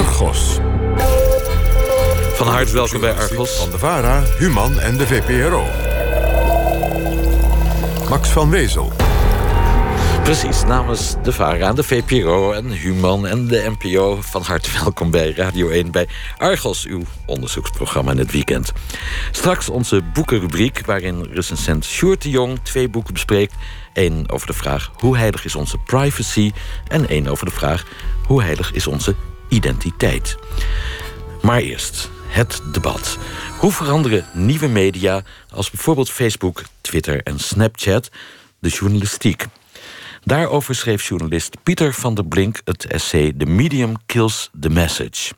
Argos. 0.00 0.58
Van 2.34 2.46
harte 2.46 2.72
welkom 2.72 3.00
bij 3.00 3.12
Argos. 3.12 3.50
Van 3.50 3.70
de 3.70 3.78
VARA, 3.78 4.22
Human 4.38 4.80
en 4.80 4.96
de 4.96 5.06
VPRO. 5.06 5.64
Max 8.08 8.28
van 8.28 8.50
Wezel. 8.50 8.92
Precies, 10.22 10.64
namens 10.64 11.14
de 11.22 11.32
VARA, 11.32 11.72
de 11.72 11.82
VPRO 11.82 12.52
en 12.52 12.70
Human 12.70 13.26
en 13.26 13.46
de 13.46 13.72
NPO... 13.78 14.18
van 14.20 14.42
harte 14.42 14.70
welkom 14.82 15.10
bij 15.10 15.32
Radio 15.32 15.68
1 15.68 15.90
bij 15.90 16.08
Argos, 16.38 16.86
uw 16.86 17.02
onderzoeksprogramma 17.26 18.10
in 18.10 18.18
het 18.18 18.32
weekend. 18.32 18.72
Straks 19.30 19.68
onze 19.68 20.02
boekenrubriek, 20.12 20.86
waarin 20.86 21.28
recensent 21.32 21.84
Sjoerd 21.84 22.22
de 22.22 22.30
Jong... 22.30 22.58
twee 22.62 22.88
boeken 22.88 23.12
bespreekt. 23.12 23.54
Eén 23.92 24.30
over 24.30 24.46
de 24.46 24.52
vraag 24.52 24.90
hoe 24.94 25.16
heilig 25.16 25.44
is 25.44 25.54
onze 25.54 25.78
privacy... 25.78 26.52
en 26.88 27.08
één 27.08 27.26
over 27.26 27.44
de 27.44 27.52
vraag 27.52 27.84
hoe 28.26 28.42
heilig 28.42 28.72
is 28.72 28.86
onze 28.86 29.14
identiteit. 29.50 30.36
Maar 31.42 31.60
eerst 31.60 32.10
het 32.26 32.62
debat. 32.72 33.18
Hoe 33.58 33.72
veranderen 33.72 34.26
nieuwe 34.32 34.68
media 34.68 35.22
als 35.50 35.70
bijvoorbeeld 35.70 36.10
Facebook, 36.10 36.62
Twitter 36.80 37.22
en 37.22 37.38
Snapchat 37.38 38.10
de 38.58 38.68
journalistiek? 38.68 39.46
Daarover 40.24 40.74
schreef 40.74 41.08
journalist 41.08 41.56
Pieter 41.62 41.94
van 41.94 42.14
der 42.14 42.24
Blink 42.24 42.60
het 42.64 42.86
essay 42.86 43.32
The 43.38 43.46
Medium 43.46 43.94
Kills 44.06 44.50
the 44.60 44.68
Message. 44.68 45.32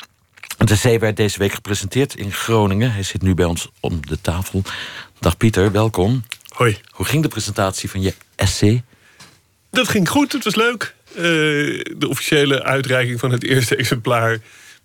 Het 0.59 0.71
essay 0.71 0.99
werd 0.99 1.17
deze 1.17 1.39
week 1.39 1.53
gepresenteerd 1.53 2.17
in 2.17 2.33
Groningen. 2.33 2.93
Hij 2.93 3.03
zit 3.03 3.23
nu 3.23 3.35
bij 3.35 3.45
ons 3.45 3.71
om 3.81 4.07
de 4.07 4.21
tafel. 4.21 4.63
Dag 5.19 5.37
Pieter, 5.37 5.73
welkom. 5.73 6.25
Hoi. 6.49 6.81
Hoe 6.91 7.07
ging 7.07 7.23
de 7.23 7.29
presentatie 7.29 7.91
van 7.91 8.03
je 8.03 8.15
essay? 8.35 8.83
Dat 9.71 9.89
ging 9.89 10.09
goed, 10.09 10.33
het 10.33 10.45
was 10.45 10.55
leuk. 10.55 10.95
Uh, 11.17 11.23
de 11.97 12.09
officiële 12.09 12.63
uitreiking 12.63 13.21
van 13.21 13.31
het 13.31 13.45
eerste 13.45 13.77
exemplaar 13.77 14.39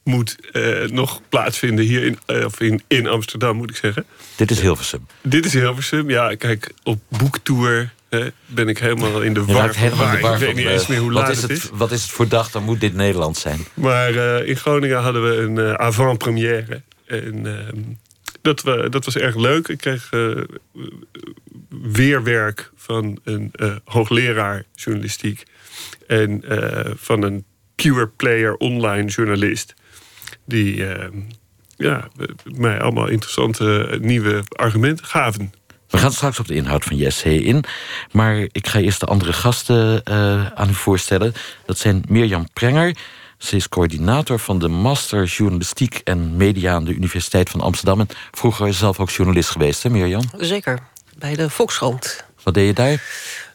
moet 0.04 0.36
uh, 0.54 0.90
nog 0.90 1.22
plaatsvinden 1.30 1.86
hier 1.86 2.04
in, 2.04 2.18
uh, 2.28 2.46
of 2.46 2.60
in, 2.60 2.82
in 2.88 3.08
Amsterdam, 3.08 3.56
moet 3.56 3.70
ik 3.70 3.76
zeggen. 3.76 4.06
Dit 4.36 4.52
is 4.52 4.60
Hilversum. 4.60 5.08
Dit 5.22 5.46
is 5.46 5.54
Hilversum, 5.54 6.10
ja. 6.10 6.36
Kijk, 6.36 6.72
op 6.84 7.00
boektour 7.08 7.96
ben 8.46 8.68
ik 8.68 8.78
helemaal 8.78 9.22
in 9.22 9.34
de 9.34 9.46
war. 9.46 9.76
Helemaal 9.76 10.12
de 10.12 10.20
war 10.20 10.34
ik 10.34 10.40
weet 10.40 10.56
niet 10.56 10.66
eens 10.66 10.88
meer 10.88 11.00
hoe 11.00 11.12
laat 11.12 11.30
is 11.30 11.42
het, 11.42 11.52
het 11.52 11.64
is. 11.64 11.70
Wat 11.74 11.92
is 11.92 12.02
het 12.02 12.12
voor 12.12 12.28
dag? 12.28 12.52
Dan 12.52 12.64
moet 12.64 12.80
dit 12.80 12.94
Nederland 12.94 13.38
zijn. 13.38 13.66
Maar 13.74 14.14
in 14.46 14.56
Groningen 14.56 15.02
hadden 15.02 15.24
we 15.24 15.36
een 15.38 15.78
avant-première. 15.78 16.82
En 17.06 17.46
ehm, 17.46 17.82
dat, 18.42 18.62
we, 18.62 18.88
dat 18.90 19.06
was 19.06 19.18
erg 19.18 19.36
leuk. 19.36 19.68
Ik 19.68 19.78
kreeg 19.78 20.10
weerwerk 21.70 22.72
van 22.76 23.20
een 23.24 23.52
hoogleraar 23.84 24.64
journalistiek 24.76 25.44
en 26.08 26.44
uh, 26.50 26.92
van 26.96 27.22
een 27.22 27.46
pure 27.76 28.08
player 28.08 28.56
online 28.56 29.08
journalist. 29.08 29.74
Die 30.46 30.76
uh, 30.76 31.08
ja, 31.76 32.08
mij 32.44 32.82
allemaal 32.82 33.08
interessante 33.08 33.98
nieuwe 34.02 34.44
argumenten 34.48 35.06
gaven. 35.06 35.54
We 35.90 35.98
gaan 35.98 36.12
straks 36.12 36.40
op 36.40 36.48
de 36.48 36.54
inhoud 36.54 36.84
van 36.84 36.98
je 36.98 37.06
essay 37.06 37.36
in. 37.36 37.64
Maar 38.12 38.38
ik 38.52 38.68
ga 38.68 38.80
eerst 38.80 39.00
de 39.00 39.06
andere 39.06 39.34
gasten 39.34 40.02
uh, 40.10 40.52
aan 40.52 40.70
u 40.70 40.74
voorstellen. 40.74 41.34
Dat 41.66 41.78
zijn 41.78 42.04
Mirjam 42.10 42.48
Prenger. 42.54 42.96
Ze 43.38 43.56
is 43.56 43.70
coördinator 43.70 44.40
van 44.40 44.60
de 44.60 44.68
Master 44.68 45.24
Journalistiek 45.24 46.02
en 46.04 46.36
Media 46.36 46.74
aan 46.74 46.86
de 46.86 46.94
Universiteit 46.94 47.50
van 47.50 47.62
Amsterdam. 47.62 48.00
En 48.00 48.08
vroeger 48.32 48.74
zelf 48.74 49.00
ook 49.00 49.10
journalist 49.10 49.50
geweest, 49.50 49.84
hè 49.84 49.90
Mirjam? 49.90 50.24
Zeker, 50.38 50.80
bij 51.18 51.36
de 51.36 51.50
Volkskrant. 51.50 52.26
Wat 52.44 52.54
deed 52.54 52.68
je 52.68 52.74
daar? 52.74 53.04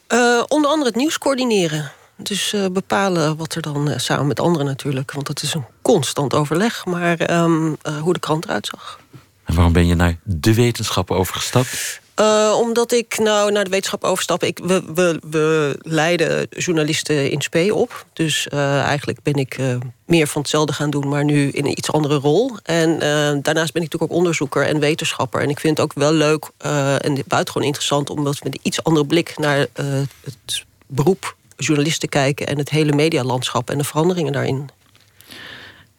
Uh, 0.09 0.43
onder 0.47 0.69
andere 0.69 0.89
het 0.89 0.99
nieuws 0.99 1.17
coördineren. 1.17 1.91
Dus 2.23 2.53
uh, 2.53 2.65
bepalen 2.71 3.37
wat 3.37 3.55
er 3.55 3.61
dan 3.61 3.89
uh, 3.89 3.97
samen 3.97 4.27
met 4.27 4.39
anderen 4.39 4.67
natuurlijk. 4.67 5.11
Want 5.11 5.27
het 5.27 5.41
is 5.41 5.53
een 5.53 5.65
constant 5.81 6.33
overleg. 6.33 6.85
Maar 6.85 7.41
um, 7.43 7.67
uh, 7.67 7.97
hoe 7.97 8.13
de 8.13 8.19
krant 8.19 8.45
eruit 8.45 8.67
zag. 8.67 8.99
En 9.43 9.55
waarom 9.55 9.73
ben 9.73 9.87
je 9.87 9.95
naar 9.95 10.17
de 10.23 10.53
wetenschap 10.53 11.11
overgestapt? 11.11 12.01
omdat 12.53 12.91
ik 12.91 13.17
nou 13.17 13.51
naar 13.51 13.63
de 13.63 13.69
wetenschap 13.69 14.03
overstap. 14.03 14.43
Ik, 14.43 14.59
we, 14.63 14.83
we, 14.93 15.19
we 15.29 15.77
leiden 15.81 16.47
journalisten 16.49 17.31
in 17.31 17.41
spe 17.41 17.75
op. 17.75 18.05
Dus 18.13 18.47
eigenlijk 18.47 19.19
ben 19.23 19.33
ik 19.33 19.59
meer 20.05 20.27
van 20.27 20.41
hetzelfde 20.41 20.73
gaan 20.73 20.89
doen, 20.89 21.07
maar 21.07 21.23
nu 21.23 21.49
in 21.49 21.65
een 21.65 21.77
iets 21.77 21.91
andere 21.91 22.15
rol. 22.15 22.57
En 22.63 22.99
daarnaast 23.41 23.73
ben 23.73 23.81
ik 23.81 23.91
natuurlijk 23.91 24.11
ook 24.11 24.17
onderzoeker 24.17 24.65
en 24.65 24.79
wetenschapper. 24.79 25.41
En 25.41 25.49
ik 25.49 25.59
vind 25.59 25.77
het 25.77 25.85
ook 25.85 25.93
wel 25.93 26.13
leuk 26.13 26.49
en 27.01 27.23
buitengewoon 27.27 27.67
interessant... 27.67 28.09
omdat 28.09 28.33
we 28.33 28.41
met 28.43 28.53
een 28.53 28.61
iets 28.63 28.83
andere 28.83 29.05
blik 29.05 29.37
naar 29.37 29.67
het 30.23 30.65
beroep 30.87 31.35
journalisten 31.57 32.09
kijken 32.09 32.47
en 32.47 32.57
het 32.57 32.69
hele 32.69 32.93
medialandschap 32.93 33.69
en 33.69 33.77
de 33.77 33.83
veranderingen 33.83 34.33
daarin. 34.33 34.69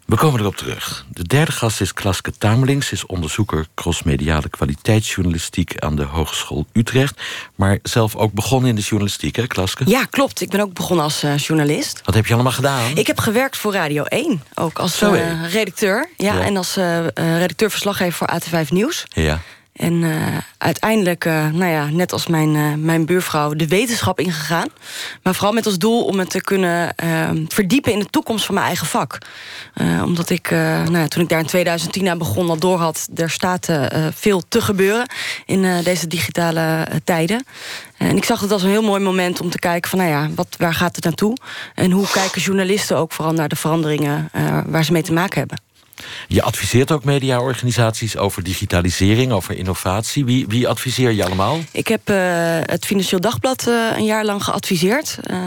We 0.05 0.17
komen 0.17 0.41
erop 0.41 0.57
terug. 0.57 1.07
De 1.09 1.23
derde 1.23 1.53
gast 1.53 1.81
is 1.81 1.93
Klaske 1.93 2.33
Tamelings, 2.39 2.93
is 2.93 3.07
onderzoeker 3.07 3.67
crossmediale 3.75 4.49
kwaliteitsjournalistiek 4.49 5.79
aan 5.79 5.97
de 5.97 6.03
Hogeschool 6.03 6.67
Utrecht. 6.73 7.21
Maar 7.55 7.79
zelf 7.83 8.17
ook 8.17 8.33
begonnen 8.33 8.69
in 8.69 8.77
de 8.77 8.83
journalistiek, 8.83 9.37
hè, 9.37 9.47
Klaske? 9.47 9.85
Ja, 9.87 10.05
klopt. 10.05 10.41
Ik 10.41 10.51
ben 10.51 10.61
ook 10.61 10.73
begonnen 10.73 11.05
als 11.05 11.25
uh, 11.25 11.37
journalist. 11.37 12.01
Wat 12.05 12.15
heb 12.15 12.27
je 12.27 12.35
allemaal 12.35 12.53
gedaan? 12.53 12.97
Ik 12.97 13.07
heb 13.07 13.19
gewerkt 13.19 13.57
voor 13.57 13.73
Radio 13.73 14.03
1, 14.03 14.43
ook 14.55 14.79
als 14.79 15.03
uh, 15.03 15.53
redacteur. 15.53 16.09
Ja, 16.17 16.35
ja, 16.35 16.41
En 16.41 16.57
als 16.57 16.77
uh, 16.77 17.07
redacteur-verslaggever 17.15 18.13
voor 18.13 18.41
AT5 18.41 18.69
Nieuws. 18.69 19.05
Ja. 19.09 19.41
En 19.75 19.93
uh, 19.93 20.37
uiteindelijk, 20.59 21.25
uh, 21.25 21.49
nou 21.51 21.71
ja, 21.71 21.89
net 21.91 22.13
als 22.13 22.27
mijn, 22.27 22.55
uh, 22.55 22.75
mijn 22.75 23.07
buurvrouw, 23.07 23.55
de 23.55 23.67
wetenschap 23.67 24.21
ingegaan. 24.21 24.69
Maar 25.23 25.35
vooral 25.35 25.53
met 25.53 25.67
als 25.67 25.79
doel 25.79 26.05
om 26.05 26.19
het 26.19 26.31
te 26.31 26.41
kunnen 26.41 26.95
verdiepen 27.49 27.93
in 27.93 27.99
de 27.99 28.11
toekomst 28.11 28.45
van 28.45 28.55
mijn 28.55 28.67
eigen 28.67 28.87
vak. 28.87 29.19
omdat 30.05 30.31
ik, 30.31 30.51
nou 30.51 30.99
ja, 30.99 31.09
toen 31.09 31.23
ik 31.23 31.29
daar 31.29 31.39
in 31.39 31.47
2010 31.47 32.09
aan 32.09 32.19
begon, 32.19 32.49
al 32.49 32.59
door 32.59 32.79
had, 32.79 33.09
er 33.15 33.31
staat 33.31 33.69
veel 34.15 34.43
te 34.49 34.61
gebeuren 34.61 35.09
in 35.47 35.83
deze 35.83 36.07
digitale 36.07 36.87
tijden. 37.05 37.45
En 37.97 38.17
ik 38.17 38.25
zag 38.25 38.41
het 38.41 38.51
als 38.51 38.63
een 38.63 38.71
heel 38.71 38.83
mooi 38.83 39.01
moment 39.01 39.41
om 39.41 39.51
te 39.51 39.59
kijken 39.59 39.91
van, 39.91 39.99
nou 39.99 40.11
ja, 40.11 40.31
wat, 40.35 40.49
waar 40.59 40.75
gaat 40.75 40.97
het 40.97 41.05
naartoe? 41.05 41.37
En 41.75 41.91
hoe 41.91 42.11
kijken 42.11 42.41
journalisten 42.41 42.97
ook 42.97 43.13
vooral 43.13 43.35
naar 43.35 43.49
de 43.49 43.57
veranderingen 43.57 44.31
waar 44.67 44.85
ze 44.85 44.93
mee 44.93 45.03
te 45.03 45.13
maken 45.13 45.39
hebben? 45.39 45.74
Je 46.29 46.43
adviseert 46.43 46.93
ook 46.93 47.05
mediaorganisaties 47.05 48.17
over 48.17 48.43
digitalisering, 48.43 49.33
over 49.33 49.57
innovatie. 49.57 50.25
Wie, 50.25 50.47
wie 50.49 50.69
adviseer 50.69 51.11
je 51.11 51.25
allemaal? 51.25 51.59
Ik 51.71 51.89
heb 51.89 52.11
uh, 52.11 52.17
het 52.63 52.85
Financieel 52.85 53.21
Dagblad 53.21 53.67
uh, 53.69 53.91
een 53.97 54.05
jaar 54.05 54.25
lang 54.25 54.45
geadviseerd. 54.45 55.19
Uh, 55.31 55.39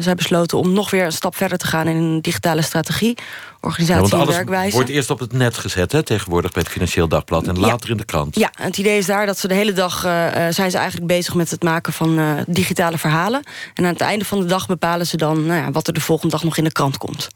zij 0.00 0.14
besloten 0.14 0.58
om 0.58 0.72
nog 0.72 0.90
weer 0.90 1.04
een 1.04 1.12
stap 1.12 1.36
verder 1.36 1.58
te 1.58 1.66
gaan 1.66 1.88
in 1.88 1.96
een 1.96 2.20
digitale 2.20 2.62
strategie. 2.62 3.14
Organisatie 3.60 4.16
ja, 4.16 4.22
en 4.22 4.28
werkwijze. 4.28 4.74
wordt 4.74 4.90
eerst 4.90 5.10
op 5.10 5.18
het 5.18 5.32
net 5.32 5.56
gezet, 5.56 5.92
hè, 5.92 6.02
tegenwoordig 6.02 6.52
bij 6.52 6.62
het 6.62 6.72
Financieel 6.72 7.08
Dagblad... 7.08 7.46
en 7.46 7.58
later 7.58 7.90
in 7.90 7.96
de 7.96 8.04
krant. 8.04 8.38
Ja, 8.38 8.50
het 8.54 8.78
idee 8.78 8.98
is 8.98 9.06
daar 9.06 9.26
dat 9.26 9.38
ze 9.38 9.48
de 9.48 9.54
hele 9.54 9.72
dag... 9.72 10.00
zijn 10.50 10.70
ze 10.70 10.76
eigenlijk 10.76 11.06
bezig 11.06 11.34
met 11.34 11.50
het 11.50 11.62
maken 11.62 11.92
van 11.92 12.44
digitale 12.46 12.98
verhalen. 12.98 13.42
En 13.74 13.84
aan 13.84 13.92
het 13.92 14.00
einde 14.00 14.24
van 14.24 14.40
de 14.40 14.46
dag 14.46 14.66
bepalen 14.66 15.06
ze 15.06 15.16
dan... 15.16 15.46
Nou 15.46 15.60
ja, 15.60 15.70
wat 15.70 15.86
er 15.86 15.92
de 15.92 16.00
volgende 16.00 16.32
dag 16.32 16.44
nog 16.44 16.56
in 16.56 16.64
de 16.64 16.72
krant 16.72 16.96
komt. 16.96 17.28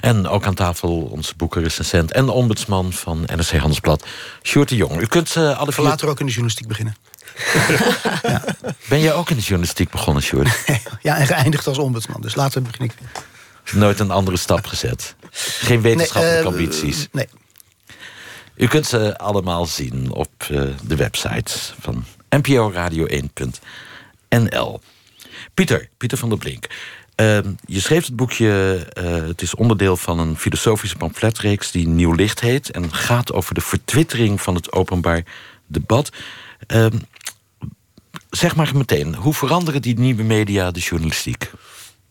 En 0.00 0.28
ook 0.28 0.46
aan 0.46 0.54
tafel 0.54 1.00
onze 1.00 1.32
boekenrecensent 1.36 2.12
en 2.12 2.26
de 2.26 2.32
ombudsman 2.32 2.92
van 2.92 3.20
NRC 3.20 3.50
Handelsblad, 3.50 4.06
Sjoerd 4.42 4.68
de 4.68 4.76
Jong. 4.76 5.00
U 5.00 5.06
kunt 5.06 5.34
uh, 5.34 5.58
alle 5.58 5.72
vier... 5.72 5.84
later 5.84 6.08
ook 6.08 6.20
in 6.20 6.26
de 6.26 6.32
journalistiek 6.32 6.68
beginnen. 6.68 6.96
ja. 8.22 8.44
Ben 8.88 9.00
jij 9.00 9.12
ook 9.12 9.30
in 9.30 9.36
de 9.36 9.42
journalistiek 9.42 9.90
begonnen, 9.90 10.22
Sjoerd? 10.22 10.64
ja, 11.02 11.16
en 11.16 11.26
geëindigd 11.26 11.66
als 11.66 11.78
ombudsman. 11.78 12.20
Dus 12.20 12.34
later 12.34 12.62
begin 12.62 12.84
ik... 12.84 12.92
Nooit 13.72 14.00
een 14.00 14.10
andere 14.10 14.36
stap 14.36 14.66
gezet? 14.66 15.14
Geen 15.30 15.80
wetenschappelijke 15.80 16.50
nee, 16.50 16.52
uh, 16.52 16.58
ambities? 16.58 17.08
Nee. 17.12 17.28
U 18.54 18.66
kunt 18.66 18.86
ze 18.86 19.18
allemaal 19.18 19.66
zien 19.66 20.12
op 20.12 20.46
uh, 20.50 20.62
de 20.82 20.96
website 20.96 21.52
van 21.80 22.04
nporadio1.nl. 22.36 24.80
Pieter, 25.54 25.88
Pieter 25.96 26.18
van 26.18 26.28
der 26.28 26.38
Blink... 26.38 26.66
Uh, 27.20 27.38
je 27.66 27.80
schreef 27.80 28.06
het 28.06 28.16
boekje, 28.16 28.86
uh, 28.98 29.04
het 29.26 29.42
is 29.42 29.54
onderdeel 29.54 29.96
van 29.96 30.18
een 30.18 30.36
filosofische 30.36 30.96
pamfletreeks 30.96 31.70
die 31.70 31.88
Nieuw 31.88 32.12
Licht 32.12 32.40
heet 32.40 32.70
en 32.70 32.92
gaat 32.92 33.32
over 33.32 33.54
de 33.54 33.60
vertwittering 33.60 34.40
van 34.40 34.54
het 34.54 34.72
openbaar 34.72 35.22
debat. 35.66 36.12
Uh, 36.74 36.86
zeg 38.30 38.56
maar 38.56 38.70
meteen, 38.76 39.14
hoe 39.14 39.34
veranderen 39.34 39.82
die 39.82 39.98
nieuwe 39.98 40.22
media 40.22 40.70
de 40.70 40.80
journalistiek? 40.80 41.50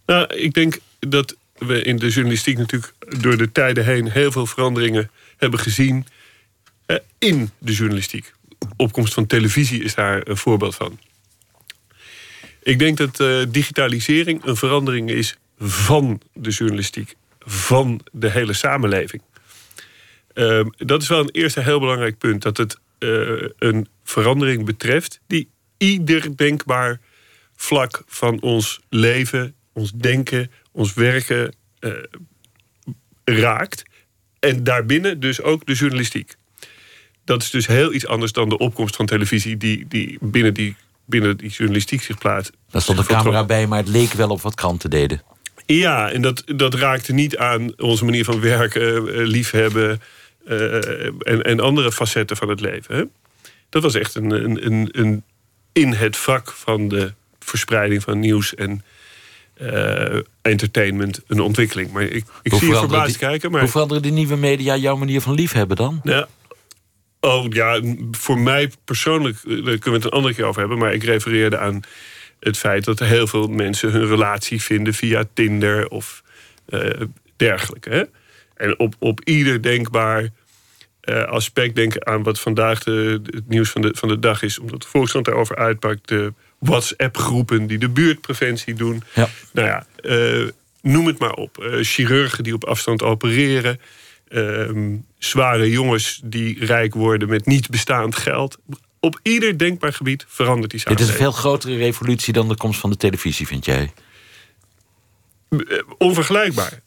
Nou, 0.06 0.34
ik 0.34 0.54
denk 0.54 0.80
dat 1.00 1.36
we 1.58 1.82
in 1.82 1.98
de 1.98 2.10
journalistiek 2.10 2.58
natuurlijk 2.58 2.94
door 3.20 3.38
de 3.38 3.52
tijden 3.52 3.86
heen 3.86 4.12
heel 4.12 4.32
veel 4.32 4.46
veranderingen 4.46 5.12
hebben 5.38 5.60
gezien 5.60 6.06
eh, 6.86 6.98
in 7.18 7.50
de 7.58 7.74
journalistiek. 7.74 8.34
Opkomst 8.76 9.14
van 9.14 9.26
televisie 9.26 9.84
is 9.84 9.96
daar 9.96 10.28
een 10.28 10.38
voorbeeld 10.38 10.76
van. 10.76 11.00
Ik 12.68 12.80
denk 12.80 12.98
dat 12.98 13.20
uh, 13.20 13.44
digitalisering 13.50 14.44
een 14.44 14.56
verandering 14.56 15.10
is 15.10 15.38
van 15.60 16.22
de 16.34 16.50
journalistiek, 16.50 17.16
van 17.40 18.02
de 18.12 18.30
hele 18.30 18.54
samenleving. 18.54 19.22
Uh, 20.34 20.66
dat 20.78 21.02
is 21.02 21.08
wel 21.08 21.20
een 21.20 21.30
eerste 21.32 21.62
heel 21.62 21.80
belangrijk 21.80 22.18
punt. 22.18 22.42
Dat 22.42 22.58
het 22.58 22.78
uh, 23.00 23.50
een 23.58 23.88
verandering 24.04 24.66
betreft 24.66 25.20
die 25.28 25.50
ieder 25.78 26.38
denkbaar 26.38 27.00
vlak 27.56 28.04
van 28.08 28.42
ons 28.42 28.80
leven, 28.90 29.56
ons 29.74 29.92
denken, 29.92 30.52
ons 30.72 30.94
werken 30.94 31.56
raakt. 33.24 33.84
En 34.40 34.64
daarbinnen 34.64 35.20
dus 35.20 35.42
ook 35.42 35.66
de 35.66 35.74
journalistiek. 35.74 36.36
Dat 37.24 37.42
is 37.42 37.50
dus 37.50 37.68
heel 37.68 37.94
iets 37.94 38.08
anders 38.08 38.32
dan 38.32 38.50
de 38.50 38.58
opkomst 38.58 38.96
van 38.96 39.06
televisie... 39.06 39.58
die, 39.58 39.88
die, 39.88 40.18
binnen, 40.22 40.54
die 40.54 40.76
binnen 41.08 41.38
die 41.38 41.50
journalistiek 41.50 42.02
zich 42.02 42.18
plaatst. 42.18 42.52
Daar 42.70 42.82
stond 42.82 42.98
een 42.98 43.06
camera 43.06 43.46
bij, 43.46 43.68
maar 43.68 43.80
het 43.80 43.88
leek 43.88 44.14
wel 44.14 44.30
op 44.30 44.42
wat 44.42 44.56
kranten 44.56 44.90
deden. 44.90 45.22
Ja, 45.66 46.12
en 46.12 46.22
dat, 46.22 46.44
dat 46.46 46.74
raakte 46.74 47.14
niet 47.14 47.38
aan 47.38 47.80
onze 47.80 48.06
manier 48.06 48.26
van 48.26 48.40
werken, 48.40 49.14
eh, 49.14 49.26
liefhebben... 49.26 50.02
Uh, 50.50 51.06
en, 51.06 51.42
en 51.42 51.60
andere 51.60 51.92
facetten 51.92 52.38
van 52.38 52.50
het 52.50 52.60
leven. 52.60 52.96
Hè? 52.96 53.04
Dat 53.70 53.84
was 53.84 53.96
echt 53.96 54.16
een, 54.16 54.32
een, 54.32 54.66
een, 54.66 54.90
een 54.92 55.24
in 55.72 55.94
het 55.94 56.18
vak 56.18 56.52
van 56.52 56.88
de 56.88 57.14
verspreiding 57.40 58.04
van 58.04 58.20
nieuws 58.20 58.56
en 58.56 58.84
uh, 59.62 60.20
entertainment 60.42 61.22
een 61.28 61.40
ontwikkeling. 61.40 61.92
Maar 61.92 62.04
ik, 62.04 62.26
ik 62.42 62.54
zie 62.54 62.68
je 62.68 62.76
verbaasd 62.76 63.18
kijken. 63.18 63.52
Maar... 63.52 63.62
Hoe 63.62 63.70
veranderen 63.70 64.04
die 64.04 64.12
nieuwe 64.12 64.36
media 64.36 64.76
jouw 64.76 64.96
manier 64.96 65.22
van 65.22 65.34
liefhebben 65.34 65.78
dan? 65.78 66.02
Ja. 66.04 66.28
Oh 67.20 67.46
ja, 67.50 67.82
voor 68.12 68.40
mij 68.40 68.72
persoonlijk, 68.86 69.38
daar 69.44 69.58
kunnen 69.60 69.82
we 69.84 69.92
het 69.92 70.04
een 70.04 70.10
andere 70.10 70.34
keer 70.34 70.46
over 70.46 70.60
hebben... 70.60 70.78
maar 70.78 70.94
ik 70.94 71.04
refereerde 71.04 71.58
aan 71.58 71.82
het 72.40 72.58
feit 72.58 72.84
dat 72.84 73.00
er 73.00 73.08
heel 73.08 73.28
veel 73.28 73.48
mensen 73.48 73.92
hun 73.92 74.08
relatie 74.08 74.62
vinden... 74.62 74.94
via 74.94 75.24
Tinder 75.34 75.88
of 75.88 76.24
uh, 76.70 76.90
dergelijke. 77.36 77.90
Hè? 77.90 78.04
En 78.56 78.80
op, 78.80 78.96
op 79.00 79.22
ieder 79.24 79.62
denkbaar 79.62 80.30
uh, 81.04 81.24
aspect 81.24 81.76
denk 81.76 82.00
aan 82.00 82.24
wat 82.24 82.40
vandaag 82.40 82.84
de, 82.84 83.22
het 83.24 83.48
nieuws 83.48 83.70
van 83.70 83.82
de, 83.82 83.92
van 83.94 84.10
de 84.10 84.20
dag 84.20 84.42
is. 84.42 84.60
Omdat 84.60 84.82
de 84.82 84.88
Volkskrant 84.88 85.26
daarover 85.26 85.56
uitpakt. 85.56 86.08
De 86.08 86.34
WhatsApp-groepen 86.60 87.68
die 87.68 87.78
de 87.78 87.90
buurtpreventie 87.90 88.74
doen. 88.74 89.04
Ja. 89.14 89.30
Nou 89.52 89.68
ja, 89.68 89.86
uh, 90.02 90.48
noem 90.82 91.08
het 91.08 91.20
maar 91.20 91.34
op. 91.34 91.78
Chirurgen 91.82 92.44
die 92.44 92.54
op 92.54 92.66
afstand 92.66 93.04
opereren. 93.04 93.80
Ehm, 94.28 94.96
zware 95.18 95.70
jongens 95.70 96.22
die 96.24 96.66
rijk 96.66 96.94
worden 96.94 97.30
met 97.30 97.46
niet 97.46 97.70
bestaand 97.70 98.16
geld. 98.16 98.58
Op 99.00 99.20
ieder 99.24 99.58
denkbaar 99.58 99.94
gebied 99.94 100.26
verandert 100.28 100.72
die 100.72 100.80
samenleving. 100.80 101.16
Dit 101.16 101.18
is 101.18 101.26
een 101.26 101.34
veel 101.34 101.42
grotere 101.42 101.78
revolutie 101.78 102.34
dan 102.34 102.48
de 102.48 102.56
komst 102.56 102.80
van 102.80 102.90
de 102.90 102.98
televisie, 102.98 103.48
vind 103.48 103.66
jij? 103.66 103.94
Onvergelijkbaar. 105.98 106.82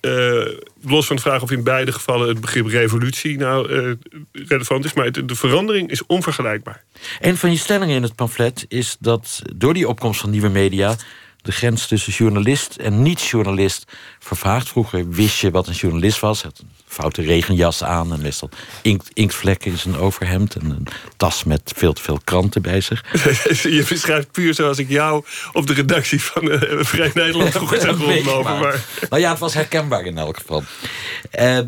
Uh, 0.00 0.46
los 0.80 1.06
van 1.06 1.16
de 1.16 1.22
vraag 1.22 1.42
of 1.42 1.50
in 1.50 1.64
beide 1.64 1.92
gevallen 1.92 2.28
het 2.28 2.40
begrip 2.40 2.66
revolutie 2.66 3.38
nou 3.38 3.72
uh, 3.72 3.92
relevant 4.32 4.84
is, 4.84 4.92
maar 4.92 5.26
de 5.26 5.34
verandering 5.34 5.90
is 5.90 6.06
onvergelijkbaar. 6.06 6.84
Een 7.20 7.36
van 7.36 7.50
je 7.50 7.56
stellingen 7.56 7.96
in 7.96 8.02
het 8.02 8.14
pamflet 8.14 8.64
is 8.68 8.96
dat 9.00 9.42
door 9.56 9.74
die 9.74 9.88
opkomst 9.88 10.20
van 10.20 10.30
nieuwe 10.30 10.48
media 10.48 10.96
de 11.42 11.52
grens 11.52 11.86
tussen 11.86 12.12
journalist 12.12 12.76
en 12.76 13.02
niet-journalist 13.02 13.84
vervaagt. 14.18 14.68
Vroeger 14.68 15.08
wist 15.08 15.38
je 15.38 15.50
wat 15.50 15.66
een 15.66 15.74
journalist 15.74 16.20
was. 16.20 16.42
Had 16.42 16.58
een 16.58 16.70
foute 16.86 17.22
regenjas 17.22 17.84
aan 17.84 18.12
en 18.12 18.22
meestal 18.22 18.50
inkt, 18.82 19.10
inktvlekken 19.12 19.70
in 19.70 19.78
zijn 19.78 19.96
overhemd... 19.96 20.54
en 20.54 20.70
een 20.70 20.86
tas 21.16 21.44
met 21.44 21.72
veel 21.76 21.92
te 21.92 22.02
veel 22.02 22.20
kranten 22.24 22.62
bij 22.62 22.80
zich. 22.80 23.04
je 23.62 23.84
beschrijft 23.88 24.30
puur 24.32 24.54
zoals 24.54 24.78
ik 24.78 24.88
jou 24.88 25.24
op 25.52 25.66
de 25.66 25.72
redactie 25.72 26.22
van 26.22 26.50
uh, 26.50 26.60
Vrij 26.84 27.10
Nederland 27.14 27.50
vroeger 27.50 27.80
zou 27.90 27.96
rondlopen. 27.96 28.58
Maar. 28.58 28.84
Nou 29.10 29.22
ja, 29.22 29.30
het 29.30 29.38
was 29.38 29.54
herkenbaar 29.54 30.04
in 30.04 30.18
elk 30.18 30.36
geval. 30.36 30.64
Uh, 31.40 31.58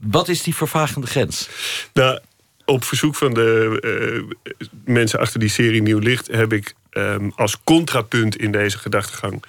wat 0.00 0.28
is 0.28 0.42
die 0.42 0.54
vervagende 0.54 1.06
grens? 1.06 1.48
Nou, 1.92 2.20
op 2.64 2.84
verzoek 2.84 3.14
van 3.14 3.34
de 3.34 3.78
uh, 3.80 4.36
mensen 4.84 5.18
achter 5.18 5.40
die 5.40 5.48
serie 5.48 5.82
Nieuw 5.82 5.98
Licht... 5.98 6.26
heb 6.26 6.52
ik 6.52 6.74
um, 6.96 7.32
als 7.36 7.56
contrapunt 7.64 8.36
in 8.36 8.52
deze 8.52 8.78
gedachtegang 8.78 9.42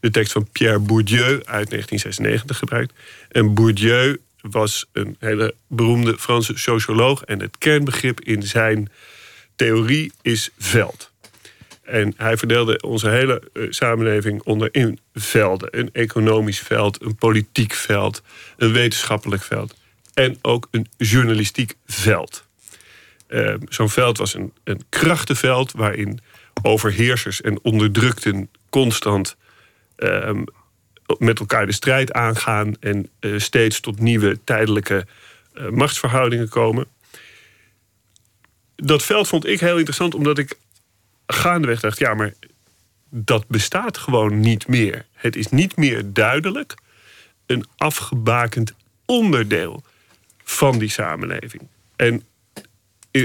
de 0.00 0.10
tekst 0.10 0.32
van 0.32 0.48
Pierre 0.52 0.78
Bourdieu 0.78 1.32
uit 1.32 1.70
1996 1.70 2.58
gebruikt. 2.58 2.92
En 3.28 3.54
Bourdieu 3.54 4.20
was 4.40 4.86
een 4.92 5.16
hele 5.18 5.54
beroemde 5.68 6.18
Franse 6.18 6.58
socioloog. 6.58 7.22
En 7.22 7.40
het 7.40 7.58
kernbegrip 7.58 8.20
in 8.20 8.42
zijn 8.42 8.90
theorie 9.56 10.12
is 10.22 10.50
veld. 10.58 11.12
En 11.82 12.14
hij 12.16 12.36
verdeelde 12.36 12.80
onze 12.80 13.08
hele 13.08 13.42
uh, 13.52 13.66
samenleving 13.70 14.42
onder 14.42 14.68
in 14.72 14.98
velden. 15.14 15.68
Een 15.78 15.90
economisch 15.92 16.60
veld, 16.60 17.02
een 17.02 17.16
politiek 17.16 17.72
veld, 17.72 18.22
een 18.56 18.72
wetenschappelijk 18.72 19.42
veld. 19.42 19.74
En 20.14 20.38
ook 20.42 20.68
een 20.70 20.86
journalistiek 20.96 21.74
veld. 21.86 22.44
Uh, 23.28 23.54
Zo'n 23.68 23.90
veld 23.90 24.18
was 24.18 24.34
een, 24.34 24.52
een 24.64 24.82
krachtenveld 24.88 25.72
waarin 25.72 26.20
overheersers 26.62 27.40
en 27.40 27.62
onderdrukten 27.62 28.50
constant 28.70 29.36
um, 29.96 30.44
met 31.18 31.38
elkaar 31.38 31.66
de 31.66 31.72
strijd 31.72 32.12
aangaan 32.12 32.76
en 32.80 33.08
uh, 33.20 33.38
steeds 33.38 33.80
tot 33.80 34.00
nieuwe 34.00 34.44
tijdelijke 34.44 35.06
uh, 35.54 35.68
machtsverhoudingen 35.68 36.48
komen. 36.48 36.86
Dat 38.76 39.02
veld 39.02 39.28
vond 39.28 39.46
ik 39.46 39.60
heel 39.60 39.76
interessant 39.76 40.14
omdat 40.14 40.38
ik 40.38 40.58
gaandeweg 41.26 41.80
dacht: 41.80 41.98
ja, 41.98 42.14
maar 42.14 42.34
dat 43.08 43.48
bestaat 43.48 43.98
gewoon 43.98 44.40
niet 44.40 44.68
meer. 44.68 45.06
Het 45.12 45.36
is 45.36 45.48
niet 45.48 45.76
meer 45.76 46.12
duidelijk 46.12 46.74
een 47.46 47.64
afgebakend 47.76 48.74
onderdeel 49.04 49.82
van 50.44 50.78
die 50.78 50.90
samenleving. 50.90 51.68
En 51.96 52.22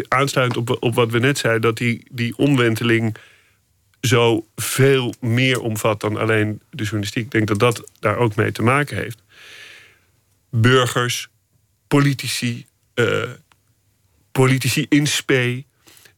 aansluitend 0.07 0.69
op, 0.69 0.83
op 0.83 0.95
wat 0.95 1.11
we 1.11 1.19
net 1.19 1.37
zeiden, 1.37 1.61
dat 1.61 1.77
die, 1.77 2.07
die 2.11 2.37
omwenteling 2.37 3.17
zo 4.01 4.47
veel 4.55 5.13
meer 5.19 5.61
omvat 5.61 6.01
dan 6.01 6.17
alleen 6.17 6.61
de 6.69 6.83
journalistiek. 6.83 7.23
Ik 7.23 7.31
denk 7.31 7.47
dat 7.47 7.59
dat 7.59 7.91
daar 7.99 8.17
ook 8.17 8.35
mee 8.35 8.51
te 8.51 8.61
maken 8.61 8.97
heeft. 8.97 9.21
Burgers, 10.49 11.27
politici, 11.87 12.65
uh, 12.95 13.23
politici 14.31 14.85
in 14.89 15.07
spe, 15.07 15.63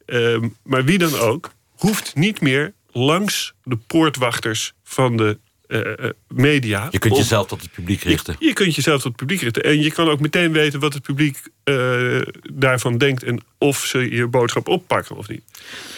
uh, 0.06 0.44
maar 0.64 0.84
wie 0.84 0.98
dan 0.98 1.16
ook, 1.16 1.54
hoeft 1.70 2.16
niet 2.16 2.42
meer 2.42 2.74
langs 2.92 3.54
de 3.64 3.76
poortwachters 3.76 4.74
van 4.84 5.18
de 5.18 5.40
media. 6.28 6.88
Je 6.92 7.00
kunt 7.00 7.18
jezelf 7.18 7.48
tot 7.48 7.62
het 7.62 7.72
publiek 7.72 8.02
richten. 8.04 8.36
Je, 8.40 8.46
je, 8.46 8.54
kunt 8.54 8.76
jezelf 8.76 9.02
tot 9.02 9.12
het 9.12 9.16
publiek 9.16 9.42
richten. 9.42 9.64
En 9.64 9.82
je 9.82 9.92
kan 9.92 10.10
ook 10.10 10.20
meteen 10.20 10.52
weten 10.52 10.80
wat 10.80 10.94
het 10.94 11.04
publiek 11.04 11.38
uh, 11.64 12.22
daarvan 12.54 12.98
denkt... 12.98 13.24
en 13.24 13.42
of 13.58 13.86
ze 13.86 14.16
je 14.16 14.28
boodschap 14.28 14.68
oppakken 14.68 15.16
of 15.16 15.28
niet. 15.28 15.42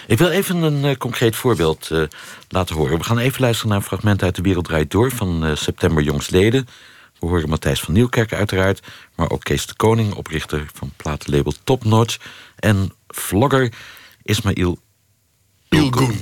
Ik 0.08 0.18
wil 0.18 0.30
even 0.30 0.62
een 0.62 0.98
concreet 0.98 1.36
voorbeeld 1.36 1.92
laten 2.50 2.76
horen. 2.76 2.98
We 2.98 3.04
gaan 3.04 3.18
even 3.18 3.42
luisteren 3.42 3.70
naar 3.70 3.80
een 3.80 3.88
fragment 3.88 4.24
uit 4.24 4.36
De 4.36 4.42
Wereld 4.42 4.66
Draait 4.66 4.92
Door... 4.92 5.12
van 5.12 5.58
september 5.58 6.04
jongstleden. 6.04 6.68
We 7.20 7.28
horen 7.28 7.50
Matthijs 7.50 7.80
van 7.80 7.94
Nieuwkerk 7.94 8.34
uiteraard... 8.34 8.80
maar 9.16 9.30
ook 9.30 9.44
Kees 9.44 9.66
de 9.66 9.76
Koning, 9.76 10.14
oprichter 10.14 10.66
van 10.74 10.92
platenlabel 10.98 11.54
Top 11.64 11.84
Notch... 11.84 12.18
en 12.56 12.92
vlogger 13.08 13.74
Ismail 14.24 14.78
Ilgun. 15.74 16.22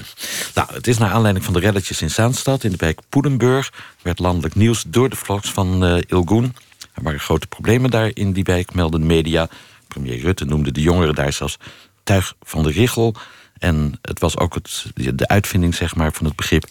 Nou, 0.54 0.74
het 0.74 0.88
is 0.88 0.98
naar 0.98 1.12
aanleiding 1.12 1.46
van 1.46 1.54
de 1.54 1.60
relletjes 1.60 2.02
in 2.02 2.10
Zaanstad... 2.10 2.64
in 2.64 2.72
de 2.72 2.78
wijk 2.78 3.00
Poedenburg... 3.10 3.72
werd 4.02 4.20
landelijk 4.20 4.56
nieuws 4.56 4.84
door 4.88 5.10
de 5.10 5.16
vlogs 5.16 5.52
van 5.52 5.84
uh, 5.84 5.98
Ilgun. 6.08 6.56
Er 6.94 7.04
waren 7.04 7.20
grote 7.20 7.48
problemen 7.48 7.92
daar 7.92 8.12
in 8.14 8.34
die 8.34 8.44
wijk, 8.44 8.74
melden 8.74 9.00
de 9.00 9.06
media. 9.06 9.50
Premier 9.88 10.20
Rutte 10.20 10.46
noemde 10.46 10.72
de 10.72 10.82
jongeren 10.82 11.16
daar 11.16 11.34
zelfs 11.34 11.58
tuig 12.04 12.34
van 12.42 12.64
de 12.64 12.72
richel. 12.72 13.16
En 13.58 14.00
het 14.02 14.20
was 14.20 14.38
ook 14.38 14.54
het, 14.54 14.86
de 14.94 15.28
uitvinding 15.28 15.76
zeg 15.76 15.96
maar, 15.96 16.14
van 16.14 16.26
het 16.26 16.36
begrip 16.36 16.66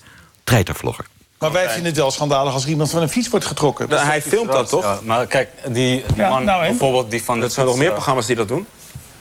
treitervlogger. 0.45 1.05
Maar 1.39 1.53
wij 1.53 1.69
vinden 1.69 1.87
het 1.87 1.97
wel 1.97 2.11
schandalig 2.11 2.53
als 2.53 2.67
iemand 2.67 2.91
van 2.91 3.03
een 3.03 3.09
fiets 3.09 3.29
wordt 3.29 3.47
getrokken. 3.47 3.89
Nou, 3.89 4.07
hij 4.07 4.23
filmt 4.23 4.53
dat 4.53 4.69
toch? 4.69 4.83
Ja, 4.83 5.01
maar 5.05 5.27
kijk, 5.27 5.49
die, 5.65 5.73
die 5.73 6.05
ja, 6.17 6.29
man 6.29 6.45
nou, 6.45 6.61
bijvoorbeeld 6.61 7.11
die 7.11 7.23
van... 7.23 7.41
Dat 7.41 7.53
zijn 7.53 7.67
nog 7.67 7.77
meer 7.77 7.93
programma's 7.93 8.27
die 8.27 8.37
dat 8.37 8.49
doen? 8.49 8.67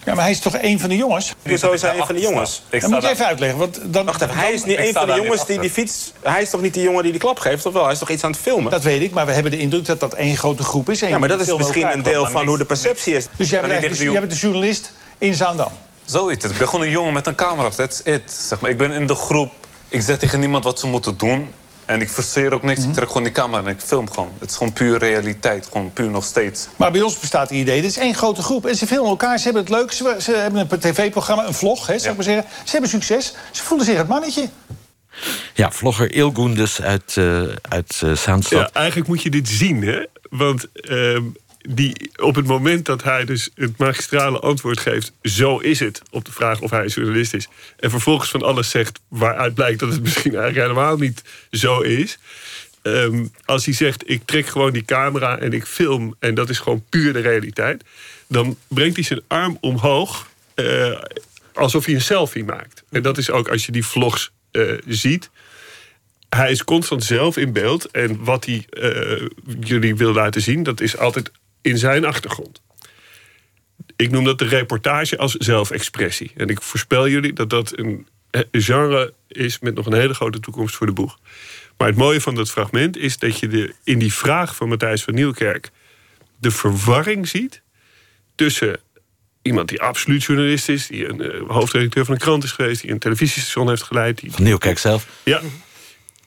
Ja, 0.05 0.13
maar 0.13 0.23
hij 0.23 0.31
is 0.31 0.39
toch 0.39 0.57
een 0.61 0.79
van 0.79 0.89
de 0.89 0.95
jongens? 0.95 1.33
Hoezo 1.47 1.71
is 1.71 1.81
hij 1.81 1.97
een 1.97 2.05
van 2.05 2.15
de 2.15 2.21
jongens? 2.21 2.61
Ik 2.69 2.81
dat 2.81 2.89
moet 2.89 3.01
je 3.01 3.09
even 3.09 3.25
uitleggen. 3.25 3.57
Want 3.59 3.79
dan, 3.83 4.05
Wacht 4.05 4.21
even, 4.21 4.35
hij 4.35 4.51
is 4.51 4.63
niet 4.63 4.77
een 4.77 4.93
van 4.93 5.07
de 5.07 5.13
jongens 5.13 5.45
die 5.45 5.59
die 5.59 5.69
fiets... 5.69 6.13
Hij 6.21 6.41
is 6.41 6.49
toch 6.49 6.61
niet 6.61 6.73
die 6.73 6.83
jongen 6.83 7.03
die 7.03 7.11
die 7.11 7.21
klap 7.21 7.39
geeft, 7.39 7.65
of 7.65 7.73
wel? 7.73 7.83
Hij 7.83 7.91
is 7.91 7.99
toch 7.99 8.09
iets 8.09 8.23
aan 8.23 8.31
het 8.31 8.39
filmen? 8.39 8.71
Dat 8.71 8.83
weet 8.83 9.01
ik, 9.01 9.11
maar 9.11 9.25
we 9.25 9.31
hebben 9.31 9.51
de 9.51 9.57
indruk 9.57 9.85
dat 9.85 9.99
dat 9.99 10.13
één 10.13 10.37
grote 10.37 10.63
groep 10.63 10.89
is. 10.89 10.99
Ja, 10.99 11.17
maar 11.17 11.29
dat 11.29 11.39
is 11.39 11.53
misschien 11.53 11.91
een 11.91 12.03
deel 12.03 12.25
van 12.25 12.47
hoe 12.47 12.57
de 12.57 12.65
perceptie 12.65 13.15
is. 13.15 13.27
Dus 13.35 13.49
jij 13.49 13.61
bent, 13.61 13.81
dus, 13.81 13.99
jij 13.99 14.19
bent 14.19 14.31
de 14.31 14.37
journalist 14.37 14.91
in 15.17 15.33
Zaandam? 15.33 15.71
Zoiets. 16.05 16.45
Ik 16.45 16.57
ben 16.57 16.67
gewoon 16.67 16.85
een 16.85 16.91
jongen 16.91 17.13
met 17.13 17.27
een 17.27 17.35
camera. 17.35 17.69
That's 17.69 18.01
it. 18.03 18.21
Zeg 18.31 18.59
maar. 18.59 18.69
Ik 18.69 18.77
ben 18.77 18.91
in 18.91 19.07
de 19.07 19.15
groep. 19.15 19.51
Ik 19.87 20.01
zeg 20.01 20.17
tegen 20.17 20.39
niemand 20.39 20.63
wat 20.63 20.79
ze 20.79 20.87
moeten 20.87 21.17
doen. 21.17 21.53
En 21.89 22.01
ik 22.01 22.09
forceer 22.09 22.53
ook 22.53 22.63
niks. 22.63 22.83
Ik 22.83 22.93
trek 22.93 23.07
gewoon 23.07 23.23
die 23.23 23.31
camera 23.31 23.63
en 23.63 23.67
ik 23.67 23.79
film 23.79 24.09
gewoon. 24.09 24.31
Het 24.39 24.49
is 24.49 24.55
gewoon 24.55 24.73
puur 24.73 24.97
realiteit. 24.97 25.67
Gewoon 25.71 25.93
puur 25.93 26.09
nog 26.09 26.23
steeds. 26.23 26.67
Maar 26.75 26.91
bij 26.91 27.01
ons 27.01 27.19
bestaat 27.19 27.49
het 27.49 27.57
idee. 27.57 27.81
Dit 27.81 27.89
is 27.89 27.97
één 27.97 28.15
grote 28.15 28.41
groep. 28.41 28.65
En 28.65 28.75
ze 28.75 28.87
filmen 28.87 29.09
elkaar. 29.09 29.37
Ze 29.37 29.43
hebben 29.43 29.61
het 29.61 29.71
leuk. 29.71 29.91
Ze, 29.91 30.15
ze 30.19 30.31
hebben 30.31 30.67
een 30.69 30.79
tv-programma, 30.79 31.47
een 31.47 31.53
vlog, 31.53 31.87
hè, 31.87 31.97
zou 31.97 32.09
ik 32.09 32.15
maar 32.15 32.25
zeggen. 32.25 32.45
Ze 32.63 32.71
hebben 32.71 32.89
succes. 32.89 33.33
Ze 33.51 33.63
voelen 33.63 33.85
zich 33.85 33.97
het 33.97 34.07
mannetje. 34.07 34.49
Ja, 35.53 35.71
vlogger 35.71 36.11
Ilgun 36.11 36.53
dus 36.53 36.81
uit, 36.81 37.15
uh, 37.15 37.41
uit 37.61 38.01
uh, 38.03 38.15
Zaanstad. 38.15 38.59
Ja, 38.59 38.69
eigenlijk 38.73 39.07
moet 39.07 39.21
je 39.21 39.29
dit 39.29 39.47
zien, 39.49 39.83
hè? 39.83 40.05
Want 40.29 40.67
uh, 40.73 41.19
die, 41.61 42.11
op 42.15 42.35
het 42.35 42.45
moment 42.45 42.85
dat 42.85 43.03
hij 43.03 43.25
dus 43.25 43.49
het 43.55 43.77
magistrale 43.77 44.39
antwoord 44.39 44.79
geeft... 44.79 45.11
zo 45.23 45.57
is 45.57 45.79
het, 45.79 46.01
op 46.09 46.25
de 46.25 46.31
vraag 46.31 46.61
of 46.61 46.69
hij 46.69 46.85
journalist 46.85 47.33
is... 47.33 47.47
en 47.79 47.89
vervolgens 47.89 48.29
van 48.29 48.43
alles 48.43 48.69
zegt 48.69 48.99
waaruit 49.07 49.53
blijkt 49.53 49.79
dat 49.79 49.91
het 49.91 50.01
misschien 50.07 50.35
eigenlijk 50.35 50.67
helemaal 50.67 50.97
niet 50.97 51.23
zo 51.51 51.81
is... 51.81 52.19
ehm, 52.81 53.25
als 53.45 53.65
hij 53.65 53.73
zegt: 53.73 54.09
Ik 54.09 54.21
trek 54.25 54.47
gewoon 54.47 54.71
die 54.71 54.85
camera 54.85 55.37
en 55.37 55.53
ik 55.53 55.65
film. 55.65 56.15
en 56.19 56.35
dat 56.35 56.49
is 56.49 56.59
gewoon 56.59 56.83
puur 56.89 57.13
de 57.13 57.19
realiteit. 57.19 57.83
dan 58.27 58.57
brengt 58.67 58.95
hij 58.95 59.05
zijn 59.05 59.21
arm 59.27 59.57
omhoog. 59.61 60.27
eh, 60.55 61.01
alsof 61.53 61.85
hij 61.85 61.93
een 61.93 62.01
selfie 62.01 62.43
maakt. 62.43 62.83
En 62.89 63.01
dat 63.01 63.17
is 63.17 63.31
ook 63.31 63.49
als 63.49 63.65
je 63.65 63.71
die 63.71 63.85
vlogs 63.85 64.31
eh, 64.51 64.63
ziet. 64.87 65.29
Hij 66.29 66.51
is 66.51 66.63
constant 66.63 67.03
zelf 67.03 67.37
in 67.37 67.53
beeld. 67.53 67.85
En 67.85 68.23
wat 68.23 68.45
hij 68.45 68.65
eh, 68.69 69.27
jullie 69.59 69.95
wil 69.95 70.13
laten 70.13 70.41
zien, 70.41 70.63
dat 70.63 70.81
is 70.81 70.97
altijd 70.97 71.31
in 71.61 71.77
zijn 71.77 72.05
achtergrond. 72.05 72.61
Ik 73.95 74.11
noem 74.11 74.23
dat 74.23 74.39
de 74.39 74.45
reportage 74.45 75.17
als 75.17 75.33
zelfexpressie. 75.33 76.31
En 76.35 76.47
ik 76.47 76.61
voorspel 76.61 77.07
jullie 77.07 77.33
dat 77.33 77.49
dat 77.49 77.77
een 77.77 78.07
eh, 78.29 78.41
genre 78.51 79.13
is 79.27 79.59
met 79.59 79.75
nog 79.75 79.85
een 79.85 79.93
hele 79.93 80.13
grote 80.13 80.39
toekomst 80.39 80.75
voor 80.75 80.87
de 80.87 80.93
boeg. 80.93 81.19
Maar 81.77 81.87
het 81.87 81.97
mooie 81.97 82.21
van 82.21 82.35
dat 82.35 82.51
fragment 82.51 82.97
is 82.97 83.17
dat 83.17 83.39
je 83.39 83.47
de, 83.47 83.73
in 83.83 83.99
die 83.99 84.13
vraag 84.13 84.55
van 84.55 84.69
Matthijs 84.69 85.03
van 85.03 85.13
Nieuwkerk 85.13 85.71
de 86.37 86.51
verwarring 86.51 87.27
ziet 87.27 87.61
tussen 88.35 88.79
iemand 89.41 89.69
die 89.69 89.81
absoluut 89.81 90.23
journalist 90.23 90.69
is, 90.69 90.87
die 90.87 91.09
een 91.09 91.21
eh, 91.21 91.41
hoofdredacteur 91.47 92.05
van 92.05 92.13
een 92.13 92.19
krant 92.19 92.43
is 92.43 92.51
geweest, 92.51 92.81
die 92.81 92.91
een 92.91 92.99
televisiestation 92.99 93.69
heeft 93.69 93.83
geleid, 93.83 94.19
die 94.19 94.31
Van 94.31 94.43
Nieuwkerk 94.43 94.77
zelf. 94.77 95.07
ja. 95.23 95.41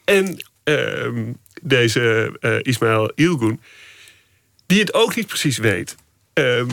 En 0.04 0.44
ehm, 0.64 1.32
deze 1.62 2.32
eh 2.40 2.58
Ismaël 2.62 3.12
Ilgun, 3.14 3.60
die 4.73 4.81
het 4.81 4.95
ook 4.95 5.14
niet 5.14 5.26
precies 5.26 5.59
weet. 5.59 5.97
Ehm, 6.33 6.69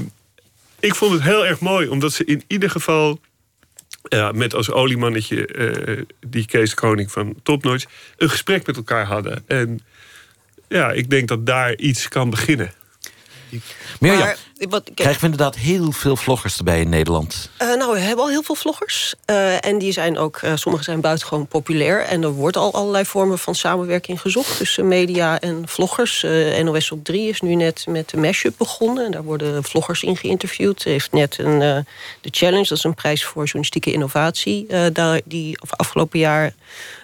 ik 0.80 0.96
vond 0.96 1.12
het 1.12 1.22
heel 1.22 1.46
erg 1.46 1.60
mooi, 1.60 1.88
omdat 1.88 2.14
ze 2.14 2.26
in 2.26 2.44
ieder 2.48 2.70
geval... 2.70 3.20
Met 4.34 4.54
als 4.54 4.72
oliemannetje 4.72 5.46
eh, 5.48 6.04
die 6.28 6.46
Kees 6.46 6.74
Koning 6.74 7.12
van 7.12 7.36
Topnotch... 7.44 7.86
een 8.18 8.30
gesprek 8.30 8.68
met 8.68 8.76
elkaar 8.76 9.06
hadden. 9.06 9.44
En 9.48 9.80
ja, 10.68 10.92
ik 10.92 11.10
denk 11.10 11.28
dat 11.28 11.46
daar 11.46 11.76
iets 11.76 12.08
kan 12.08 12.30
beginnen. 12.30 12.74
Mirjam, 14.00 14.20
Maar 14.20 14.38
wat, 14.70 14.84
kijk, 14.84 14.96
krijgen 14.96 15.20
we 15.20 15.26
inderdaad 15.26 15.56
heel 15.56 15.92
veel 15.92 16.16
vloggers 16.16 16.58
erbij 16.58 16.80
in 16.80 16.90
Nederland. 16.90 17.50
Eh, 17.58 17.68
nou, 17.68 17.94
we 17.94 18.00
hebben 18.00 18.24
al 18.26 18.30
heel 18.30 18.44
veel 18.44 18.56
vloggers. 18.56 19.14
Eh, 19.26 19.66
en 19.66 19.78
die 19.78 19.92
zijn 19.92 20.18
ook, 20.18 20.38
eh, 20.38 20.56
sommige 20.56 20.84
zijn 20.84 21.02
buitengewoon 21.02 21.48
populair. 21.48 22.02
En 22.06 22.24
er 22.24 22.32
wordt 22.32 22.58
al 22.58 22.74
allerlei 22.74 23.06
vormen 23.06 23.40
van 23.40 23.56
samenwerking 23.56 24.22
gezocht 24.22 24.58
tussen 24.58 24.88
media 24.88 25.40
en 25.40 25.64
vloggers. 25.68 26.24
Eh, 26.24 26.64
NOS 26.64 26.92
op 26.92 27.04
3 27.04 27.30
is 27.30 27.42
nu 27.42 27.56
net 27.56 27.86
met 27.88 28.10
de 28.10 28.18
Mashup 28.18 28.54
begonnen. 28.58 29.06
En 29.06 29.12
daar 29.12 29.24
worden 29.24 29.64
vloggers 29.64 30.04
in 30.04 30.18
geïnterviewd. 30.18 30.82
Ze 30.82 30.90
heeft 30.90 31.12
net 31.12 31.38
een, 31.38 31.62
eh, 31.62 31.78
de 32.22 32.30
Challenge, 32.32 32.68
dat 32.68 32.78
is 32.78 32.84
een 32.84 32.94
prijs 32.96 33.24
voor 33.24 33.44
journalistieke 33.44 33.92
innovatie. 33.92 34.68
eh, 34.68 34.86
daar, 34.94 35.22
die 35.26 35.62
of 35.62 35.74
afgelopen 35.74 36.20
jaar 36.20 36.54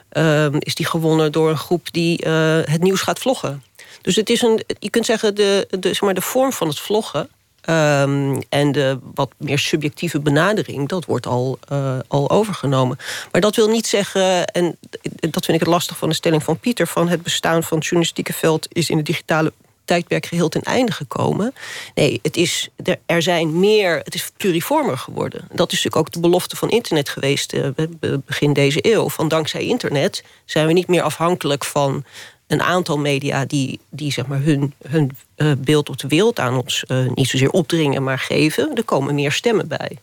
eh, 0.10 0.46
is 0.60 0.75
die 0.75 0.86
gewonnen 0.86 1.32
door 1.32 1.50
een 1.50 1.58
groep 1.58 1.88
die 1.92 2.24
eh, 2.24 2.58
het 2.64 2.82
nieuws 2.84 3.02
gaat 3.02 3.20
vloggen. 3.20 3.64
Dus 4.05 4.15
het 4.15 4.29
is 4.29 4.41
een, 4.41 4.63
je 4.79 4.89
kunt 4.89 5.05
zeggen, 5.05 5.35
de, 5.35 5.67
de, 5.79 5.88
zeg 5.88 6.01
maar, 6.01 6.13
de 6.13 6.21
vorm 6.21 6.51
van 6.53 6.67
het 6.67 6.79
vloggen. 6.79 7.29
ehm, 7.62 8.41
en 8.50 8.71
de 8.71 9.00
wat 9.13 9.31
meer 9.38 9.59
subjectieve 9.59 10.19
benadering, 10.19 10.88
dat 10.89 11.05
wordt 11.05 11.25
al, 11.27 11.59
eh, 11.67 12.00
al 12.07 12.29
overgenomen. 12.29 12.97
Maar 13.31 13.41
dat 13.41 13.55
wil 13.55 13.67
niet 13.69 13.88
zeggen, 13.88 14.45
en 14.47 14.77
dat 15.19 15.45
vind 15.45 15.57
ik 15.57 15.63
het 15.63 15.74
lastig 15.74 15.97
van 15.97 16.09
de 16.09 16.15
stelling 16.15 16.43
van 16.43 16.59
Pieter, 16.59 16.88
van 16.88 17.07
het 17.07 17.24
bestaan 17.24 17.63
van 17.63 17.77
het 17.77 17.85
journalistieke 17.85 18.33
veld 18.33 18.67
is 18.71 18.89
in 18.89 18.97
het 18.97 19.05
digitale 19.05 19.53
tijdperk 19.85 20.25
geheel 20.25 20.50
ten 20.50 20.62
einde 20.62 20.91
gekomen. 20.91 21.53
Nee, 21.95 22.19
het 22.21 22.38
is, 22.38 22.69
er, 23.05 23.21
zijn 23.21 23.59
meer, 23.59 23.97
het 24.03 24.15
is 24.15 24.31
pluriformer 24.38 24.97
geworden. 24.97 25.39
Dat 25.51 25.71
is 25.71 25.83
natuurlijk 25.83 25.95
ook 25.95 26.12
de 26.12 26.19
belofte 26.19 26.55
van 26.55 26.69
internet 26.69 27.09
geweest 27.09 27.53
eh, 27.53 27.67
be- 27.75 28.21
begin 28.25 28.53
deze 28.53 28.79
eeuw. 28.93 29.09
Van 29.09 29.27
dankzij 29.27 29.62
internet 29.63 30.24
zijn 30.45 30.67
we 30.67 30.74
niet 30.74 30.88
meer 30.88 31.01
afhankelijk 31.01 31.65
van 31.65 32.03
een 32.48 32.62
aantal 32.62 32.98
media 32.98 33.46
die, 33.46 33.80
die 33.90 34.12
zeg 34.12 34.25
maar 34.28 34.42
hun, 34.42 34.74
hun 34.88 35.18
eh, 35.36 35.52
beeld 35.58 35.90
op 35.90 35.98
de 35.98 36.08
wereld 36.08 36.40
aan 36.40 36.58
ons 36.58 36.84
eh, 36.88 36.98
niet 37.14 37.28
zozeer 37.28 37.50
opdringen, 37.50 38.04
maar 38.04 38.20
geven. 38.20 38.75
Er 38.75 38.84
komen 38.84 39.16
meer 39.16 39.32
stemmen 39.32 39.68
bij. 39.68 39.98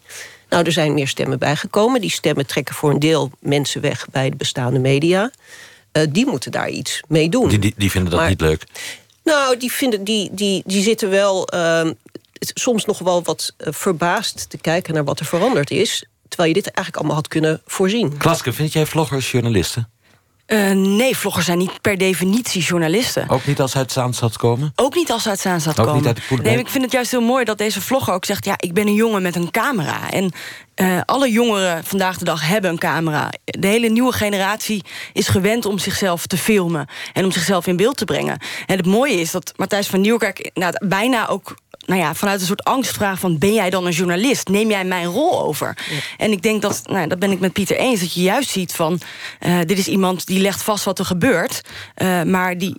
Nou, 0.48 0.64
er 0.64 0.72
zijn 0.72 0.94
meer 0.94 1.08
stemmen 1.08 1.38
bijgekomen. 1.38 2.00
Die 2.00 2.10
stemmen 2.10 2.46
trekken 2.46 2.74
voor 2.74 2.90
een 2.90 2.98
deel 2.98 3.30
mensen 3.38 3.80
weg 3.80 4.06
bij 4.10 4.30
de 4.30 4.36
bestaande 4.36 4.78
media. 4.78 5.30
Eh, 5.92 6.02
die 6.10 6.26
moeten 6.26 6.50
daar 6.50 6.68
iets 6.68 7.00
mee 7.08 7.28
doen. 7.28 7.48
Die, 7.48 7.58
die, 7.58 7.74
die 7.76 7.90
vinden 7.90 8.10
dat 8.10 8.20
Maar- 8.20 8.28
niet 8.28 8.40
leuk. 8.40 8.64
Nou, 9.24 9.56
die, 9.56 9.72
vinden, 9.72 10.04
die, 10.04 10.30
die, 10.32 10.62
die 10.66 10.82
zitten 10.82 11.10
wel 11.10 11.48
ehm, 11.48 11.92
soms 12.38 12.84
nog 12.84 12.98
wel 12.98 13.22
wat 13.22 13.54
verbaasd 13.58 14.50
te 14.50 14.58
kijken 14.58 14.94
naar 14.94 15.04
wat 15.04 15.20
er 15.20 15.26
veranderd 15.26 15.70
is. 15.70 16.04
Terwijl 16.28 16.48
je 16.48 16.62
dit 16.62 16.66
eigenlijk 16.66 16.96
allemaal 16.96 17.16
had 17.16 17.28
kunnen 17.28 17.60
voorzien. 17.66 18.16
Klaske, 18.16 18.52
vind 18.52 18.72
jij 18.72 18.86
vloggers 18.86 19.30
journalisten? 19.30 19.90
Eh, 20.46 20.70
nee, 20.70 21.16
vloggers 21.16 21.46
zijn 21.46 21.58
niet 21.58 21.80
per 21.80 21.98
definitie 21.98 22.62
journalisten. 22.62 23.28
Ook 23.28 23.46
niet 23.46 23.60
als 23.60 23.76
uit 23.76 23.92
Zaanstad 23.92 24.36
komen? 24.36 24.72
Ook 24.76 24.94
niet 24.94 25.10
als 25.10 25.22
ze 25.22 25.28
uit 25.28 25.40
Zaanstad 25.40 25.78
Ook 25.78 25.84
komen. 25.84 26.00
niet 26.00 26.06
uit 26.06 26.16
de 26.16 26.22
Poelenberg? 26.22 26.54
nee, 26.56 26.64
ik 26.64 26.70
vind 26.70 26.84
het 26.84 26.92
juist 26.92 27.10
heel 27.10 27.20
mooi 27.20 27.44
dat 27.44 27.58
deze 27.58 27.80
vlogger 27.80 28.14
ook 28.14 28.24
zegt... 28.24 28.44
ja, 28.44 28.54
ik 28.56 28.72
ben 28.72 28.86
een 28.86 28.94
jongen 28.94 29.22
met 29.22 29.36
een 29.36 29.50
camera. 29.50 30.10
En 30.10 30.32
eh, 30.74 31.00
alle 31.04 31.30
jongeren 31.30 31.84
vandaag 31.84 32.18
de 32.18 32.24
dag 32.24 32.48
hebben 32.48 32.70
een 32.70 32.78
camera. 32.78 33.30
De 33.44 33.66
hele 33.66 33.88
nieuwe 33.88 34.12
generatie 34.12 34.84
is 35.12 35.28
gewend 35.28 35.66
om 35.66 35.78
zichzelf 35.78 36.26
te 36.26 36.38
filmen... 36.38 36.86
en 37.12 37.24
om 37.24 37.32
zichzelf 37.32 37.66
in 37.66 37.76
beeld 37.76 37.96
te 37.96 38.04
brengen. 38.04 38.38
En 38.66 38.76
het 38.76 38.86
mooie 38.86 39.20
is 39.20 39.30
dat 39.30 39.52
Matthijs 39.56 39.86
van 39.86 40.00
Nieuwkerk 40.00 40.50
nou, 40.54 40.74
bijna 40.86 41.28
ook... 41.28 41.54
Nou 41.86 42.00
ja, 42.00 42.14
vanuit 42.14 42.40
een 42.40 42.46
soort 42.46 42.64
angstvraag 42.64 43.18
van... 43.18 43.38
ben 43.38 43.54
jij 43.54 43.70
dan 43.70 43.86
een 43.86 43.92
journalist? 43.92 44.48
Neem 44.48 44.70
jij 44.70 44.84
mijn 44.84 45.06
rol 45.06 45.42
over? 45.42 45.76
En 46.16 46.32
ik 46.32 46.42
denk 46.42 46.62
dat, 46.62 46.82
nou, 46.86 47.08
dat 47.08 47.18
ben 47.18 47.30
ik 47.30 47.40
met 47.40 47.52
Pieter 47.52 47.76
eens... 47.76 48.00
dat 48.00 48.14
je 48.14 48.22
juist 48.22 48.50
ziet 48.50 48.72
van... 48.72 49.00
eh, 49.38 49.58
dit 49.66 49.78
is 49.78 49.88
iemand 49.88 50.26
die 50.26 50.40
legt 50.40 50.62
vast 50.62 50.84
wat 50.84 50.98
er 50.98 51.04
gebeurt... 51.04 51.60
eh, 51.94 52.22
maar 52.22 52.58
die 52.58 52.76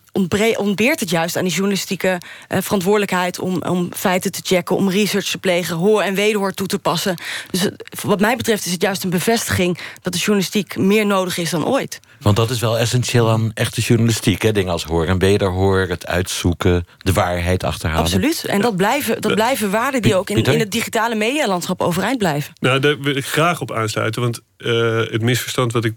ontbeert 0.57 0.99
het 0.99 1.09
juist 1.09 1.37
aan 1.37 1.43
die 1.43 1.53
journalistieke 1.53 2.17
eh, 2.47 2.57
verantwoordelijkheid... 2.61 3.39
Om, 3.39 3.61
om 3.61 3.89
feiten 3.95 4.31
te 4.31 4.41
checken, 4.43 4.75
om 4.75 4.89
research 4.89 5.25
te 5.25 5.37
plegen... 5.37 5.75
hoor 5.75 6.01
en 6.01 6.15
wederhoor 6.15 6.53
toe 6.53 6.67
te 6.67 6.79
passen. 6.79 7.15
Dus 7.51 7.69
wat 8.01 8.19
mij 8.19 8.35
betreft 8.35 8.65
is 8.65 8.71
het 8.71 8.81
juist 8.81 9.03
een 9.03 9.09
bevestiging... 9.09 9.79
dat 10.01 10.13
de 10.13 10.19
journalistiek 10.19 10.77
meer 10.77 11.05
nodig 11.05 11.37
is 11.37 11.49
dan 11.49 11.65
ooit. 11.65 11.99
Want 12.19 12.35
dat 12.35 12.49
is 12.49 12.59
wel 12.59 12.77
essentieel 12.77 13.29
aan 13.29 13.51
echte 13.53 13.81
journalistiek. 13.81 14.41
Hè? 14.41 14.51
Dingen 14.51 14.71
als 14.71 14.83
hoor 14.83 15.05
en 15.05 15.17
wederhoor, 15.17 15.79
het 15.89 16.05
uitzoeken, 16.05 16.87
de 16.97 17.13
waarheid 17.13 17.63
achterhalen. 17.63 18.03
Absoluut. 18.03 18.43
En 18.43 18.61
dat 18.61 18.75
blijven, 18.93 19.21
dat 19.21 19.35
blijven 19.35 19.71
waarden 19.71 20.01
die 20.01 20.15
ook 20.15 20.29
in, 20.29 20.59
het 20.59 20.71
digitale 20.71 21.15
medialandschap 21.15 21.81
overeind 21.81 22.17
blijven. 22.17 22.53
Nou, 22.59 22.79
daar 22.79 22.99
wil 22.99 23.15
ik 23.15 23.25
graag 23.25 23.61
op 23.61 23.71
aansluiten. 23.71 24.21
Want 24.21 24.41
eh, 24.57 24.97
het 24.97 25.21
misverstand 25.21 25.71
wat 25.71 25.85
ik 25.85 25.93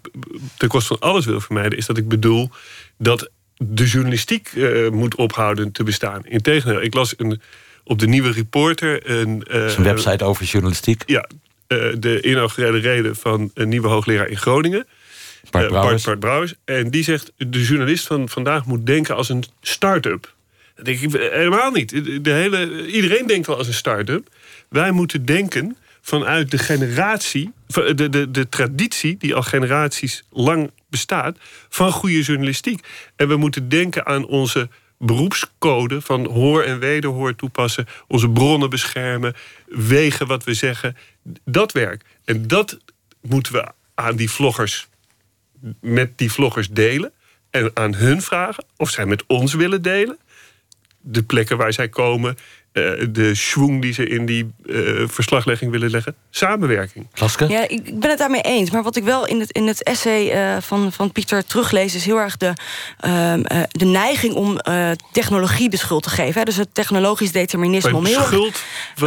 ten 0.57 0.69
koste 0.69 0.97
van 0.97 1.09
alles 1.09 1.25
wil 1.25 1.41
vermijden... 1.41 1.79
is 1.79 1.87
dat 1.87 1.97
ik 1.97 2.09
bedoel 2.09 2.51
dat 2.99 3.31
de 3.57 3.85
journalistiek 3.85 4.49
eh, 4.55 4.89
moet 4.89 5.15
ophouden 5.15 5.73
te 5.73 5.83
bestaan. 5.83 6.25
Integendeel, 6.25 6.83
ik 6.83 6.95
las 6.95 7.15
een, 7.17 7.41
op 7.85 7.99
de 7.99 8.07
Nieuwe 8.07 8.31
Reporter... 8.31 9.11
Een, 9.11 9.45
eh, 9.45 9.61
Dat 9.61 9.71
is 9.71 9.77
een 9.77 9.83
website 9.83 10.25
over 10.25 10.45
journalistiek. 10.45 11.03
Ja, 11.07 11.29
eh, 11.67 11.79
de 11.99 12.23
inaugurele 12.23 12.79
reden 12.79 13.17
van 13.17 13.51
een 13.55 13.69
nieuwe 13.69 13.89
hoogleraar 13.89 14.29
in 14.29 14.37
Groningen. 14.37 14.87
Bart 15.51 15.69
Brouwers. 15.69 16.05
Bart 16.05 16.19
Brouwers. 16.19 16.55
En 16.65 16.91
die 16.91 17.05
zegt, 17.05 17.33
de 17.37 17.63
journalist 17.63 18.07
van 18.07 18.29
vandaag 18.29 18.67
moet 18.67 18.87
denken 18.87 19.17
als 19.17 19.29
een 19.29 19.45
start-up. 19.61 20.35
Dat 20.77 20.85
denk 20.85 21.01
ik 21.01 21.13
helemaal 21.13 21.71
niet. 21.71 21.91
De 22.25 22.31
hele, 22.31 22.87
iedereen 22.87 23.27
denkt 23.27 23.47
wel 23.47 23.57
als 23.57 23.67
een 23.67 23.75
start-up. 23.75 24.29
Wij 24.69 24.91
moeten 24.91 25.25
denken 25.25 25.77
vanuit 26.01 26.51
de 26.51 26.59
generatie, 26.59 27.53
de, 27.67 28.09
de, 28.09 28.31
de 28.31 28.49
traditie 28.49 29.17
die 29.17 29.35
al 29.35 29.43
generaties 29.43 30.23
lang 30.31 30.71
bestaat, 30.91 31.39
van 31.69 31.93
goede 31.93 32.23
journalistiek. 32.23 32.87
En 33.17 33.29
we 33.29 33.37
moeten 33.37 33.69
denken 33.69 34.07
aan 34.07 34.27
onze 34.27 34.69
beroepscode 34.99 36.01
van 36.01 36.27
hoor 36.27 36.63
en 36.63 36.79
wederhoor 36.79 37.35
toepassen, 37.35 37.87
onze 38.09 38.31
bronnen 38.31 38.71
beschermen, 38.71 39.35
wegen 39.67 40.27
wat 40.27 40.45
we 40.45 40.55
zeggen. 40.55 40.97
Dat 41.45 41.73
werk. 41.73 42.05
En 42.25 42.47
dat 42.47 42.79
moeten 43.21 43.53
we 43.53 43.67
aan 43.95 44.17
die 44.17 44.31
vloggers 44.31 44.89
met 45.81 46.19
die 46.19 46.33
vloggers 46.33 46.69
delen 46.69 47.13
en 47.51 47.71
aan 47.75 47.95
hun 47.95 48.23
vragen 48.23 48.65
of 48.77 48.91
zij 48.91 49.07
met 49.07 49.25
ons 49.27 49.55
willen 49.55 49.83
delen. 49.83 50.19
De 51.09 51.23
plekken 51.23 51.57
waar 51.57 51.73
zij 51.73 51.89
komen, 51.89 52.37
de 53.11 53.31
schwung 53.35 53.83
die 53.83 53.93
ze 53.93 54.07
in 54.09 54.27
die 54.27 54.51
eh, 54.69 54.79
verslaglegging 55.07 55.71
willen 55.71 55.91
leggen. 55.91 56.15
Samenwerking. 56.31 57.07
Klaske? 57.13 57.49
Ja, 57.49 57.69
ik 57.69 57.85
ik 57.87 58.01
ben 58.01 58.11
het 58.11 58.19
daarmee 58.19 58.41
eens. 58.41 58.71
Maar 58.71 58.83
wat 58.83 58.97
ik 58.97 59.05
wel 59.05 59.27
in 59.27 59.41
het, 59.41 59.51
in 59.51 59.67
het 59.67 59.83
essay 59.83 60.31
eh, 60.31 60.57
van, 60.61 60.93
van 60.93 61.13
Pieter 61.13 61.45
teruglees... 61.45 61.95
is 61.95 62.05
heel 62.05 62.19
erg 62.19 62.37
de, 62.37 62.53
ehm, 63.01 63.41
eh, 63.45 63.61
de 63.69 63.85
neiging 63.85 64.35
om 64.35 64.59
eh, 64.59 64.91
technologie 65.13 65.69
de 65.69 65.77
schuld 65.77 66.03
te 66.03 66.11
geven. 66.11 66.35
Hè? 66.39 66.45
Dus 66.45 66.57
het 66.57 66.69
technologisch 66.73 67.33
determinisme. 67.33 67.95
Om, 67.95 68.05
heel 68.05 68.17
erg- 68.19 68.27
schuld... 68.27 68.63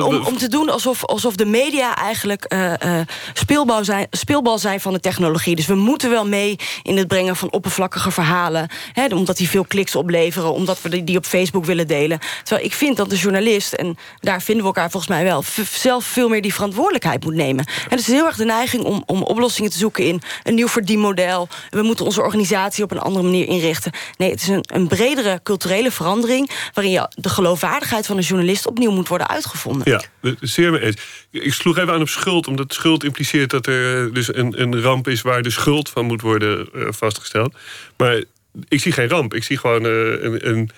om, 0.06 0.26
om 0.26 0.38
te 0.38 0.48
doen 0.48 0.70
alsof, 0.70 1.06
alsof 1.06 1.36
de 1.36 1.46
media 1.46 1.96
eigenlijk 1.96 2.44
eh, 2.44 3.00
eh, 3.00 3.08
speelbal, 3.34 3.84
zijn, 3.84 4.08
speelbal 4.12 4.58
zijn 4.58 4.80
van 4.82 4.94
de 4.94 5.00
technologie. 5.00 5.56
Dus 5.56 5.66
we 5.66 5.76
moeten 5.76 6.10
wel 6.10 6.28
mee 6.28 6.56
in 6.84 6.98
het 6.98 7.08
brengen 7.08 7.36
van 7.36 7.52
oppervlakkige 7.52 8.12
verhalen. 8.12 8.70
Hè, 8.94 9.06
omdat 9.06 9.38
die 9.38 9.50
veel 9.50 9.66
kliks 9.66 9.96
opleveren. 9.96 10.54
Omdat 10.54 10.82
we 10.82 10.90
die- 10.90 11.04
die 11.04 11.18
op 11.18 11.26
Facebook 11.26 11.66
willen 11.66 11.88
delen. 11.88 12.20
Terwijl 12.44 12.68
ik 12.68 12.74
vind 12.74 12.98
dat 12.98 13.10
de 13.10 13.16
journalist 13.16 13.58
en 13.60 13.98
daar 14.20 14.42
vinden 14.42 14.64
we 14.64 14.70
elkaar 14.70 14.92
volgens 14.92 15.12
mij 15.12 15.24
wel... 15.24 15.44
zelf 15.72 16.06
veel 16.06 16.30
meer 16.30 16.42
die 16.42 16.54
verantwoordelijkheid 16.54 17.24
moet 17.24 17.34
nemen. 17.34 17.66
En 17.66 17.90
het 17.90 18.00
is 18.00 18.08
heel 18.08 18.26
erg 18.26 18.36
de 18.36 18.46
neiging 18.46 18.84
om, 18.84 19.04
om 19.06 19.24
oplossingen 19.24 19.72
te 19.72 19.78
zoeken... 19.78 20.04
in 20.04 20.22
een 20.44 20.56
nieuw 20.56 20.68
verdienmodel. 20.68 21.48
We 21.70 21.82
moeten 21.82 22.06
onze 22.06 22.22
organisatie 22.22 22.84
op 22.84 22.92
een 22.92 23.00
andere 23.00 23.26
manier 23.26 23.48
inrichten. 23.48 23.92
Nee, 24.18 24.32
het 24.32 24.42
is 24.42 24.48
een, 24.48 24.64
een 24.74 24.88
bredere 24.88 25.40
culturele 25.44 25.92
verandering... 25.92 26.50
waarin 26.74 26.94
je 26.94 27.12
de 27.16 27.30
geloofwaardigheid 27.30 28.06
van 28.06 28.18
een 28.18 28.24
journalist... 28.24 28.68
opnieuw 28.68 28.92
moet 28.92 29.08
worden 29.08 29.28
uitgevonden. 29.30 29.92
Ja, 29.92 30.02
zeer 30.40 30.72
mee 30.72 30.82
eens. 30.82 30.96
Ik 31.32 31.54
sloeg 31.54 31.78
even 31.78 31.94
aan 31.94 32.02
op 32.02 32.10
schuld, 32.10 32.48
omdat 32.48 32.74
schuld 32.74 33.04
impliceert... 33.04 33.50
dat 33.50 33.68
er 33.68 34.14
dus 34.14 34.36
een, 34.36 34.62
een 34.62 34.82
ramp 34.82 35.08
is 35.08 35.22
waar 35.22 35.42
de 35.42 35.50
schuld 35.50 35.90
van 35.90 36.06
moet 36.06 36.22
worden 36.22 36.70
uh, 36.76 36.88
vastgesteld. 36.90 37.56
Maar 37.98 38.24
ik 38.68 38.80
zie 38.80 38.92
geen 38.92 39.10
ramp. 39.10 39.34
Ik 39.34 39.44
zie 39.44 39.58
gewoon 39.58 39.84
een, 39.84 40.48
een 40.48 40.70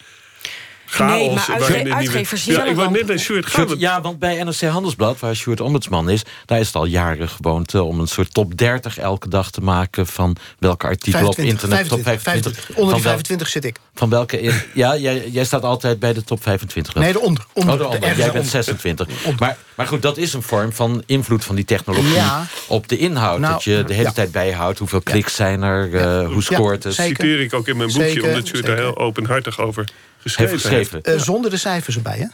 chaos. 0.91 1.11
Nee, 1.11 1.31
maar 1.31 1.47
uitge 1.49 1.93
uitgevers 1.93 2.45
ja, 2.45 2.65
ik 2.65 2.75
wou 2.75 2.91
net 2.91 3.05
bij 3.05 3.17
Sjoerd 3.17 3.45
gaan. 3.45 3.67
Ja, 3.77 4.01
want 4.01 4.19
bij 4.19 4.43
NRC 4.43 4.61
Handelsblad, 4.61 5.19
waar 5.19 5.35
Sjoerd 5.35 5.61
ombudsman 5.61 6.09
is... 6.09 6.21
daar 6.45 6.59
is 6.59 6.65
het 6.65 6.75
al 6.75 6.85
jaren 6.85 7.29
gewoonte 7.29 7.83
om 7.83 7.99
een 7.99 8.07
soort 8.07 8.33
top 8.33 8.57
30 8.57 8.97
elke 8.97 9.29
dag 9.29 9.51
te 9.51 9.61
maken... 9.61 10.07
van 10.07 10.35
welke 10.59 10.87
artikelen 10.87 11.27
op 11.27 11.37
internet 11.37 11.87
25, 11.87 11.89
top 11.89 12.03
25. 12.03 12.77
onder 12.77 12.93
die 12.93 13.03
25 13.03 13.47
zit 13.47 13.65
ik. 13.65 13.79
Van 13.93 14.09
welke... 14.09 14.41
In, 14.41 14.53
ja, 14.73 14.97
jij, 14.97 15.29
jij 15.29 15.45
staat 15.45 15.63
altijd 15.63 15.99
bij 15.99 16.13
de 16.13 16.23
top 16.23 16.43
25. 16.43 16.95
Nee, 16.95 17.13
de 17.13 17.19
onder. 17.19 17.45
onder, 17.53 17.73
oh, 17.73 17.79
de 17.79 17.87
onder. 17.87 18.17
Jij 18.17 18.31
bent 18.31 18.47
26. 18.47 19.07
Maar, 19.39 19.57
maar 19.75 19.87
goed, 19.87 20.01
dat 20.01 20.17
is 20.17 20.33
een 20.33 20.41
vorm 20.41 20.73
van 20.73 21.03
invloed 21.05 21.45
van 21.45 21.55
die 21.55 21.65
technologie... 21.65 22.13
Ja. 22.13 22.45
op 22.67 22.87
de 22.87 22.97
inhoud. 22.97 23.39
Nou, 23.39 23.53
dat 23.53 23.63
je 23.63 23.83
de 23.87 23.93
hele 23.93 24.07
ja. 24.07 24.11
tijd 24.11 24.31
bijhoudt. 24.31 24.79
Hoeveel 24.79 25.01
kliks 25.01 25.35
zijn 25.35 25.61
er? 25.63 25.89
Uh, 25.89 26.27
hoe 26.27 26.43
scoort 26.43 26.83
het? 26.83 26.95
Dat 26.95 27.05
citeer 27.05 27.39
ik 27.39 27.53
ook 27.53 27.67
in 27.67 27.77
mijn 27.77 27.91
boekje, 27.93 28.23
omdat 28.23 28.47
Sjoerd 28.47 28.65
daar 28.65 28.77
heel 28.77 28.97
openhartig 28.97 29.59
over 29.59 29.85
geschreven. 30.21 30.51
Heeft 30.51 30.65
geschreven. 30.65 31.01
Uh, 31.05 31.19
zonder 31.19 31.51
de 31.51 31.57
cijfers 31.57 31.95
erbij, 31.95 32.17
hè? 32.17 32.25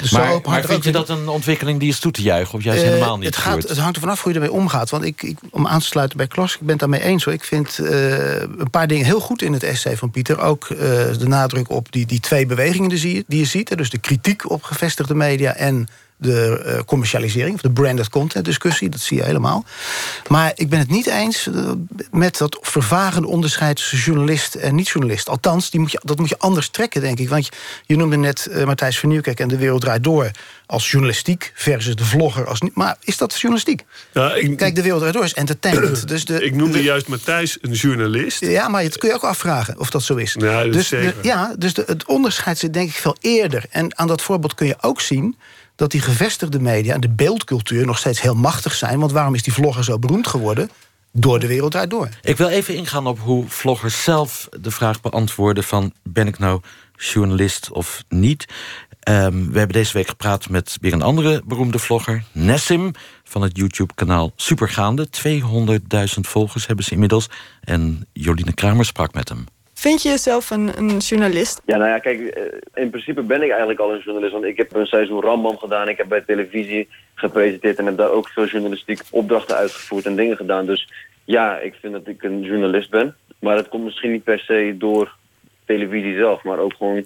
Dus 0.00 0.10
maar, 0.10 0.40
maar 0.44 0.64
vind 0.64 0.84
je 0.84 0.92
dat 0.92 1.08
een 1.08 1.28
ontwikkeling 1.28 1.80
die 1.80 1.88
is 1.88 1.98
toe 1.98 2.12
te 2.12 2.22
juichen? 2.22 2.54
Of 2.54 2.64
juist 2.64 2.82
uh, 2.82 2.88
helemaal 2.88 3.16
niet? 3.16 3.26
Het, 3.26 3.36
gaat, 3.36 3.68
het 3.68 3.78
hangt 3.78 3.94
er 3.94 4.02
vanaf 4.02 4.22
hoe 4.22 4.32
je 4.32 4.38
ermee 4.38 4.52
omgaat. 4.52 4.90
Want 4.90 5.04
ik, 5.04 5.22
ik, 5.22 5.38
om 5.50 5.66
aan 5.66 5.80
te 5.80 5.86
sluiten 5.86 6.16
bij 6.16 6.26
Klas, 6.26 6.52
ik 6.52 6.60
ben 6.60 6.68
het 6.68 6.78
daarmee 6.78 7.00
eens. 7.00 7.24
Hoor. 7.24 7.34
Ik 7.34 7.44
vind 7.44 7.78
uh, 7.78 8.40
een 8.40 8.70
paar 8.70 8.86
dingen 8.86 9.04
heel 9.04 9.20
goed 9.20 9.42
in 9.42 9.52
het 9.52 9.62
essay 9.62 9.96
van 9.96 10.10
Pieter. 10.10 10.40
Ook 10.40 10.68
uh, 10.68 10.78
de 10.78 11.26
nadruk 11.26 11.70
op 11.70 11.92
die, 11.92 12.06
die 12.06 12.20
twee 12.20 12.46
bewegingen 12.46 12.88
die 12.88 13.14
je, 13.14 13.24
die 13.26 13.38
je 13.38 13.44
ziet. 13.44 13.76
Dus 13.76 13.90
de 13.90 13.98
kritiek 13.98 14.50
op 14.50 14.62
gevestigde 14.62 15.14
media 15.14 15.54
en 15.54 15.88
de 16.16 16.62
uh, 16.66 16.78
commercialisering, 16.86 17.54
of 17.54 17.60
de 17.60 17.70
branded 17.70 18.08
content 18.08 18.44
discussie. 18.44 18.88
Dat 18.88 19.00
zie 19.00 19.16
je 19.16 19.24
helemaal. 19.24 19.64
Maar 20.28 20.52
ik 20.54 20.68
ben 20.68 20.78
het 20.78 20.88
niet 20.88 21.06
eens 21.06 21.46
uh, 21.46 21.70
met 22.10 22.38
dat 22.38 22.58
vervagende 22.60 23.28
onderscheid 23.28 23.76
tussen 23.76 23.98
journalist 23.98 24.54
en 24.54 24.74
niet-journalist. 24.74 25.28
Althans, 25.28 25.70
die 25.70 25.80
moet 25.80 25.92
je, 25.92 26.00
dat 26.04 26.18
moet 26.18 26.28
je 26.28 26.38
anders 26.38 26.68
trekken, 26.68 27.00
denk 27.00 27.18
ik. 27.18 27.28
Want 27.28 27.46
je, 27.46 27.52
je 27.86 27.96
noemde 27.96 28.16
net 28.16 28.48
uh, 28.50 28.64
Matthijs 28.64 28.98
van 28.98 29.08
Nieuwkerk 29.08 29.40
en 29.40 29.48
De 29.48 29.56
Wereld 29.56 29.80
Draait 29.80 30.04
Door 30.04 30.30
als 30.66 30.90
journalistiek 30.90 31.52
versus 31.54 31.96
de 31.96 32.04
vlogger 32.04 32.46
als. 32.46 32.60
Maar 32.74 32.96
is 33.00 33.16
dat 33.16 33.32
journalistiek? 33.34 33.84
Ja, 34.12 34.34
ik, 34.34 34.56
Kijk, 34.56 34.74
De 34.74 34.82
Wereld 34.82 35.00
Draait 35.00 35.16
Door 35.16 35.24
is 35.24 35.34
entertainment. 35.34 36.08
dus 36.08 36.24
de, 36.24 36.44
ik 36.44 36.54
noemde 36.54 36.76
de, 36.76 36.82
juist 36.82 37.08
Matthijs 37.08 37.58
een 37.60 37.72
journalist. 37.72 38.40
Ja, 38.40 38.68
maar 38.68 38.82
dat 38.82 38.98
kun 38.98 39.08
je 39.08 39.14
ook 39.14 39.24
afvragen 39.24 39.78
of 39.78 39.90
dat 39.90 40.02
zo 40.02 40.14
is. 40.14 40.36
Ja, 40.38 40.62
dat 40.62 40.72
dus 40.72 40.82
is 40.82 40.88
zeker. 40.88 41.14
De, 41.22 41.28
ja, 41.28 41.54
dus 41.58 41.74
de, 41.74 41.84
het 41.86 42.04
onderscheid 42.04 42.58
zit 42.58 42.72
denk 42.72 42.88
ik 42.88 42.94
veel 42.94 43.16
eerder. 43.20 43.64
En 43.70 43.98
aan 43.98 44.06
dat 44.06 44.22
voorbeeld 44.22 44.54
kun 44.54 44.66
je 44.66 44.76
ook 44.80 45.00
zien 45.00 45.36
dat 45.82 45.90
die 45.90 46.00
gevestigde 46.00 46.60
media 46.60 46.94
en 46.94 47.00
de 47.00 47.10
beeldcultuur 47.10 47.86
nog 47.86 47.98
steeds 47.98 48.20
heel 48.20 48.34
machtig 48.34 48.74
zijn. 48.74 48.98
Want 48.98 49.12
waarom 49.12 49.34
is 49.34 49.42
die 49.42 49.52
vlogger 49.52 49.84
zo 49.84 49.98
beroemd 49.98 50.26
geworden? 50.26 50.70
Door 51.12 51.40
de 51.40 51.46
wereld 51.46 51.70
draait 51.70 51.90
door. 51.90 52.08
Ik 52.22 52.36
wil 52.36 52.48
even 52.48 52.74
ingaan 52.74 53.06
op 53.06 53.18
hoe 53.18 53.44
vloggers 53.48 54.02
zelf 54.02 54.48
de 54.60 54.70
vraag 54.70 55.00
beantwoorden 55.00 55.64
van... 55.64 55.92
ben 56.02 56.26
ik 56.26 56.38
nou 56.38 56.60
journalist 56.96 57.70
of 57.70 58.02
niet? 58.08 58.46
Um, 59.08 59.52
we 59.52 59.58
hebben 59.58 59.76
deze 59.76 59.92
week 59.92 60.08
gepraat 60.08 60.48
met 60.48 60.76
weer 60.80 60.92
een 60.92 61.02
andere 61.02 61.42
beroemde 61.44 61.78
vlogger, 61.78 62.24
Nessim, 62.32 62.92
van 63.24 63.42
het 63.42 63.56
YouTube-kanaal 63.56 64.32
Supergaande. 64.36 65.08
200.000 65.26 66.20
volgers 66.20 66.66
hebben 66.66 66.84
ze 66.84 66.92
inmiddels. 66.92 67.30
En 67.60 68.06
Joline 68.12 68.52
Kramer 68.52 68.84
sprak 68.84 69.14
met 69.14 69.28
hem. 69.28 69.44
Vind 69.82 70.02
je 70.02 70.08
jezelf 70.08 70.50
een, 70.50 70.78
een, 70.78 70.98
journalist? 70.98 71.62
Ja, 71.66 71.76
nou 71.76 71.90
ja, 71.90 71.98
kijk, 71.98 72.20
in 72.74 72.90
principe 72.90 73.22
ben 73.22 73.42
ik 73.42 73.48
eigenlijk 73.48 73.80
al 73.80 73.92
een 73.92 74.00
journalist. 74.04 74.32
Want 74.32 74.44
ik 74.44 74.56
heb 74.56 74.74
een 74.74 74.86
seizoen 74.86 75.22
Rambam 75.22 75.58
gedaan. 75.58 75.88
Ik 75.88 75.96
heb 75.96 76.08
bij 76.08 76.20
televisie 76.20 76.88
gepresenteerd 77.14 77.78
en 77.78 77.86
heb 77.86 77.96
daar 77.96 78.10
ook 78.10 78.28
veel 78.28 78.46
journalistiek 78.46 79.00
opdrachten 79.10 79.56
uitgevoerd 79.56 80.06
en 80.06 80.16
dingen 80.16 80.36
gedaan. 80.36 80.66
Dus 80.66 80.88
ja, 81.24 81.58
ik 81.58 81.74
vind 81.80 81.92
dat 81.92 82.06
ik 82.06 82.22
een 82.22 82.42
journalist 82.42 82.90
ben. 82.90 83.16
Maar 83.38 83.56
dat 83.56 83.68
komt 83.68 83.84
misschien 83.84 84.10
niet 84.10 84.24
per 84.24 84.38
se 84.38 84.74
door 84.78 85.14
televisie 85.64 86.16
zelf, 86.16 86.42
maar 86.42 86.58
ook 86.58 86.74
gewoon 86.74 87.04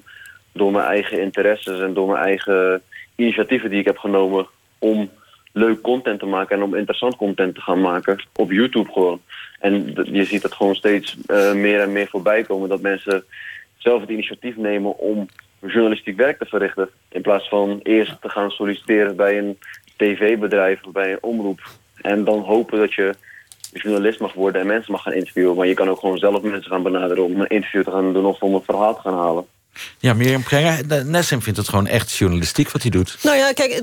door 0.53 0.73
mijn 0.73 0.87
eigen 0.87 1.21
interesses 1.21 1.81
en 1.81 1.95
door 1.95 2.09
mijn 2.09 2.25
eigen 2.25 2.83
initiatieven 3.15 3.71
die 3.71 3.79
ik 3.79 3.87
heb 3.87 3.99
genomen 3.99 4.47
om 4.79 5.11
leuk 5.53 5.81
content 5.81 6.19
te 6.19 6.27
maken 6.27 6.57
en 6.57 6.63
om 6.63 6.75
interessant 6.75 7.17
content 7.17 7.55
te 7.55 7.61
gaan 7.61 7.81
maken 7.81 8.25
op 8.35 8.51
YouTube 8.51 8.93
gewoon. 8.93 9.21
En 9.59 9.95
je 10.13 10.25
ziet 10.25 10.43
het 10.43 10.55
gewoon 10.55 10.75
steeds 10.75 11.17
uh, 11.27 11.53
meer 11.53 11.81
en 11.81 11.93
meer 11.93 12.09
voorbij 12.09 12.43
komen 12.43 12.69
dat 12.69 12.81
mensen 12.81 13.25
zelf 13.77 14.01
het 14.01 14.11
initiatief 14.11 14.57
nemen 14.57 14.99
om 14.99 15.29
journalistiek 15.61 16.17
werk 16.17 16.39
te 16.39 16.47
verrichten. 16.47 16.89
In 17.09 17.23
plaats 17.23 17.49
van 17.49 17.81
eerst 17.83 18.21
te 18.21 18.29
gaan 18.29 18.51
solliciteren 18.51 19.17
bij 19.17 19.39
een 19.39 19.59
tv-bedrijf 19.97 20.83
of 20.85 20.93
bij 20.93 21.13
een 21.13 21.23
omroep. 21.23 21.61
En 22.01 22.25
dan 22.25 22.41
hopen 22.41 22.79
dat 22.79 22.95
je 22.95 23.15
journalist 23.73 24.21
mag 24.21 24.33
worden 24.33 24.61
en 24.61 24.67
mensen 24.67 24.93
mag 24.93 25.03
gaan 25.03 25.13
interviewen. 25.13 25.57
Maar 25.57 25.67
je 25.67 25.75
kan 25.75 25.89
ook 25.89 25.99
gewoon 25.99 26.19
zelf 26.19 26.43
mensen 26.43 26.71
gaan 26.71 26.83
benaderen 26.83 27.25
om 27.25 27.41
een 27.41 27.47
interview 27.47 27.85
te 27.85 27.91
gaan 27.91 28.13
doen 28.13 28.27
of 28.27 28.41
om 28.41 28.55
een 28.55 28.63
verhaal 28.63 28.95
te 28.95 29.01
gaan 29.01 29.19
halen. 29.19 29.47
Ja, 29.99 30.15
Mirjam 30.15 30.43
Prenger, 30.43 31.05
Nessim 31.07 31.43
vindt 31.43 31.59
het 31.59 31.69
gewoon 31.69 31.87
echt 31.87 32.13
journalistiek 32.13 32.71
wat 32.71 32.83
hij 32.83 32.91
doet. 32.91 33.17
Nou 33.23 33.37
ja, 33.37 33.53
kijk, 33.53 33.83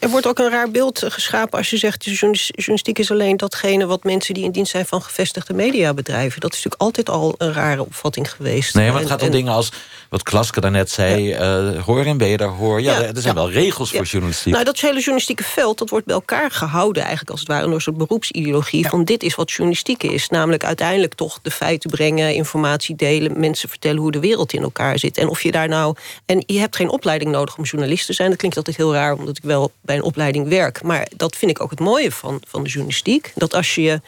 er 0.00 0.08
wordt 0.08 0.26
ook 0.26 0.38
een 0.38 0.50
raar 0.50 0.70
beeld 0.70 1.04
geschapen... 1.08 1.58
als 1.58 1.70
je 1.70 1.76
zegt, 1.76 2.04
journalistiek 2.04 2.98
is 2.98 3.10
alleen 3.10 3.36
datgene... 3.36 3.86
wat 3.86 4.04
mensen 4.04 4.34
die 4.34 4.44
in 4.44 4.50
dienst 4.50 4.70
zijn 4.70 4.86
van 4.86 5.02
gevestigde 5.02 5.54
mediabedrijven. 5.54 6.40
Dat 6.40 6.52
is 6.52 6.56
natuurlijk 6.56 6.82
altijd 6.82 7.10
al 7.10 7.34
een 7.38 7.52
rare 7.52 7.84
opvatting 7.84 8.30
geweest. 8.30 8.74
Nee, 8.74 8.90
maar 8.90 9.00
het 9.00 9.10
gaat 9.10 9.22
om 9.22 9.30
dingen 9.30 9.52
als, 9.52 9.72
wat 10.08 10.22
Klaske 10.22 10.60
daarnet 10.60 10.90
zei... 10.90 11.28
Ja. 11.28 11.60
Uh, 11.60 11.82
hoor 11.82 12.04
en 12.04 12.16
ben 12.16 12.28
je 12.28 12.36
daar 12.36 12.48
hoor. 12.48 12.80
Ja, 12.80 13.00
ja 13.00 13.06
er 13.14 13.22
zijn 13.22 13.34
wel 13.34 13.50
regels 13.50 13.90
voor 13.90 14.04
journalistiek. 14.04 14.52
Nou, 14.52 14.64
dat 14.64 14.80
hele 14.80 14.94
journalistieke 14.94 15.44
veld, 15.44 15.78
dat 15.78 15.90
wordt 15.90 16.06
bij 16.06 16.14
elkaar 16.14 16.50
gehouden... 16.50 17.02
eigenlijk 17.02 17.30
als 17.30 17.40
het 17.40 17.48
ware 17.48 17.64
door 17.64 17.74
een 17.74 17.80
soort 17.80 17.96
beroepsideologie... 17.96 18.88
van 18.88 19.04
dit 19.04 19.22
is 19.22 19.34
wat 19.34 19.50
journalistiek 19.50 20.02
is. 20.02 20.28
Namelijk 20.28 20.64
uiteindelijk 20.64 21.14
toch 21.14 21.38
de 21.42 21.50
feiten 21.50 21.90
brengen, 21.90 22.34
informatie 22.34 22.96
delen... 22.96 23.40
mensen 23.40 23.68
vertellen 23.68 24.00
hoe 24.00 24.12
de 24.12 24.20
wereld 24.20 24.52
in 24.52 24.62
elkaar 24.62 24.98
zit. 24.98 25.11
En 25.16 25.28
of 25.28 25.42
je 25.42 25.52
daar 25.52 25.68
nou. 25.68 25.96
En 26.26 26.42
je 26.46 26.58
hebt 26.58 26.76
geen 26.76 26.88
opleiding 26.88 27.30
nodig 27.30 27.56
om 27.56 27.64
journalist 27.64 28.06
te 28.06 28.12
zijn. 28.12 28.28
Dat 28.28 28.38
klinkt 28.38 28.56
altijd 28.56 28.76
heel 28.76 28.92
raar, 28.92 29.14
omdat 29.14 29.36
ik 29.36 29.42
wel 29.42 29.72
bij 29.80 29.96
een 29.96 30.02
opleiding 30.02 30.48
werk. 30.48 30.82
Maar 30.82 31.08
dat 31.16 31.36
vind 31.36 31.50
ik 31.50 31.60
ook 31.60 31.70
het 31.70 31.80
mooie 31.80 32.12
van, 32.12 32.42
van 32.48 32.62
de 32.62 32.68
journalistiek. 32.68 33.32
Dat 33.34 33.54
als 33.54 33.74
je 33.74 34.00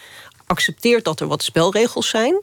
accepteert 0.46 1.04
dat 1.04 1.20
er 1.20 1.26
wat 1.26 1.42
spelregels 1.42 2.08
zijn. 2.08 2.40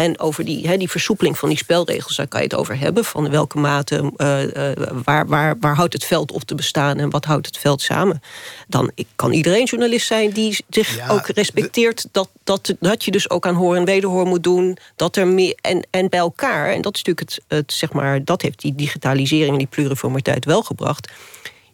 En 0.00 0.18
over 0.18 0.44
die, 0.44 0.68
he, 0.68 0.76
die 0.76 0.90
versoepeling 0.90 1.38
van 1.38 1.48
die 1.48 1.58
spelregels, 1.58 2.16
daar 2.16 2.28
kan 2.28 2.40
je 2.40 2.46
het 2.46 2.56
over 2.56 2.78
hebben. 2.78 3.04
Van 3.04 3.30
welke 3.30 3.58
mate, 3.58 4.12
uh, 4.16 4.42
uh, 4.42 4.72
waar, 5.04 5.26
waar, 5.26 5.56
waar 5.58 5.74
houdt 5.74 5.92
het 5.92 6.04
veld 6.04 6.32
op 6.32 6.42
te 6.42 6.54
bestaan 6.54 6.98
en 6.98 7.10
wat 7.10 7.24
houdt 7.24 7.46
het 7.46 7.58
veld 7.58 7.82
samen? 7.82 8.22
Dan 8.68 8.90
kan 9.16 9.32
iedereen 9.32 9.64
journalist 9.64 10.06
zijn 10.06 10.30
die 10.30 10.64
zich 10.68 10.96
ja, 10.96 11.08
ook 11.08 11.26
respecteert 11.26 12.06
dat, 12.12 12.28
dat, 12.44 12.74
dat 12.80 13.04
je 13.04 13.10
dus 13.10 13.30
ook 13.30 13.46
aan 13.46 13.54
hoor 13.54 13.76
en 13.76 13.84
wederhoor 13.84 14.26
moet 14.26 14.42
doen. 14.42 14.76
Dat 14.96 15.16
er 15.16 15.26
meer, 15.26 15.58
en, 15.60 15.86
en 15.90 16.08
bij 16.08 16.18
elkaar, 16.18 16.72
en 16.72 16.82
dat 16.82 16.94
is 16.94 17.02
natuurlijk 17.02 17.30
het, 17.48 17.58
het 17.58 17.72
zeg 17.72 17.92
maar, 17.92 18.24
dat 18.24 18.42
heeft 18.42 18.60
die 18.60 18.74
digitalisering 18.74 19.52
en 19.52 19.58
die 19.58 19.66
pluriformiteit 19.66 20.44
wel 20.44 20.62
gebracht. 20.62 21.10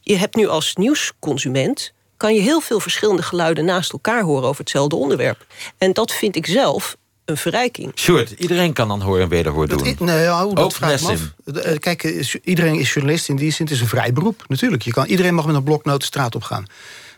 Je 0.00 0.16
hebt 0.16 0.34
nu 0.34 0.48
als 0.48 0.74
nieuwsconsument 0.74 1.92
kan 2.16 2.34
je 2.34 2.40
heel 2.40 2.60
veel 2.60 2.80
verschillende 2.80 3.22
geluiden 3.22 3.64
naast 3.64 3.92
elkaar 3.92 4.22
horen 4.22 4.48
over 4.48 4.60
hetzelfde 4.60 4.96
onderwerp. 4.96 5.46
En 5.78 5.92
dat 5.92 6.12
vind 6.12 6.36
ik 6.36 6.46
zelf 6.46 6.96
een 7.26 7.36
verrijking. 7.36 7.92
Sjoerd, 7.94 8.30
iedereen 8.30 8.72
kan 8.72 8.88
dan 8.88 9.00
hoor 9.00 9.20
en 9.20 9.28
wederhoor 9.28 9.68
doen. 9.68 9.78
Dat, 9.78 9.98
nee, 9.98 10.54
dat 10.54 10.74
vraag 10.74 11.02
me 11.02 11.08
af. 11.08 11.54
Eh, 11.56 11.78
kijk, 11.78 12.02
iedereen 12.44 12.74
is 12.74 12.92
journalist 12.92 13.28
in 13.28 13.36
die 13.36 13.50
zin. 13.50 13.66
Het 13.66 13.74
is 13.74 13.80
een 13.80 13.88
vrij 13.88 14.12
beroep, 14.12 14.44
natuurlijk. 14.48 14.82
Je 14.82 14.90
kan, 14.90 15.06
iedereen 15.06 15.34
mag 15.34 15.46
met 15.46 15.54
een 15.54 15.62
bloknoot 15.62 16.00
de 16.00 16.06
straat 16.06 16.34
op 16.34 16.42
gaan. 16.42 16.66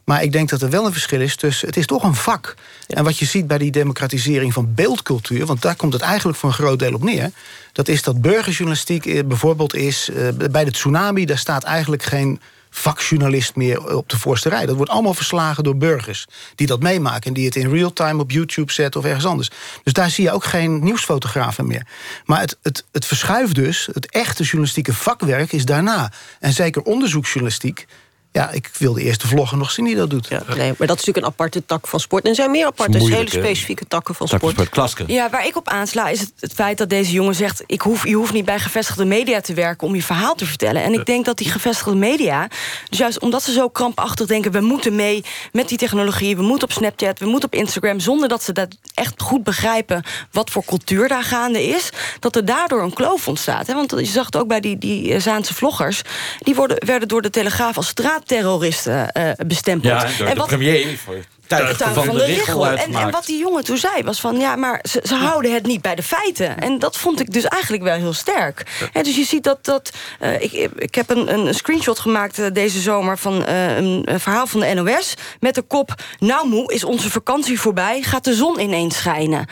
Maar 0.05 0.23
ik 0.23 0.33
denk 0.33 0.49
dat 0.49 0.63
er 0.63 0.71
wel 0.71 0.87
een 0.87 0.93
verschil 0.93 1.21
is 1.21 1.37
tussen... 1.37 1.69
het 1.69 1.77
is 1.77 1.87
toch 1.87 2.03
een 2.03 2.15
vak. 2.15 2.55
En 2.87 3.05
wat 3.05 3.19
je 3.19 3.25
ziet 3.25 3.47
bij 3.47 3.59
die 3.59 3.71
democratisering 3.71 4.53
van 4.53 4.75
beeldcultuur... 4.75 5.47
want 5.47 5.63
daar 5.63 5.77
komt 5.77 5.93
het 5.93 6.03
eigenlijk 6.03 6.39
voor 6.39 6.49
een 6.49 6.55
groot 6.55 6.79
deel 6.79 6.95
op 6.95 7.03
neer... 7.03 7.31
dat 7.73 7.89
is 7.89 8.03
dat 8.03 8.21
burgerjournalistiek 8.21 9.07
eh, 9.07 9.25
bijvoorbeeld 9.25 9.75
is... 9.75 10.11
Eh, 10.11 10.29
bij 10.51 10.65
de 10.65 10.71
tsunami, 10.71 11.25
daar 11.25 11.39
staat 11.39 11.63
eigenlijk 11.65 12.03
geen 12.03 12.41
vakjournalist 12.79 13.57
meer 13.57 13.97
op 13.97 14.09
de 14.09 14.19
voorste 14.19 14.49
rij. 14.49 14.67
Dat 14.67 14.77
wordt 14.77 14.91
allemaal 14.91 15.15
verslagen 15.15 15.65
door 15.65 15.77
burgers 15.77 16.27
die 16.55 16.67
dat 16.67 16.83
meemaken... 16.83 17.23
en 17.23 17.33
die 17.33 17.45
het 17.45 17.57
in 17.57 17.71
real 17.71 17.93
time 17.93 18.23
op 18.23 18.31
YouTube 18.31 18.73
zetten 18.73 19.01
of 19.01 19.07
ergens 19.07 19.27
anders. 19.27 19.51
Dus 19.83 19.93
daar 19.93 20.11
zie 20.11 20.25
je 20.25 20.33
ook 20.33 20.45
geen 20.45 20.83
nieuwsfotografen 20.83 21.67
meer. 21.67 21.87
Maar 22.25 22.41
het, 22.41 22.59
het, 22.63 22.85
het 22.93 23.05
verschuift 23.05 23.55
dus, 23.55 23.89
het 23.93 24.11
echte 24.11 24.43
journalistieke 24.43 24.95
vakwerk 24.95 25.53
is 25.53 25.65
daarna. 25.65 26.13
En 26.41 26.53
zeker 26.53 26.83
onderzoeksjournalistiek 26.83 27.87
Ja, 28.33 28.51
ik 28.51 28.71
wil 28.79 28.93
de 28.93 29.03
eerste 29.03 29.27
vlogger 29.27 29.59
nog 29.59 29.71
zien 29.71 29.85
die 29.85 29.97
dat 29.97 30.11
doet. 30.11 30.29
Ja, 30.29 30.43
nee, 30.47 30.57
maar 30.57 30.87
dat 30.87 30.99
is 30.99 31.05
natuurlijk 31.05 31.17
een 31.17 31.25
aparte 31.25 31.65
tak 31.65 31.87
van 31.87 32.01
sport. 32.01 32.25
En 32.25 32.31
er 32.31 32.35
zijn 32.35 32.51
meer 32.51 32.67
aparte, 32.67 32.99
dus 32.99 33.09
hele 33.09 33.31
specifieke 33.31 33.87
takken 33.87 34.15
van 34.15 34.29
sport. 34.29 35.05
Ja, 35.07 35.31
waar 35.31 35.47
ik 35.47 35.57
op 35.57 35.69
aansla 35.69 36.09
is 36.09 36.21
het, 36.21 36.33
het, 36.39 36.53
feit 36.53 36.79
dat 36.79 36.89
deze 36.89 37.13
jongen 37.13 37.35
zegt... 37.35 37.63
Ik 37.67 37.81
hoef, 37.81 38.07
je 38.07 38.15
hoeft 38.15 38.33
niet 38.33 38.45
bij 38.45 38.59
gevestigde 38.59 39.05
media 39.05 39.41
te 39.41 39.55
werken 39.55 39.87
om 39.87 39.95
je 39.95 40.03
verhaal 40.03 40.35
te 40.35 40.47
vertellen. 40.47 40.83
En 40.83 40.93
ik 40.93 41.07
denk 41.07 41.25
dat 41.25 41.37
die 41.37 41.51
gevestigde 41.51 41.95
media, 41.95 42.49
dus 42.89 42.99
juist 42.99 43.19
omdat 43.19 43.43
ze 43.43 43.53
zo 43.53 43.69
krampachtig 43.69 44.27
denken... 44.27 44.53
we 44.53 44.61
moeten 44.61 44.97
mee 44.97 45.25
met 45.53 45.69
die 45.69 45.79
technologie, 45.79 46.37
we 46.37 46.43
moeten 46.43 46.69
op 46.69 46.75
Snapchat, 46.75 47.19
we 47.19 47.27
moeten 47.27 47.53
op 47.53 47.59
Instagram... 47.59 48.01
zonder 48.01 48.29
dat 48.29 48.43
ze 48.43 48.53
dat 48.53 48.69
echt 48.95 49.23
goed 49.23 49.45
begrijpen 49.45 50.03
wat 50.33 50.51
voor 50.51 50.65
cultuur 50.65 51.09
daar 51.09 51.25
gaande 51.25 51.67
is... 51.67 51.91
dat 52.21 52.37
er 52.37 52.45
daardoor 52.45 52.83
een 52.83 52.95
kloof 52.95 53.29
ontstaat. 53.29 53.67
Hè? 53.67 53.75
Want 53.75 53.91
je 53.91 54.05
zag 54.05 54.27
het 54.27 54.37
ook 54.37 54.49
bij 54.49 54.61
die, 54.61 54.79
die 54.79 55.21
Zaanse 55.21 55.55
vloggers... 55.55 56.03
die 56.39 56.55
worden, 56.55 56.87
werden 56.87 57.09
door 57.09 57.23
de 57.23 57.31
Telegraaf 57.31 57.77
als 57.77 57.89
straat 57.89 58.18
terroristen 58.25 59.11
uh, 59.17 59.31
bestempeld. 59.47 60.03
Ja, 60.03 60.09
door 60.19 60.27
en 60.27 60.35
de 60.35 60.41
wat, 60.41 60.49
premier 60.49 60.99
voor 60.99 61.17
tuig 61.49 61.77
van, 61.77 61.95
van, 62.05 62.15
de, 62.15 62.21
de 62.21 62.25
richel. 62.25 62.67
En, 62.67 62.95
en, 62.95 63.11
wat 63.11 63.27
die 63.27 63.39
jongen 63.39 63.65
toen 63.65 63.77
zei 63.77 64.03
was 64.03 64.21
van... 64.21 64.39
ja, 64.39 64.57
maar 64.57 64.85
ze, 64.89 65.01
ze, 65.07 65.15
houden 65.15 65.55
het 65.55 65.67
niet 65.67 65.83
bij 65.83 65.95
de 65.95 66.03
feiten. 66.03 66.59
En 66.59 66.79
dat 66.79 66.97
vond 66.97 67.21
ik 67.21 67.33
dus 67.33 67.45
eigenlijk 67.45 67.83
wel 67.83 67.97
heel 67.97 68.13
sterk. 68.13 68.89
dus 68.93 69.17
je 69.17 69.25
ziet 69.25 69.45
dat... 69.45 69.65
dat 69.65 69.93
uh, 70.21 70.41
ik, 70.41 70.53
ik 70.77 70.95
heb 70.95 71.11
een, 71.11 71.33
een 71.33 71.55
screenshot 71.55 71.99
gemaakt 71.99 72.39
uh, 72.39 72.47
deze 72.53 72.81
zomer... 72.81 73.19
van 73.19 73.45
uh, 73.49 73.77
een, 73.77 74.03
een, 74.05 74.21
verhaal 74.21 74.47
van 74.47 74.61
de 74.61 74.75
NOS 74.75 75.15
met 75.41 75.55
de 75.55 75.63
kop... 75.63 75.95
nou 76.19 76.49
moe, 76.49 76.73
is 76.73 76.85
onze 76.85 77.11
vakantie 77.11 77.61
voorbij, 77.61 78.03
gaat 78.03 78.25
de 78.25 78.35
zon 78.35 78.61
ineens 78.61 78.97
schijnen. 78.97 79.47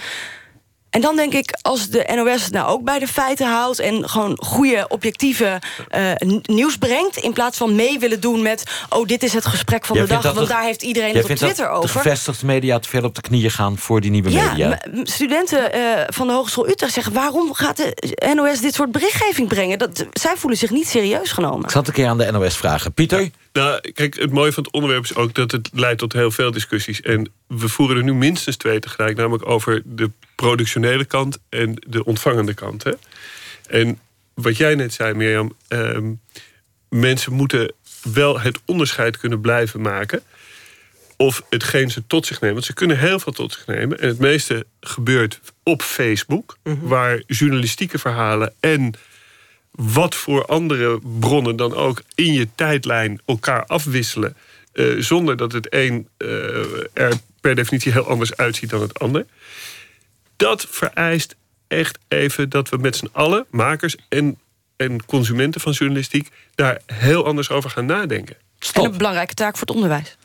En 0.90 1.00
dan 1.00 1.16
denk 1.16 1.32
ik, 1.32 1.58
als 1.62 1.88
de 1.88 2.12
NOS 2.14 2.44
het 2.44 2.52
nou 2.52 2.68
ook 2.68 2.84
bij 2.84 2.98
de 2.98 3.06
feiten 3.06 3.46
houdt... 3.46 3.78
en 3.78 4.08
gewoon 4.08 4.38
goede, 4.40 4.88
objectieve 4.88 5.60
uh, 5.96 6.30
nieuws 6.42 6.76
brengt... 6.76 7.16
in 7.16 7.32
plaats 7.32 7.56
van 7.56 7.74
mee 7.74 7.98
willen 7.98 8.20
doen 8.20 8.42
met... 8.42 8.62
oh, 8.88 9.06
dit 9.06 9.22
is 9.22 9.32
het 9.32 9.46
gesprek 9.46 9.84
van 9.84 9.96
de 9.96 10.06
dag, 10.06 10.22
want 10.22 10.36
de, 10.36 10.46
daar 10.46 10.62
heeft 10.62 10.82
iedereen 10.82 11.14
het 11.14 11.30
op 11.30 11.36
Twitter 11.36 11.68
over. 11.68 11.92
de 11.92 11.98
gevestigde 11.98 12.46
media 12.46 12.78
te 12.78 12.88
veel 12.88 13.02
op 13.02 13.14
de 13.14 13.20
knieën 13.20 13.50
gaan 13.50 13.78
voor 13.78 14.00
die 14.00 14.10
nieuwe 14.10 14.30
ja, 14.30 14.48
media? 14.50 14.78
studenten 15.02 15.76
uh, 15.76 16.00
van 16.06 16.26
de 16.26 16.32
Hogeschool 16.32 16.68
Utrecht 16.68 16.92
zeggen... 16.92 17.12
waarom 17.12 17.54
gaat 17.54 17.76
de 17.76 18.32
NOS 18.34 18.60
dit 18.60 18.74
soort 18.74 18.92
berichtgeving 18.92 19.48
brengen? 19.48 19.78
Dat, 19.78 20.06
zij 20.12 20.36
voelen 20.36 20.58
zich 20.58 20.70
niet 20.70 20.88
serieus 20.88 21.32
genomen. 21.32 21.64
Ik 21.64 21.70
zat 21.70 21.86
een 21.86 21.92
keer 21.92 22.08
aan 22.08 22.18
de 22.18 22.32
NOS 22.32 22.56
vragen. 22.56 22.92
Pieter? 22.92 23.30
Nou, 23.56 23.90
kijk, 23.92 24.18
het 24.18 24.32
mooie 24.32 24.52
van 24.52 24.62
het 24.62 24.72
onderwerp 24.72 25.04
is 25.04 25.14
ook 25.14 25.34
dat 25.34 25.50
het 25.50 25.70
leidt 25.72 25.98
tot 25.98 26.12
heel 26.12 26.30
veel 26.30 26.50
discussies. 26.50 27.00
En 27.00 27.32
we 27.46 27.68
voeren 27.68 27.96
er 27.96 28.02
nu 28.02 28.14
minstens 28.14 28.56
twee 28.56 28.78
tegelijk, 28.78 29.16
namelijk 29.16 29.48
over 29.48 29.82
de 29.84 30.10
productionele 30.34 31.04
kant 31.04 31.38
en 31.48 31.82
de 31.86 32.04
ontvangende 32.04 32.54
kant. 32.54 32.82
Hè? 32.82 32.92
En 33.68 33.98
wat 34.34 34.56
jij 34.56 34.74
net 34.74 34.92
zei, 34.92 35.14
Mirjam, 35.14 35.56
ehm, 35.68 36.12
mensen 36.88 37.32
moeten 37.32 37.72
wel 38.12 38.40
het 38.40 38.60
onderscheid 38.64 39.18
kunnen 39.18 39.40
blijven 39.40 39.80
maken. 39.80 40.22
Of 41.16 41.42
hetgeen 41.50 41.90
ze 41.90 42.06
tot 42.06 42.26
zich 42.26 42.40
nemen. 42.40 42.54
Want 42.54 42.66
ze 42.66 42.74
kunnen 42.74 42.98
heel 42.98 43.18
veel 43.18 43.32
tot 43.32 43.52
zich 43.52 43.66
nemen. 43.66 44.00
En 44.00 44.08
het 44.08 44.18
meeste 44.18 44.66
gebeurt 44.80 45.40
op 45.62 45.82
Facebook, 45.82 46.56
mhm. 46.62 46.86
waar 46.86 47.22
journalistieke 47.26 47.98
verhalen 47.98 48.52
en 48.60 48.94
wat 49.76 50.14
voor 50.14 50.46
andere 50.46 51.00
bronnen 51.20 51.56
dan 51.56 51.74
ook 51.74 52.02
in 52.14 52.32
je 52.32 52.48
tijdlijn 52.54 53.20
elkaar 53.24 53.66
afwisselen. 53.66 54.36
Uh, 54.72 55.02
zonder 55.02 55.36
dat 55.36 55.52
het 55.52 55.66
een 55.74 56.08
uh, 56.18 56.28
er 56.92 57.12
per 57.40 57.54
definitie 57.54 57.92
heel 57.92 58.08
anders 58.08 58.36
uitziet 58.36 58.70
dan 58.70 58.80
het 58.80 58.98
ander. 58.98 59.26
Dat 60.36 60.66
vereist 60.70 61.36
echt 61.68 61.98
even 62.08 62.48
dat 62.48 62.68
we 62.68 62.76
met 62.76 62.96
z'n 62.96 63.08
allen, 63.12 63.46
makers 63.50 63.96
en, 64.08 64.38
en 64.76 65.04
consumenten 65.04 65.60
van 65.60 65.72
journalistiek, 65.72 66.28
daar 66.54 66.80
heel 66.86 67.24
anders 67.24 67.50
over 67.50 67.70
gaan 67.70 67.86
nadenken. 67.86 68.36
En 68.72 68.84
een 68.84 68.96
belangrijke 68.96 69.34
taak 69.34 69.56
voor 69.56 69.66
het 69.66 69.76
onderwijs. 69.76 70.16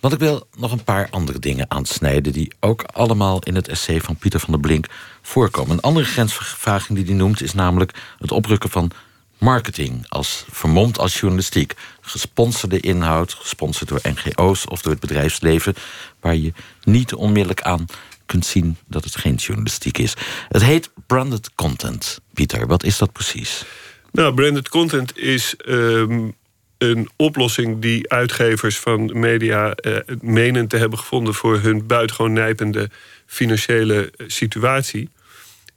Want 0.00 0.14
ik 0.14 0.20
wil 0.20 0.46
nog 0.56 0.72
een 0.72 0.84
paar 0.84 1.08
andere 1.10 1.38
dingen 1.38 1.70
aansnijden... 1.70 2.32
die 2.32 2.52
ook 2.60 2.82
allemaal 2.82 3.42
in 3.42 3.54
het 3.54 3.68
essay 3.68 4.00
van 4.00 4.16
Pieter 4.16 4.40
van 4.40 4.50
der 4.50 4.60
Blink 4.60 4.86
voorkomen. 5.22 5.72
Een 5.72 5.80
andere 5.80 6.06
grensvervaging 6.06 6.98
die 6.98 7.06
hij 7.06 7.16
noemt... 7.16 7.42
is 7.42 7.54
namelijk 7.54 7.94
het 8.18 8.32
oprukken 8.32 8.70
van 8.70 8.90
marketing... 9.38 10.04
als 10.08 10.44
vermomd 10.50 10.98
als 10.98 11.20
journalistiek. 11.20 11.74
Gesponsorde 12.00 12.80
inhoud, 12.80 13.32
gesponsord 13.32 13.88
door 13.88 14.00
NGO's 14.02 14.64
of 14.68 14.82
door 14.82 14.92
het 14.92 15.00
bedrijfsleven... 15.00 15.74
waar 16.20 16.36
je 16.36 16.52
niet 16.84 17.14
onmiddellijk 17.14 17.62
aan 17.62 17.84
kunt 18.26 18.46
zien 18.46 18.76
dat 18.86 19.04
het 19.04 19.16
geen 19.16 19.34
journalistiek 19.34 19.98
is. 19.98 20.14
Het 20.48 20.62
heet 20.62 20.90
branded 21.06 21.54
content. 21.54 22.20
Pieter, 22.34 22.66
wat 22.66 22.84
is 22.84 22.98
dat 22.98 23.12
precies? 23.12 23.64
Nou, 24.12 24.34
branded 24.34 24.68
content 24.68 25.18
is 25.18 25.54
um, 25.68 26.34
een 26.82 27.08
oplossing 27.16 27.80
die 27.80 28.10
uitgevers 28.10 28.78
van 28.78 29.18
media 29.18 29.74
uh, 29.80 29.96
menen 30.20 30.68
te 30.68 30.76
hebben 30.76 30.98
gevonden 30.98 31.34
voor 31.34 31.58
hun 31.58 31.86
buitengewoon 31.86 32.32
nijpende 32.32 32.90
financiële 33.26 34.10
eh, 34.10 34.26
situatie. 34.28 35.08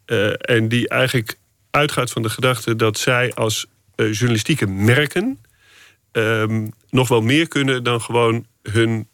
Uh, 0.05 0.33
en 0.49 0.67
die 0.67 0.89
eigenlijk 0.89 1.37
uitgaat 1.71 2.11
van 2.11 2.21
de 2.21 2.29
gedachte 2.29 2.75
dat 2.75 2.97
zij 2.97 3.33
als 3.33 3.65
uh, 3.95 4.13
journalistieke 4.13 4.67
merken 4.67 5.41
um, 6.11 6.71
nog 6.89 7.07
wel 7.07 7.21
meer 7.21 7.47
kunnen 7.47 7.83
dan 7.83 8.01
gewoon 8.01 8.45
hun 8.61 9.07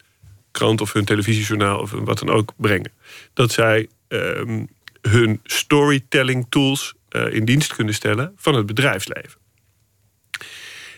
krant 0.52 0.82
of 0.82 0.94
hun 0.94 1.06
televisiejournaal 1.06 1.80
of 1.80 1.92
wat 1.92 2.20
dan 2.20 2.30
ook 2.30 2.54
brengen. 2.58 2.92
Dat 3.34 3.52
zij 3.52 3.88
um, 4.08 4.68
hun 5.02 5.40
storytelling 5.44 6.46
tools 6.50 6.94
in 7.30 7.46
dienst 7.46 7.76
kunnen 7.76 7.94
stellen 7.94 8.34
van 8.36 8.56
het 8.56 8.66
bedrijfsleven. 8.66 9.40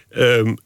Um, 0.10 0.58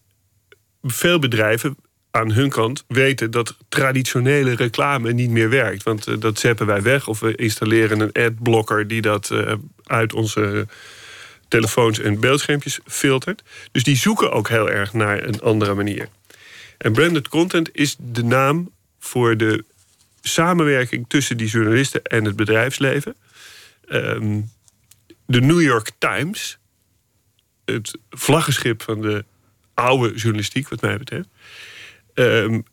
veel 0.85 1.19
bedrijven 1.19 1.77
aan 2.11 2.31
hun 2.31 2.49
kant 2.49 2.83
weten 2.87 3.31
dat 3.31 3.57
traditionele 3.69 4.55
reclame 4.55 5.11
niet 5.11 5.29
meer 5.29 5.49
werkt. 5.49 5.83
Want 5.83 6.07
uh, 6.07 6.19
dat 6.19 6.39
zeppen 6.39 6.65
wij 6.65 6.81
weg 6.81 7.07
of 7.07 7.19
we 7.19 7.35
installeren 7.35 7.99
een 7.99 8.11
adblocker 8.11 8.87
die 8.87 9.01
dat 9.01 9.29
uh, 9.29 9.53
uit 9.83 10.13
onze 10.13 10.67
telefoons 11.47 11.99
en 11.99 12.19
beeldschermpjes 12.19 12.79
filtert. 12.85 13.43
Dus 13.71 13.83
die 13.83 13.97
zoeken 13.97 14.31
ook 14.31 14.49
heel 14.49 14.69
erg 14.69 14.93
naar 14.93 15.23
een 15.23 15.41
andere 15.41 15.73
manier. 15.73 16.07
En 16.77 16.93
branded 16.93 17.27
content 17.27 17.69
is 17.73 17.95
de 17.99 18.23
naam 18.23 18.71
voor 18.99 19.37
de 19.37 19.63
samenwerking 20.21 21.05
tussen 21.07 21.37
die 21.37 21.47
journalisten 21.47 22.03
en 22.03 22.25
het 22.25 22.35
bedrijfsleven. 22.35 23.15
Um, 23.89 24.49
de 25.25 25.41
New 25.41 25.61
York 25.61 25.91
Times, 25.97 26.57
het 27.65 27.97
vlaggenschip 28.09 28.81
van 28.81 29.01
de 29.01 29.25
oude 29.75 30.13
journalistiek, 30.15 30.69
wat 30.69 30.81
mij 30.81 30.97
betreft. 30.97 31.27
Um, 32.13 32.63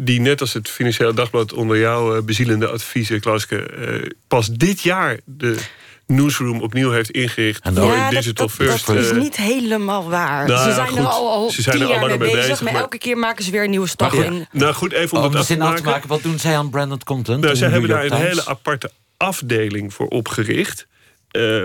die 0.00 0.20
net 0.20 0.40
als 0.40 0.52
het 0.52 0.68
Financiële 0.68 1.14
Dagblad 1.14 1.52
onder 1.52 1.78
jouw 1.78 2.16
uh, 2.16 2.22
bezielende 2.22 2.68
adviezen, 2.68 3.20
Klauske, 3.20 3.70
uh, 3.78 4.10
pas 4.28 4.48
dit 4.48 4.80
jaar 4.80 5.20
de 5.24 5.58
newsroom 6.06 6.60
opnieuw 6.60 6.90
heeft 6.90 7.10
ingericht 7.10 7.64
en 7.64 7.74
door 7.74 7.92
ja, 7.92 8.10
Digital 8.10 8.46
dat, 8.46 8.54
First. 8.54 8.86
Dat 8.86 8.96
is 8.96 9.10
eh, 9.10 9.16
niet 9.16 9.36
helemaal 9.36 10.08
waar. 10.08 10.46
Nou, 10.46 10.68
ze 10.68 10.74
zijn 10.74 10.88
goed, 10.88 10.98
er 10.98 11.04
al, 11.04 11.30
al 11.30 11.50
ze 11.50 11.62
zijn 11.62 11.76
tien 11.76 11.84
er 11.84 11.94
al 11.94 12.00
jaar 12.00 12.08
mee 12.08 12.18
bezig, 12.18 12.34
bezig 12.34 12.62
maar, 12.62 12.72
maar, 12.72 12.82
elke 12.82 12.98
keer 12.98 13.18
maken 13.18 13.44
ze 13.44 13.50
weer 13.50 13.64
een 13.64 13.70
nieuwe 13.70 13.86
stap 13.86 14.12
in. 14.12 14.46
Nou 14.52 14.74
goed, 14.74 14.92
even 14.92 15.16
om 15.18 15.24
oh, 15.24 15.30
het 15.30 15.38
af 15.38 15.46
te 15.46 15.56
maken. 15.82 16.08
Wat 16.08 16.22
doen 16.22 16.38
zij 16.38 16.56
aan 16.56 16.70
branded 16.70 17.04
content? 17.04 17.40
Nou, 17.40 17.56
zij 17.56 17.68
hebben 17.68 17.90
daar 17.90 18.04
een 18.04 18.12
hele 18.12 18.46
aparte 18.46 18.90
afdeling 19.16 19.94
voor 19.94 20.08
opgericht. 20.08 20.86
Uh, 21.32 21.64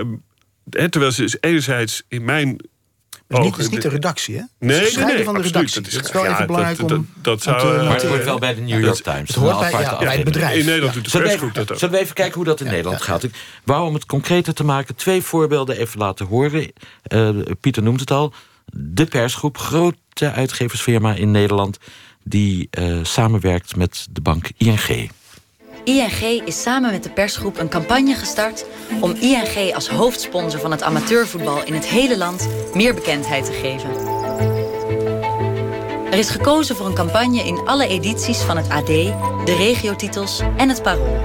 terwijl 0.64 1.12
ze 1.12 1.36
enerzijds 1.40 2.02
in 2.08 2.24
mijn 2.24 2.56
het 3.32 3.42
niet, 3.42 3.58
is 3.58 3.68
niet 3.68 3.82
de 3.82 3.88
redactie, 3.88 4.36
hè? 4.36 4.42
Nee, 4.58 4.80
het 4.80 4.96
nee, 4.96 5.04
nee, 5.04 5.24
van 5.24 5.34
de 5.34 5.40
redactie. 5.40 5.80
Dat 5.82 6.04
is, 6.04 6.10
wel 6.10 6.26
even 6.26 6.46
belangrijk 6.46 6.78
dat, 6.78 6.90
om... 6.90 7.08
Dat, 7.22 7.42
zou, 7.42 7.60
te, 7.60 7.84
maar 7.84 7.94
het 7.94 8.02
hoort 8.02 8.24
wel 8.24 8.38
bij 8.38 8.54
de 8.54 8.60
New 8.60 8.84
York 8.84 9.02
Times. 9.02 9.28
Het 9.28 9.36
hoort 9.36 9.58
bij, 9.58 9.70
ja, 9.70 9.98
bij 9.98 10.14
het 10.14 10.24
bedrijf. 10.24 10.58
In 10.58 10.64
Nederland 10.64 10.94
doet 10.94 11.12
de 11.12 11.18
persgroep 11.18 11.54
dat 11.54 11.72
ook. 11.72 11.78
Zullen 11.78 11.94
we 11.94 12.00
even 12.00 12.14
kijken 12.14 12.34
hoe 12.34 12.44
dat 12.44 12.60
in 12.60 12.66
Nederland 12.66 13.02
gaat? 13.02 13.22
Ik 13.22 13.34
wou 13.64 13.86
om 13.86 13.94
het 13.94 14.06
concreter 14.06 14.54
te 14.54 14.64
maken 14.64 14.94
twee 14.94 15.22
voorbeelden 15.22 15.76
even 15.76 15.98
laten 15.98 16.26
horen. 16.26 16.72
Uh, 17.12 17.30
Pieter 17.60 17.82
noemt 17.82 18.00
het 18.00 18.10
al. 18.10 18.32
De 18.66 19.06
persgroep, 19.06 19.58
grote 19.58 20.30
uitgeversfirma 20.32 21.14
in 21.14 21.30
Nederland... 21.30 21.78
die 22.24 22.68
uh, 22.78 22.98
samenwerkt 23.02 23.76
met 23.76 24.06
de 24.10 24.20
bank 24.20 24.50
ING. 24.56 25.10
ING 25.84 26.42
is 26.44 26.62
samen 26.62 26.90
met 26.90 27.02
de 27.02 27.10
persgroep 27.10 27.58
een 27.58 27.68
campagne 27.68 28.14
gestart 28.14 28.64
om 29.00 29.14
ING 29.20 29.74
als 29.74 29.88
hoofdsponsor 29.88 30.60
van 30.60 30.70
het 30.70 30.82
amateurvoetbal 30.82 31.64
in 31.64 31.74
het 31.74 31.86
hele 31.86 32.18
land 32.18 32.48
meer 32.74 32.94
bekendheid 32.94 33.44
te 33.44 33.52
geven. 33.52 33.90
Er 36.10 36.18
is 36.18 36.30
gekozen 36.30 36.76
voor 36.76 36.86
een 36.86 36.94
campagne 36.94 37.42
in 37.42 37.58
alle 37.64 37.86
edities 37.86 38.38
van 38.38 38.56
het 38.56 38.68
AD, 38.68 38.86
de 38.86 39.54
regiotitels 39.56 40.40
en 40.56 40.68
het 40.68 40.82
Parool. 40.82 41.20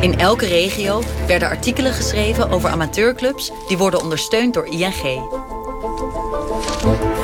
In 0.00 0.18
elke 0.18 0.46
regio 0.46 1.02
werden 1.26 1.48
artikelen 1.48 1.92
geschreven 1.92 2.50
over 2.50 2.70
amateurclubs 2.70 3.50
die 3.68 3.78
worden 3.78 4.02
ondersteund 4.02 4.54
door 4.54 4.66
ING. 4.66 5.22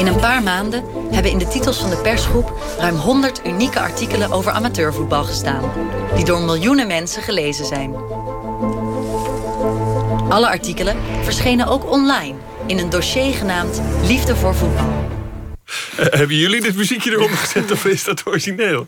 In 0.01 0.07
een 0.07 0.21
paar 0.21 0.43
maanden 0.43 0.85
hebben 1.11 1.31
in 1.31 1.39
de 1.39 1.49
titels 1.49 1.79
van 1.79 1.91
de 1.91 1.97
persgroep 1.97 2.53
ruim 2.79 2.95
100 2.95 3.41
unieke 3.47 3.81
artikelen 3.81 4.31
over 4.31 4.53
amateurvoetbal 4.53 5.25
gestaan, 5.25 5.73
die 6.15 6.25
door 6.25 6.41
miljoenen 6.41 6.87
mensen 6.87 7.23
gelezen 7.23 7.67
zijn. 7.67 7.95
Alle 10.29 10.49
artikelen 10.49 10.97
verschenen 11.23 11.67
ook 11.67 11.91
online 11.91 12.35
in 12.67 12.79
een 12.79 12.91
dossier 12.91 13.35
genaamd 13.35 13.81
Liefde 14.03 14.37
voor 14.37 14.55
voetbal. 14.55 15.09
Eh, 15.97 16.07
hebben 16.11 16.37
jullie 16.37 16.61
dit 16.61 16.77
muziekje 16.77 17.11
eronder 17.11 17.37
gezet 17.37 17.71
of 17.71 17.85
is 17.85 18.05
dat 18.05 18.27
origineel? 18.27 18.87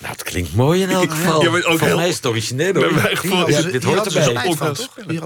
Nou, 0.00 0.12
het 0.12 0.22
klinkt 0.22 0.54
mooi 0.54 0.82
in 0.82 0.90
elk 0.90 1.10
geval. 1.10 1.42
Ja, 1.42 1.48
ook 1.48 1.78
Voor 1.78 1.86
heel- 1.86 1.96
mij 1.96 2.08
is 2.08 2.16
het 2.16 2.26
origineel. 2.26 2.72
hoor. 2.74 2.94
Mijn 2.94 3.16
gevoel 3.16 3.46
is 3.46 3.62
dit 3.64 3.84
hoort 3.84 4.06
erbij. 4.14 4.54
van? 4.56 4.76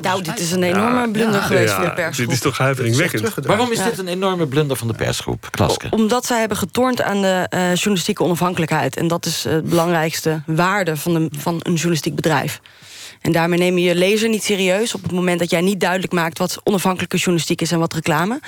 Nou, 0.00 0.22
dit 0.22 0.40
is 0.40 0.50
een 0.52 0.62
enorme 0.62 1.10
blunder 1.10 1.42
geweest 1.42 1.68
Ja, 1.68 1.76
voor 1.76 1.84
de 1.84 1.92
persgroep. 1.92 2.26
Dit 2.26 2.34
is 2.36 2.40
toch 2.42 2.58
huiveringwekkend? 2.58 3.34
Waarom 3.46 3.72
is 3.72 3.82
dit 3.82 3.98
een 3.98 4.08
enorme 4.08 4.46
blunder 4.46 4.76
van 4.76 4.88
de 4.88 4.94
persgroep? 4.94 5.48
Klaske. 5.50 5.86
Omdat 5.90 6.26
zij 6.26 6.38
hebben 6.38 6.56
getornd 6.56 7.02
aan 7.02 7.22
de 7.22 7.46
eh, 7.48 7.60
journalistieke 7.74 8.22
onafhankelijkheid. 8.22 8.96
En 8.96 9.08
dat 9.08 9.26
is 9.26 9.44
eh, 9.44 9.52
het 9.52 9.68
belangrijkste 9.68 10.42
waarde 10.46 10.96
van, 10.96 11.14
een 11.14 11.30
van 11.38 11.54
een 11.62 11.72
journalistiek 11.72 12.14
bedrijf. 12.14 12.60
En 13.24 13.32
daarmee 13.32 13.58
neem 13.58 13.78
je 13.78 13.84
je 13.84 13.94
lezer 13.94 14.28
niet 14.28 14.44
serieus 14.44 14.94
op 14.94 15.02
het 15.02 15.12
moment 15.12 15.38
dat 15.38 15.50
jij 15.50 15.60
niet 15.60 15.80
duidelijk 15.80 16.12
maakt 16.12 16.38
wat 16.38 16.60
onafhankelijke 16.64 17.16
journalistiek 17.16 17.60
is 17.60 17.72
en 17.72 17.78
wat 17.78 17.92
reclame. 17.92 18.40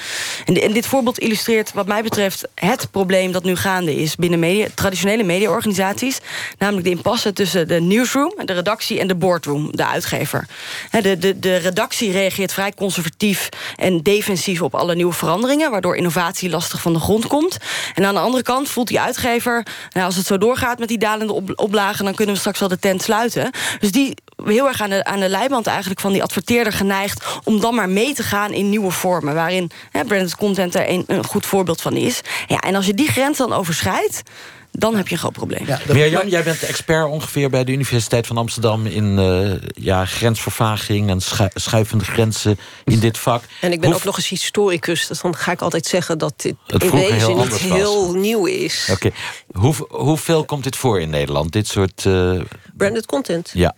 En, 0.45 0.62
en 0.62 0.73
dit 0.73 0.87
voorbeeld 0.87 1.19
illustreert, 1.19 1.73
wat 1.73 1.87
mij 1.87 2.03
betreft, 2.03 2.49
het 2.55 2.91
probleem 2.91 3.33
dat 3.33 3.45
nu 3.45 3.57
gaande 3.57 3.97
is 3.97 4.17
binnen 4.17 4.39
media, 4.39 4.67
traditionele 4.75 5.23
mediaorganisaties. 5.23 6.21
Namelijk 6.59 6.85
de 6.85 6.91
impasse 6.91 7.33
tussen 7.33 7.69
de 7.69 7.81
newsroom, 7.81 8.35
de 8.45 8.53
redactie 8.53 9.01
en 9.01 9.07
de 9.07 9.15
boardroom, 9.15 9.69
de 9.77 9.87
uitgever. 9.87 10.47
De, 10.91 11.19
de, 11.19 11.39
de 11.39 11.57
redactie 11.57 12.12
reageert 12.12 12.53
vrij 12.53 12.73
conservatief 12.73 13.49
en 13.77 14.03
defensief 14.03 14.62
op 14.62 14.75
alle 14.75 14.95
nieuwe 14.95 15.12
veranderingen, 15.12 15.71
waardoor 15.71 15.97
innovatie 15.97 16.51
lastig 16.51 16.81
van 16.81 16.93
de 16.93 17.01
grond 17.01 17.27
komt. 17.27 17.57
En 17.95 18.05
aan 18.05 18.15
de 18.15 18.21
andere 18.21 18.43
kant 18.43 18.69
voelt 18.69 18.89
die 18.89 19.01
uitgever, 19.01 19.67
nou, 19.93 20.07
als 20.07 20.17
het 20.17 20.27
zo 20.27 20.39
doorgaat 20.39 20.79
met 20.79 20.89
die 20.89 20.99
dalende 20.99 21.33
op, 21.33 21.53
oplagen, 21.55 22.05
dan 22.05 22.15
kunnen 22.15 22.35
we 22.35 22.41
straks 22.41 22.59
wel 22.61 22.69
de 22.69 22.79
tent 22.79 23.03
sluiten. 23.03 23.51
Dus 23.81 23.93
die 23.93 24.15
heel 24.44 24.66
erg 24.68 24.81
aan 24.81 24.90
de, 24.90 25.05
aan 25.05 25.20
de 25.20 25.29
leiband 25.29 25.66
eigenlijk 25.66 26.01
van 26.01 26.12
die 26.12 26.22
adverteerder 26.22 26.72
geneigd 26.72 27.25
om 27.44 27.61
dan 27.61 27.75
maar 27.75 27.88
mee 27.88 28.14
te 28.14 28.22
gaan 28.22 28.53
in 28.53 28.68
nieuwe 28.68 28.90
vormen, 28.90 29.35
waarin 29.35 29.70
hè, 29.90 30.05
branded 30.05 30.37
content 30.37 30.75
er 30.75 30.88
een, 30.88 31.05
een 31.07 31.25
goed 31.25 31.46
voorbeeld 31.46 31.81
van 31.81 31.92
is. 31.96 32.20
Ja, 32.46 32.59
en 32.59 32.75
als 32.75 32.87
je 32.87 32.94
die 32.94 33.09
grens 33.09 33.38
dan 33.38 33.53
overschrijdt, 33.53 34.22
dan 34.70 34.96
heb 34.96 35.07
je 35.09 35.12
een 35.12 35.20
groot 35.20 35.33
probleem. 35.33 35.66
Mirjam, 35.88 36.29
jij 36.29 36.42
bent 36.42 36.62
expert 36.62 37.07
ongeveer 37.09 37.51
bij 37.51 37.64
de 37.64 37.72
Universiteit 37.72 38.27
van 38.27 38.37
Amsterdam... 38.37 38.87
in 38.87 39.18
eh, 39.18 39.68
ja, 39.85 40.05
grensvervaging 40.05 41.11
en 41.11 41.20
schu- 41.20 41.49
schuivende 41.55 42.05
grenzen 42.05 42.59
in 42.85 42.99
dit 42.99 43.18
vak. 43.18 43.42
En 43.61 43.72
ik 43.72 43.81
ben 43.81 43.94
ook 43.94 44.05
nog 44.05 44.16
eens 44.16 44.29
historicus, 44.29 45.07
dus 45.07 45.20
dan 45.20 45.37
ga 45.37 45.53
ik 45.53 45.61
altijd 45.61 45.87
zeggen 45.87 46.18
dat 46.18 46.33
dit 46.37 46.55
Het 46.66 46.83
in 46.83 46.88
vroeger 46.88 47.12
heel 47.14 47.18
wezen 47.18 47.35
niet 47.35 47.42
anders 47.42 47.62
was. 47.68 47.79
heel 47.79 48.12
nieuw 48.14 48.46
is. 48.46 48.88
Oké, 48.92 49.11
Hoe, 49.57 49.75
hoeveel 49.88 50.45
komt 50.45 50.64
dit 50.64 50.77
voor 50.77 51.01
in 51.01 51.11
Nederland? 51.11 51.53
Dit 51.53 51.66
soort... 51.66 52.07
eh, 52.07 52.40
Branded 52.77 53.07
content. 53.07 53.51
ja. 53.55 53.75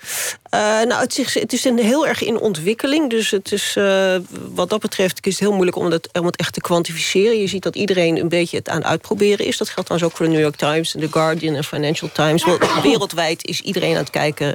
Eh, 0.51 0.61
nou, 0.61 0.95
het 1.01 1.19
is, 1.19 1.35
het 1.35 1.53
is 1.53 1.65
een 1.65 1.79
heel 1.79 2.07
erg 2.07 2.23
in 2.23 2.39
ontwikkeling. 2.39 3.11
Dus 3.11 3.31
het 3.31 3.53
is, 3.53 3.75
eh, 3.77 4.17
wat 4.55 4.71
dat 4.71 4.81
betreft 4.81 5.27
is 5.27 5.33
het 5.33 5.41
heel 5.41 5.53
moeilijk 5.53 5.77
om 5.77 5.91
het, 5.91 6.09
om 6.13 6.27
het 6.27 6.37
echt 6.37 6.53
te 6.53 6.61
kwantificeren. 6.61 7.41
Je 7.41 7.47
ziet 7.47 7.63
dat 7.63 7.77
iedereen 7.77 8.17
een 8.19 8.29
beetje 8.29 8.57
het 8.57 8.69
aan 8.69 8.77
het 8.77 8.87
uitproberen 8.87 9.47
is. 9.47 9.57
Dat 9.57 9.69
geldt 9.69 9.89
trouwens 9.89 10.11
ook 10.11 10.17
voor 10.17 10.27
de 10.27 10.33
New 10.33 10.41
York 10.43 10.57
Times, 10.57 10.91
The 10.91 11.09
Guardian 11.11 11.55
en 11.55 11.65
Financial 11.65 12.11
Times. 12.13 12.45
Wel, 12.45 12.59
Wereldwijd 12.83 13.47
is 13.47 13.61
iedereen 13.61 13.93
aan 13.93 14.03
het 14.03 14.11
kijken 14.11 14.55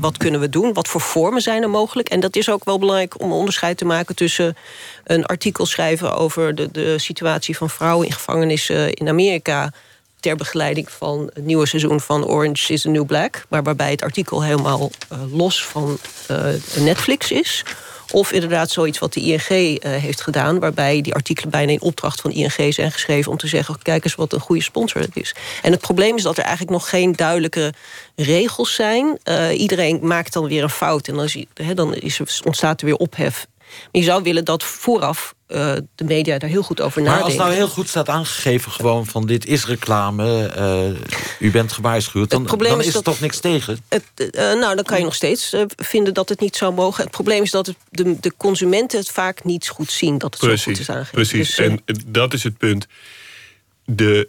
wat 0.00 0.16
kunnen 0.16 0.40
we 0.40 0.48
doen. 0.48 0.72
Wat 0.72 0.88
voor 0.88 1.00
vormen 1.00 1.42
zijn 1.42 1.62
er 1.62 1.70
mogelijk. 1.70 2.08
En 2.08 2.20
dat 2.20 2.36
is 2.36 2.50
ook 2.50 2.64
wel 2.64 2.78
belangrijk 2.78 3.20
om 3.20 3.30
een 3.30 3.36
onderscheid 3.36 3.76
te 3.76 3.84
maken 3.84 4.14
tussen 4.14 4.56
een 5.04 5.26
artikel 5.26 5.66
schrijven 5.66 6.16
over 6.16 6.54
de, 6.54 6.70
de 6.70 6.98
situatie 6.98 7.56
van 7.56 7.70
vrouwen 7.70 8.06
in 8.06 8.12
gevangenissen 8.12 8.94
in 8.94 9.08
Amerika 9.08 9.72
ter 10.20 10.36
begeleiding 10.36 10.90
van 10.90 11.30
het 11.34 11.44
nieuwe 11.44 11.66
seizoen 11.66 12.00
van 12.00 12.26
Orange 12.26 12.72
is 12.72 12.82
the 12.82 12.88
New 12.88 13.06
Black. 13.06 13.44
Maar 13.48 13.62
waarbij 13.62 13.90
het 13.90 14.02
artikel 14.02 14.42
helemaal 14.42 14.90
eh, 15.08 15.18
los 15.32 15.64
van 15.64 15.98
eh, 16.26 16.46
Netflix 16.76 17.30
is. 17.30 17.64
Of 18.12 18.32
inderdaad 18.32 18.70
zoiets 18.70 18.98
wat 18.98 19.12
de 19.12 19.20
ING 19.20 19.48
eh, 19.48 19.90
heeft 19.90 20.20
gedaan... 20.20 20.58
waarbij 20.58 21.00
die 21.00 21.14
artikelen 21.14 21.50
bijna 21.50 21.72
in 21.72 21.80
opdracht 21.80 22.20
van 22.20 22.30
ING 22.30 22.74
zijn 22.74 22.92
geschreven... 22.92 23.32
om 23.32 23.38
te 23.38 23.46
zeggen, 23.46 23.82
kijk 23.82 24.04
eens 24.04 24.14
wat 24.14 24.32
een 24.32 24.40
goede 24.40 24.62
sponsor 24.62 25.00
het 25.00 25.16
is. 25.16 25.34
En 25.62 25.72
het 25.72 25.80
probleem 25.80 26.16
is 26.16 26.22
dat 26.22 26.36
er 26.38 26.44
eigenlijk 26.44 26.72
nog 26.72 26.88
geen 26.88 27.12
duidelijke 27.12 27.72
regels 28.16 28.74
zijn. 28.74 29.18
Iedereen 29.52 29.98
maakt 30.02 30.32
dan 30.32 30.46
weer 30.46 30.62
een 30.62 30.70
fout 30.70 31.08
en 31.08 31.14
dan, 31.14 31.28
hè, 31.54 31.74
dan 31.74 31.94
is 31.94 32.42
ontstaat 32.44 32.80
er 32.80 32.86
weer 32.86 32.96
ophef. 32.96 33.46
Maar 33.92 34.02
je 34.02 34.02
zou 34.02 34.22
willen 34.22 34.44
dat 34.44 34.62
vooraf 34.64 35.34
eh, 35.46 35.74
de 35.94 36.04
media 36.04 36.38
daar 36.38 36.50
heel 36.50 36.62
goed 36.62 36.80
over 36.80 37.02
Maar 37.02 37.10
nadenken. 37.10 37.38
als 37.38 37.46
nou 37.46 37.56
heel 37.58 37.68
goed 37.68 37.88
staat 37.88 38.08
aangegeven 38.08 38.72
gewoon 38.72 39.06
van 39.06 39.26
dit 39.26 39.46
is 39.46 39.66
reclame... 39.66 40.46
eh, 40.46 41.46
u 41.48 41.50
bent 41.50 41.72
gewaarschuwd, 41.72 42.30
dan, 42.30 42.44
dan 42.44 42.80
is 42.80 42.86
is 42.86 42.94
er 42.94 43.02
toch 43.02 43.20
niks 43.20 43.38
tegen? 43.40 43.78
Het, 43.88 44.04
eh, 44.16 44.42
nou, 44.42 44.74
dan 44.74 44.84
kan 44.84 44.98
je 44.98 45.04
nog 45.04 45.14
steeds 45.14 45.54
vinden 45.76 46.14
dat 46.14 46.28
het 46.28 46.40
niet 46.40 46.56
zou 46.56 46.74
mogen. 46.74 47.02
Het 47.02 47.12
probleem 47.12 47.42
is 47.42 47.50
dat 47.50 47.66
het, 47.66 47.76
de, 47.90 48.20
de 48.20 48.32
consumenten 48.36 48.98
het 48.98 49.10
vaak 49.10 49.44
niet 49.44 49.68
goed 49.68 49.92
zien 49.92 50.18
dat 50.18 50.32
het 50.34 50.42
zo 50.42 50.48
goed 50.48 50.62
Precies, 50.62 50.80
is 50.80 50.90
aangegeven. 50.90 51.14
precies. 51.14 51.54
Dus, 51.56 51.66
en 51.66 51.82
dat 52.06 52.32
is 52.34 52.42
het 52.42 52.58
punt. 52.58 52.86
De, 53.84 54.28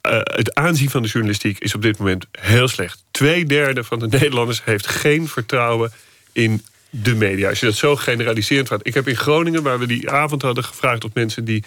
eh, 0.00 0.20
het 0.22 0.54
aanzien 0.54 0.90
van 0.90 1.02
de 1.02 1.08
journalistiek 1.08 1.58
is 1.58 1.74
op 1.74 1.82
dit 1.82 1.98
moment 1.98 2.26
heel 2.30 2.68
slecht. 2.68 3.04
Tweederde 3.10 3.84
van 3.84 3.98
de 3.98 4.06
Nederlanders 4.06 4.64
heeft 4.64 4.86
geen 4.86 5.28
vertrouwen 5.28 5.92
in 6.32 6.64
de 6.90 7.14
media. 7.14 7.48
Als 7.48 7.60
je 7.60 7.66
dat 7.66 7.74
zo 7.74 7.96
generaliserend 7.96 8.68
gaat. 8.68 8.86
Ik 8.86 8.94
heb 8.94 9.08
in 9.08 9.16
Groningen, 9.16 9.62
waar 9.62 9.78
we 9.78 9.86
die 9.86 10.10
avond 10.10 10.42
hadden 10.42 10.64
gevraagd... 10.64 11.04
op 11.04 11.14
mensen 11.14 11.44
die 11.44 11.64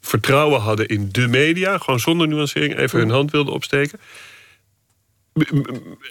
vertrouwen 0.00 0.60
hadden 0.60 0.88
in 0.88 1.08
de 1.12 1.28
media... 1.28 1.78
gewoon 1.78 2.00
zonder 2.00 2.28
nuancering 2.28 2.78
even 2.78 2.98
hun 2.98 3.10
hand 3.10 3.30
wilden 3.30 3.54
opsteken... 3.54 4.00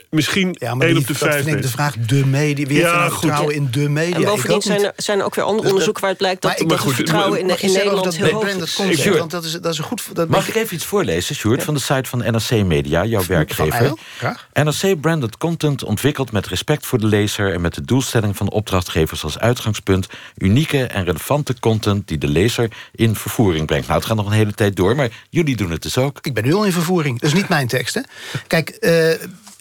Misschien 0.09 0.55
Ja, 0.59 0.75
maar 0.75 0.85
één 0.87 0.95
die- 0.95 1.01
op 1.03 1.07
de 1.07 1.19
dat 1.19 1.29
vijf 1.31 1.43
vind 1.43 1.55
ik 1.55 1.61
de 1.61 1.67
vraag, 1.67 1.95
de 1.97 2.25
media. 2.25 2.65
Wie 2.67 2.77
heeft 2.77 2.89
Ja, 2.89 3.09
goed. 3.09 3.19
vertrouwen 3.19 3.55
in 3.55 3.67
de 3.71 3.89
media? 3.89 4.15
en 4.15 4.23
bovendien 4.23 4.61
zijn 4.61 4.77
niet. 4.77 4.85
er, 4.87 4.93
zijn 4.95 5.19
er 5.19 5.25
ook 5.25 5.35
weer 5.35 5.43
andere 5.43 5.61
Dus 5.61 5.69
onderzoeken 5.71 6.01
waaruit 6.01 6.21
blijkt 6.21 6.41
dat, 6.41 6.51
Maar 6.51 6.61
ik- 6.61 6.69
dat 6.69 6.77
het 6.77 6.87
goed, 6.87 6.95
vertrouwen 6.95 7.39
in, 7.39 7.45
Nederland 7.45 8.03
dat 8.03 8.15
heel 8.15 8.31
hoog 8.31 8.47
is. 8.89 9.05
Want 9.17 9.31
dat 9.31 9.43
is, 9.43 9.51
dat 9.51 9.73
is 9.73 9.77
een 9.77 9.83
goed... 9.83 10.15
Dat 10.15 10.27
Mag 10.29 10.47
ik 10.47 10.55
even 10.55 10.75
iets 10.75 10.85
voorlezen, 10.85 11.35
Sjoerd, 11.35 11.63
van 11.63 11.73
de 11.73 11.79
site 11.79 12.09
van 12.09 12.19
NRC 12.19 12.65
Media, 12.65 13.05
jouw 13.05 13.25
werkgever? 13.27 13.73
Eil? 13.81 13.97
Graag. 14.17 14.47
NRC 14.53 15.01
branded 15.01 15.37
content 15.37 15.83
ontwikkeld 15.83 16.31
met 16.31 16.47
respect 16.47 16.85
voor 16.85 16.99
de 16.99 17.05
lezer 17.05 17.53
en 17.53 17.61
met 17.61 17.73
de 17.73 17.81
doelstelling 17.81 18.37
van 18.37 18.45
de 18.45 18.51
opdrachtgevers 18.51 19.23
als 19.23 19.39
uitgangspunt 19.39 20.07
unieke 20.37 20.83
en 20.85 21.03
relevante 21.05 21.59
content 21.59 22.07
die 22.07 22.17
de 22.17 22.27
lezer 22.27 22.69
in 22.91 23.15
vervoering 23.15 23.65
brengt. 23.65 23.87
Nou, 23.87 23.99
het 23.99 24.07
gaat 24.07 24.17
nog 24.17 24.25
een 24.25 24.31
hele 24.31 24.53
tijd 24.53 24.75
door, 24.75 24.95
maar 24.95 25.09
jullie 25.29 25.55
doen 25.55 25.71
het 25.71 25.81
dus 25.81 25.97
ook. 25.97 26.17
Ik 26.21 26.33
ben 26.33 26.43
nu 26.43 26.53
al 26.53 26.65
in 26.65 26.71
vervoering. 26.71 27.19
Dat 27.19 27.29
is 27.29 27.35
niet 27.35 27.49
mijn 27.49 27.67
tekst, 27.67 27.93
hè? 27.93 28.01
Kijk, 28.47 28.69
eh 28.69 29.08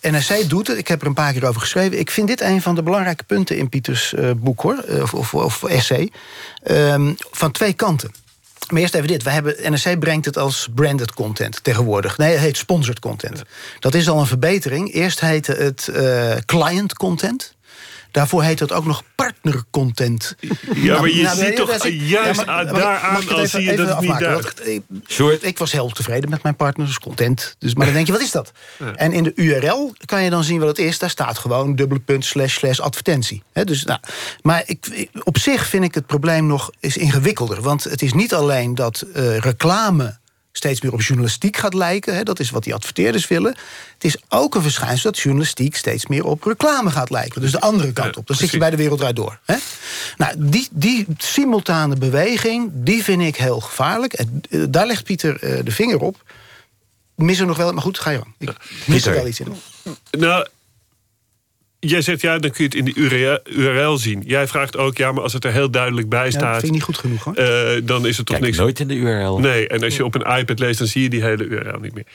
NRC 0.00 0.48
doet 0.48 0.66
het. 0.66 0.78
Ik 0.78 0.88
heb 0.88 1.00
er 1.00 1.06
een 1.06 1.14
paar 1.14 1.32
keer 1.32 1.46
over 1.48 1.60
geschreven. 1.60 1.98
Ik 1.98 2.10
vind 2.10 2.28
dit 2.28 2.40
een 2.40 2.62
van 2.62 2.74
de 2.74 2.82
belangrijke 2.82 3.24
punten 3.24 3.56
in 3.56 3.68
Pieters 3.68 4.14
eh, 4.14 4.30
boek, 4.36 4.60
hoor. 4.60 4.78
eh, 4.88 5.02
Of, 5.02 5.14
of, 5.14 5.34
of 5.34 5.62
essay. 5.64 6.10
Ehm, 6.62 7.12
van 7.30 7.50
twee 7.52 7.72
kanten. 7.72 8.10
Maar 8.68 8.80
eerst 8.80 8.94
even 8.94 9.08
dit. 9.08 9.22
We 9.22 9.30
hebben, 9.30 9.54
NRC 9.72 9.98
brengt 9.98 10.24
het 10.24 10.36
als 10.36 10.68
branded 10.74 11.12
content 11.14 11.64
tegenwoordig. 11.64 12.18
Nee, 12.18 12.30
het 12.32 12.40
heet 12.40 12.56
sponsored 12.56 12.98
content. 12.98 13.42
Dat 13.80 13.94
is 13.94 14.08
al 14.08 14.18
een 14.20 14.26
verbetering. 14.26 14.94
Eerst 14.94 15.20
heette 15.20 15.52
het 15.52 15.88
eh, 15.88 16.36
client 16.46 16.94
content. 16.94 17.54
Daarvoor 18.10 18.42
heet 18.42 18.60
het 18.60 18.72
ook 18.72 18.84
nog 18.84 19.02
partner 19.14 19.62
content. 19.70 20.34
Ja, 20.74 21.00
maar 21.00 21.08
je 21.10 21.22
Nou, 21.22 21.36
ziet 21.36 21.56
toch 21.56 21.70
dat 21.70 21.84
is- 21.84 22.10
juist 22.10 22.46
maar 22.46 22.62
ik- 22.62 22.74
daaraan 22.74 23.12
mag 23.12 23.22
ik 23.22 23.28
het 23.28 23.36
al 23.38 23.44
even- 23.44 23.60
zie 23.60 23.70
je 23.70 23.76
dat 23.76 23.88
het 23.88 24.00
niet 24.00 24.18
duidt. 24.18 24.42
Want 25.18 25.32
Ik, 25.32 25.42
ik 25.42 25.58
was 25.58 25.72
heel 25.72 25.88
tevreden 25.88 26.30
met 26.30 26.42
mijn 26.42 26.56
partner, 26.56 26.86
dus 26.86 26.98
content. 26.98 27.56
Dus, 27.58 27.74
maar 27.74 27.84
dan 27.84 27.94
denk 27.94 28.06
je, 28.06 28.12
wat 28.12 28.20
is 28.22 28.30
dat? 28.30 28.52
En 28.94 29.12
in 29.12 29.22
de 29.22 29.32
URL 29.34 29.92
kan 30.04 30.22
je 30.22 30.30
dan 30.30 30.44
zien 30.44 30.58
wat 30.58 30.68
het 30.68 30.78
is. 30.78 30.98
Daar 30.98 31.10
staat 31.10 31.38
gewoon 31.38 31.74
dubbele 31.76 32.00
punt 32.00 32.24
slash 32.24 32.56
slash 32.56 32.78
advertentie. 32.80 33.42
Hè, 33.52 33.64
dus, 33.64 33.84
nou, 33.84 34.00
maar 34.42 34.62
ik, 34.66 34.86
ik- 34.86 35.10
op 35.22 35.38
zich 35.38 35.66
vind 35.66 35.84
ik 35.84 35.94
het 35.94 36.06
probleem 36.06 36.46
nog 36.46 36.70
eens 36.80 36.96
ingewikkelder. 36.96 37.60
Want 37.62 37.84
het 37.84 38.02
is 38.02 38.12
niet 38.12 38.34
alleen 38.34 38.74
dat 38.74 39.00
eh, 39.14 39.36
reclame 39.38 40.18
steeds 40.58 40.80
meer 40.80 40.92
op 40.92 41.02
journalistiek 41.02 41.56
gaat 41.56 41.74
lijken. 41.74 42.14
Hè, 42.14 42.22
dat 42.22 42.40
is 42.40 42.50
wat 42.50 42.64
die 42.64 42.74
adverteerders 42.74 43.28
willen. 43.28 43.56
Het 43.94 44.04
is 44.04 44.16
ook 44.28 44.54
een 44.54 44.62
verschijnsel 44.62 45.10
dat 45.10 45.20
journalistiek 45.20 45.76
steeds 45.76 46.06
meer 46.06 46.24
op 46.24 46.44
reclame 46.44 46.90
gaat 46.90 47.10
lijken. 47.10 47.40
Dus 47.40 47.50
de 47.50 47.60
andere 47.60 47.92
kant 47.92 48.16
op. 48.16 48.26
Dan 48.26 48.36
zit 48.36 48.50
je 48.50 48.58
bij 48.58 48.70
de 48.70 48.76
wereld 48.76 48.98
draait 48.98 49.16
door. 49.16 49.38
Hè? 49.44 49.56
Nou, 50.16 50.34
die, 50.38 50.68
die 50.70 51.06
simultane 51.18 51.96
beweging, 51.96 52.70
die 52.74 53.04
vind 53.04 53.22
ik 53.22 53.36
heel 53.36 53.60
gevaarlijk. 53.60 54.12
En, 54.12 54.40
eh, 54.50 54.62
daar 54.68 54.86
legt 54.86 55.04
Pieter 55.04 55.42
eh, 55.42 55.64
de 55.64 55.70
vinger 55.70 56.00
op. 56.00 56.22
Mis 57.14 57.38
er 57.38 57.46
nog 57.46 57.56
wel, 57.56 57.72
maar 57.72 57.82
goed, 57.82 57.98
ga 57.98 58.10
je 58.10 58.18
gang. 58.18 58.34
Ik 58.38 58.56
mis 58.86 59.06
er 59.06 59.14
wel 59.14 59.26
iets 59.26 59.40
in. 59.40 59.54
Nou, 60.10 60.46
jij 61.80 62.00
zegt 62.02 62.20
ja, 62.20 62.38
dan 62.38 62.50
kun 62.50 62.64
je 62.70 62.76
het 62.78 62.78
in 62.78 62.84
de 62.84 62.94
URL, 62.94 63.38
URL 63.44 63.98
zien. 63.98 64.22
Jij 64.26 64.46
vraagt 64.46 64.76
ook, 64.76 64.96
ja, 64.96 65.12
maar 65.12 65.22
als 65.22 65.32
het 65.32 65.44
er 65.44 65.52
heel 65.52 65.70
duidelijk 65.70 66.08
bij 66.08 66.24
Ja, 66.24 66.30
staat... 66.30 66.42
dat 66.42 66.52
vind 66.52 66.64
ik 66.64 66.72
niet 66.72 66.82
goed 66.82 66.98
genoeg 66.98 67.24
hoor. 67.24 67.34
eh, 67.34 67.80
dan 67.84 68.06
is 68.06 68.16
het 68.16 68.26
toch 68.26 68.36
Kijk 68.36 68.46
niks. 68.48 68.58
nooit 68.62 68.80
in 68.80 68.88
de 68.88 68.94
URL. 68.94 69.38
Nee, 69.38 69.68
en 69.68 69.82
als 69.82 69.96
je 69.96 70.04
op 70.04 70.14
een 70.14 70.38
iPad 70.38 70.58
leest, 70.58 70.78
dan 70.78 70.86
zie 70.88 71.02
je 71.02 71.08
die 71.08 71.22
hele 71.22 71.44
URL 71.44 71.78
niet 71.80 71.94
meer. 71.94 72.06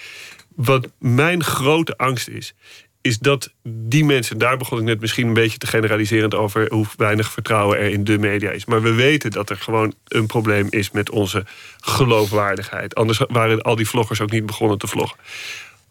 Wat 0.56 0.88
mijn 1.00 1.44
grote 1.44 1.98
angst 1.98 2.28
is, 2.28 2.54
is 3.02 3.20
dat 3.20 3.54
die 3.68 4.06
mensen, 4.06 4.38
daar 4.38 4.58
begon 4.58 4.78
ik 4.78 4.84
net 4.84 5.00
misschien 5.02 5.28
een 5.28 5.34
beetje 5.34 5.58
te 5.58 5.68
generaliserend 5.68 6.36
over 6.36 6.68
hoe 6.70 6.86
weinig 6.98 7.32
vertrouwen 7.32 7.78
er 7.78 7.90
in 7.90 8.04
de 8.04 8.18
media 8.18 8.50
is. 8.52 8.66
Maar 8.66 8.82
we 8.82 8.94
weten 8.94 9.32
dat 9.32 9.50
er 9.50 9.58
gewoon 9.58 9.94
een 10.08 10.26
probleem 10.26 10.68
is 10.70 10.92
met 10.92 11.10
onze 11.10 11.46
geloofwaardigheid. 11.80 12.96
Anders 12.96 13.22
waren 13.28 13.62
al 13.62 13.76
die 13.76 13.88
vloggers 13.88 14.22
ook 14.22 14.32
niet 14.32 14.46
begonnen 14.46 14.78
te 14.78 14.88
vloggen. 14.88 15.18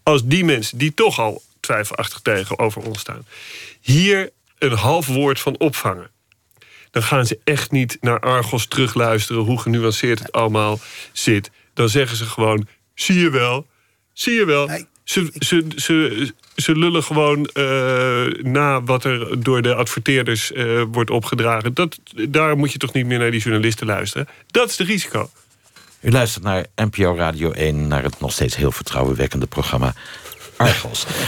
Als 0.03 0.25
die 0.25 0.45
mensen 0.45 0.79
die 0.79 0.95
toch 0.95 1.19
al 1.21 1.43
twijfelachtig 1.63 2.21
tegenover 2.21 2.83
ons 2.83 3.01
staan, 3.01 3.27
hier 3.81 4.31
een 4.59 4.73
half 4.73 5.07
woord 5.07 5.41
van 5.41 5.59
opvangen 5.59 6.11
dan 6.93 7.03
gaan 7.03 7.27
ze 7.27 7.39
echt 7.45 7.71
niet 7.71 7.99
naar 8.01 8.21
Argos 8.21 8.67
terugluisteren 8.67 9.43
hoe 9.43 9.61
genuanceerd 9.61 10.19
het 10.19 10.33
allemaal 10.33 10.79
zit. 11.13 11.51
dan 11.75 11.89
zeggen 11.89 12.17
ze 12.17 12.25
gewoon: 12.25 12.67
zie 12.95 13.19
je 13.19 13.31
wel, 13.31 13.67
zie 14.13 14.33
je 14.33 14.45
wel. 14.45 14.71
Ze, 15.05 15.31
ze, 15.39 15.67
ze, 15.77 16.33
ze 16.57 16.77
lullen 16.77 17.03
gewoon 17.03 17.51
uh, 17.55 18.27
na 18.43 18.83
wat 18.83 19.05
er 19.05 19.43
door 19.43 19.63
de 19.63 19.75
adverteerders 19.75 20.51
uh, 20.51 20.83
wordt 20.91 21.11
opgedragen. 21.11 21.75
Dat, 21.75 21.99
daar 22.29 22.57
moet 22.57 22.73
je 22.73 22.79
toch 22.79 22.93
niet 22.93 23.07
meer 23.07 23.19
naar 23.19 23.31
die 23.31 23.41
journalisten 23.41 23.87
luisteren. 23.87 24.29
Dat 24.47 24.69
is 24.69 24.79
het 24.79 24.87
risico. 24.87 25.31
U 26.01 26.11
luistert 26.11 26.45
naar 26.45 26.67
NPO 26.77 27.17
Radio 27.17 27.51
1, 27.51 27.89
naar 27.89 28.03
het 28.03 28.21
nog 28.21 28.33
steeds 28.33 28.57
heel 28.57 28.73
vertrouwenwekkende 28.73 29.47
programma 29.47 29.95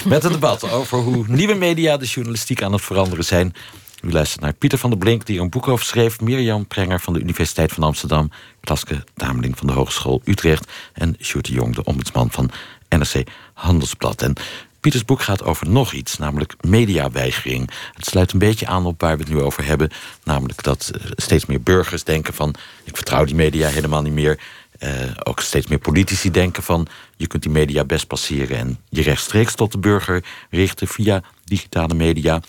Met 0.05 0.25
een 0.25 0.33
debat 0.33 0.71
over 0.71 0.99
hoe 0.99 1.25
nieuwe 1.29 1.55
media 1.55 1.97
de 1.97 2.07
journalistiek 2.07 2.63
aan 2.63 2.73
het 2.73 2.83
veranderen 2.83 3.25
zijn. 3.25 3.55
U 4.03 4.13
luistert 4.13 4.41
naar 4.41 4.53
Pieter 4.53 4.79
van 4.79 4.91
der 4.91 4.99
Blink, 4.99 5.27
die 5.27 5.37
er 5.37 5.43
een 5.43 5.51
boek 5.51 5.69
over 5.69 5.85
schreef... 5.85 6.21
Mirjam 6.21 6.67
Prenger 6.67 7.01
van 7.01 7.13
de 7.13 7.21
Universiteit 7.21 7.73
van 7.73 7.83
Amsterdam... 7.83 8.31
Klaske 8.61 9.05
Dameling 9.15 9.59
van 9.59 9.67
de 9.67 9.73
Hogeschool 9.73 10.21
Utrecht... 10.25 10.73
en 10.93 11.17
Sjoerd 11.23 11.47
de 11.47 11.53
Jong, 11.53 11.75
de 11.75 11.85
ombudsman 11.85 12.31
van 12.31 12.51
NRC 12.89 13.27
Handelsblad. 13.53 14.23
En 14.23 14.35
Pieters 14.81 15.05
boek 15.05 15.23
gaat 15.23 15.43
over 15.43 15.69
nog 15.69 15.93
iets, 15.93 16.19
namelijk 16.19 16.55
mediaweigering. 16.61 17.71
Het 17.95 18.07
sluit 18.07 18.33
een 18.33 18.39
beetje 18.39 18.67
aan 18.67 18.87
op 18.87 19.01
waar 19.01 19.17
we 19.17 19.23
het 19.23 19.33
nu 19.33 19.41
over 19.41 19.65
hebben. 19.65 19.91
Namelijk 20.25 20.63
dat 20.63 20.91
eh, 20.95 21.11
steeds 21.17 21.47
meer 21.47 21.63
burgers 21.63 22.05
denken 22.05 22.35
van... 22.35 22.55
ik 22.85 22.97
vertrouw 22.97 23.25
die 23.25 23.35
media 23.35 23.69
helemaal 23.69 24.03
niet 24.03 24.13
meer. 24.13 24.41
Uh, 24.79 24.91
ook 25.23 25.41
steeds 25.41 25.67
meer 25.67 25.79
politici 25.79 26.31
denken 26.31 26.63
van... 26.63 26.87
je 27.17 27.27
kunt 27.27 27.43
die 27.43 27.53
media 27.53 27.85
best 27.85 28.07
passeren... 28.07 28.59
en 28.59 28.79
je 28.89 29.03
rechtstreeks 29.03 29.55
tot 29.55 29.73
de 29.73 29.79
burger 29.79 30.25
richten 30.51 30.89
via 30.89 31.23
digitale 31.45 31.95
media. 31.95 32.41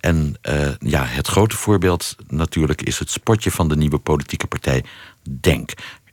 En 0.00 0.36
uh, 0.42 0.68
ja, 0.78 1.04
het 1.04 1.26
grote 1.26 1.56
voorbeeld 1.56 2.16
natuurlijk 2.28 2.82
is 2.82 2.98
het 2.98 3.10
spotje 3.10 3.50
van 3.50 3.68
de 3.68 3.76
nieuwe 3.76 3.98
politieke 3.98 4.46
partij 4.46 4.84
Denk. 5.40 5.72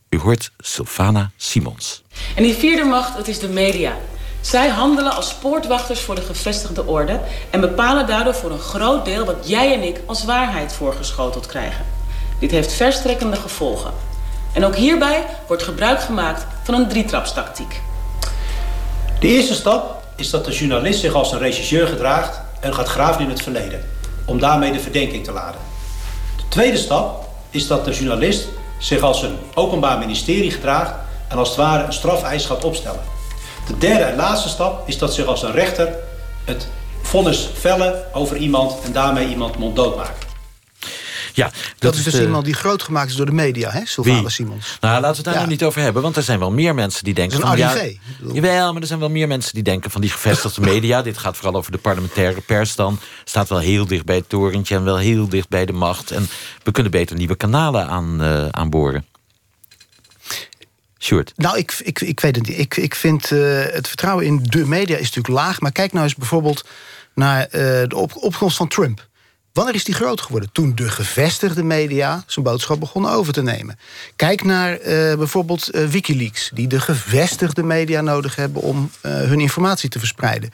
U 0.09 0.19
hoort 0.19 0.51
Sylvana 0.57 1.31
Simons. 1.37 2.03
En 2.35 2.43
die 2.43 2.53
vierde 2.53 2.83
macht, 2.83 3.15
dat 3.15 3.27
is 3.27 3.39
de 3.39 3.49
media. 3.49 3.97
Zij 4.41 4.69
handelen 4.69 5.15
als 5.15 5.33
poortwachters 5.33 5.99
voor 5.99 6.15
de 6.15 6.21
gevestigde 6.21 6.85
orde 6.85 7.19
en 7.49 7.59
bepalen 7.59 8.07
daardoor 8.07 8.35
voor 8.35 8.51
een 8.51 8.59
groot 8.59 9.05
deel 9.05 9.25
wat 9.25 9.47
jij 9.49 9.73
en 9.73 9.83
ik 9.83 10.01
als 10.05 10.25
waarheid 10.25 10.73
voorgeschoteld 10.73 11.45
krijgen. 11.45 11.85
Dit 12.39 12.51
heeft 12.51 12.73
verstrekkende 12.73 13.35
gevolgen. 13.35 13.93
En 14.55 14.65
ook 14.65 14.75
hierbij 14.75 15.25
wordt 15.47 15.63
gebruik 15.63 16.01
gemaakt 16.01 16.45
van 16.63 16.73
een 16.73 16.87
drietrapstactiek. 16.87 17.81
De 19.19 19.27
eerste 19.27 19.53
stap 19.53 20.03
is 20.15 20.29
dat 20.29 20.45
de 20.45 20.51
journalist 20.51 20.99
zich 20.99 21.13
als 21.13 21.31
een 21.31 21.39
regisseur 21.39 21.87
gedraagt 21.87 22.41
en 22.59 22.73
gaat 22.73 22.87
graven 22.87 23.21
in 23.21 23.29
het 23.29 23.41
verleden, 23.41 23.83
om 24.25 24.39
daarmee 24.39 24.71
de 24.71 24.79
verdenking 24.79 25.23
te 25.23 25.31
laden. 25.31 25.61
De 26.37 26.47
tweede 26.47 26.77
stap 26.77 27.27
is 27.49 27.67
dat 27.67 27.85
de 27.85 27.91
journalist 27.91 28.47
zich 28.77 29.01
als 29.01 29.21
een 29.21 29.37
openbaar 29.53 29.97
ministerie 29.97 30.51
gedraagt 30.51 30.93
en 31.27 31.37
als 31.37 31.47
het 31.47 31.57
ware 31.57 31.83
een 31.83 31.93
strafeis 31.93 32.45
gaat 32.45 32.63
opstellen. 32.63 33.01
De 33.67 33.77
derde 33.77 34.03
en 34.03 34.15
laatste 34.15 34.49
stap 34.49 34.87
is 34.87 34.97
dat 34.97 35.13
zich 35.13 35.25
als 35.25 35.43
een 35.43 35.51
rechter 35.51 35.89
het 36.43 36.67
vonnis 37.01 37.49
vellen 37.53 38.03
over 38.13 38.37
iemand 38.37 38.75
en 38.83 38.91
daarmee 38.91 39.27
iemand 39.27 39.57
monddood 39.57 39.95
maken. 39.95 40.24
Ja, 41.35 41.51
dat, 41.79 41.95
is 41.95 42.03
dus 42.03 42.19
iemand 42.19 42.45
die 42.45 42.53
groot 42.53 42.83
gemaakt 42.83 43.09
is 43.09 43.15
door 43.15 43.25
de 43.25 43.31
media, 43.31 43.71
hè, 43.71 43.85
Sylvana 43.85 44.29
Simons. 44.29 44.77
Nou, 44.81 45.01
laten 45.01 45.09
we 45.09 45.15
het 45.15 45.25
daar 45.25 45.35
nog 45.35 45.47
niet 45.47 45.63
over 45.63 45.81
hebben, 45.81 46.01
want 46.01 46.15
er 46.15 46.23
zijn 46.23 46.39
wel 46.39 46.51
meer 46.51 46.75
mensen 46.75 47.03
die 47.03 47.13
denken. 47.13 47.39
van, 47.39 47.57
ja, 47.57 47.75
Jawel, 48.33 48.73
maar 48.73 48.81
er 48.81 48.87
zijn 48.87 48.99
wel 48.99 49.09
meer 49.09 49.27
mensen 49.27 49.53
die 49.53 49.63
denken 49.63 49.91
van 49.91 50.01
die 50.01 50.09
gevestigde 50.09 50.61
media. 50.61 51.01
dit 51.01 51.17
gaat 51.17 51.35
vooral 51.35 51.55
over 51.55 51.71
de 51.71 51.77
parlementaire 51.77 52.41
pers 52.41 52.75
dan. 52.75 52.99
Staat 53.23 53.49
wel 53.49 53.59
heel 53.59 53.85
dicht 53.85 54.05
bij 54.05 54.15
het 54.15 54.29
torentje 54.29 54.75
en 54.75 54.83
wel 54.83 54.97
heel 54.97 55.29
dicht 55.29 55.49
bij 55.49 55.65
de 55.65 55.73
macht. 55.73 56.11
En 56.11 56.27
we 56.63 56.71
kunnen 56.71 56.91
beter 56.91 57.15
nieuwe 57.15 57.35
kanalen 57.35 57.87
aan, 57.87 58.21
uh, 58.21 58.47
aanboren. 58.51 59.05
Sjoerd? 60.99 61.33
Nou, 61.35 61.57
ik, 61.57 61.79
ik, 61.83 62.01
ik 62.01 62.19
weet 62.19 62.35
het 62.35 62.47
niet. 62.47 62.59
Ik, 62.59 62.77
ik 62.77 62.95
vind 62.95 63.31
uh, 63.31 63.63
het 63.63 63.87
vertrouwen 63.87 64.25
in 64.25 64.39
de 64.43 64.65
media 64.65 64.95
is 64.95 65.01
natuurlijk 65.13 65.45
laag. 65.45 65.59
Maar 65.59 65.71
kijk 65.71 65.91
nou 65.91 66.03
eens 66.03 66.15
bijvoorbeeld 66.15 66.65
naar 67.13 67.45
uh, 67.45 67.51
de 67.51 67.95
op, 67.95 68.15
opkomst 68.15 68.57
van 68.57 68.67
Trump. 68.67 69.07
Wanneer 69.55 69.75
is 69.75 69.83
die 69.83 69.93
groot 69.93 70.21
geworden? 70.21 70.49
Toen 70.51 70.75
de 70.75 70.89
gevestigde 70.89 71.63
media 71.63 72.23
zijn 72.27 72.45
boodschap 72.45 72.79
begonnen 72.79 73.11
over 73.11 73.33
te 73.33 73.41
nemen. 73.41 73.79
Kijk 74.15 74.43
naar 74.43 74.71
uh, 74.71 74.85
bijvoorbeeld 75.15 75.75
uh, 75.75 75.87
Wikileaks, 75.87 76.51
die 76.53 76.67
de 76.67 76.79
gevestigde 76.79 77.63
media 77.63 78.01
nodig 78.01 78.35
hebben 78.35 78.61
om 78.61 78.91
uh, 79.01 79.11
hun 79.11 79.39
informatie 79.39 79.89
te 79.89 79.99
verspreiden. 79.99 80.49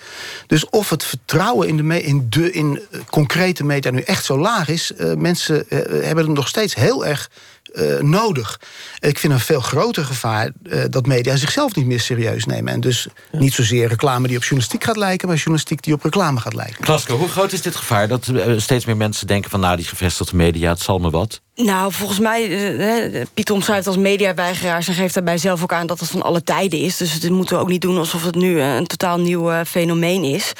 Dus 0.48 0.70
of 0.70 0.90
het 0.90 1.04
vertrouwen 1.04 1.68
in 1.68 1.78
de, 1.78 2.04
in 2.04 2.28
de 2.30 2.52
in 2.52 2.82
concrete 3.10 3.64
media 3.64 3.92
nu 3.92 4.02
echt 4.02 4.26
zo 4.26 4.40
laag 4.40 4.68
is, 4.68 4.92
mensen 5.18 5.66
hebben 6.04 6.26
het 6.26 6.36
nog 6.36 6.48
steeds 6.48 6.76
heel 6.76 7.06
erg 7.06 7.30
uh, 7.74 8.00
nodig. 8.00 8.60
Ik 9.00 9.18
vind 9.20 9.34
een 9.34 9.40
veel 9.40 9.60
groter 9.60 10.06
gevaar 10.06 10.52
uh, 10.64 10.84
dat 10.90 11.06
media 11.06 11.36
zichzelf 11.36 11.76
niet 11.76 11.86
meer 11.86 12.00
serieus 12.00 12.46
nemen. 12.46 12.74
En 12.74 12.80
dus 12.80 13.08
niet 13.32 13.54
zozeer 13.54 13.88
reclame 13.88 14.28
die 14.28 14.38
op 14.38 14.44
journalistiek 14.44 14.84
gaat 14.84 14.98
lijken... 14.98 15.28
maar 15.28 15.38
journalistiek 15.38 15.84
die 15.84 15.94
op 15.94 16.04
reclame 16.04 16.40
gaat 16.40 16.54
lijken. 16.54 16.84
Klaske, 16.84 17.14
hoe 17.14 17.28
groot 17.28 17.52
is 17.52 17.62
dit 17.62 17.76
gevaar? 17.76 18.08
Dat 18.08 18.28
uh, 18.28 18.60
steeds 18.60 18.86
meer 18.86 18.98
mensen 18.98 19.28
denken 19.28 19.50
van... 19.50 19.60
nou, 19.60 19.76
die 19.76 19.86
gevestigde 19.86 20.36
media, 20.36 20.70
het 20.70 20.82
zal 20.82 21.00
me 21.00 21.10
wat. 21.10 21.42
Nou, 21.64 21.92
volgens 21.94 22.20
mij, 22.20 22.48
uh, 22.48 23.22
Pieter 23.34 23.56
omschrijft 23.56 23.88
als 23.88 23.98
mediaweigeraars... 23.98 24.88
en 24.88 24.94
geeft 24.94 25.14
daarbij 25.14 25.38
zelf 25.38 25.64
ook 25.64 25.74
aan 25.74 25.88
dat 25.88 26.00
het 26.00 26.10
van 26.10 26.22
alle 26.22 26.44
tijden 26.44 26.80
is. 26.80 26.98
Dus 26.98 27.20
dat 27.20 27.32
moeten 27.32 27.56
we 27.56 27.62
ook 27.62 27.70
niet 27.70 27.82
doen 27.82 27.98
alsof 27.98 28.24
het 28.24 28.36
nu 28.36 28.62
een 28.62 28.88
totaal 28.88 29.20
nieuw 29.20 29.66
fenomeen 29.66 30.24
is. 30.24 30.52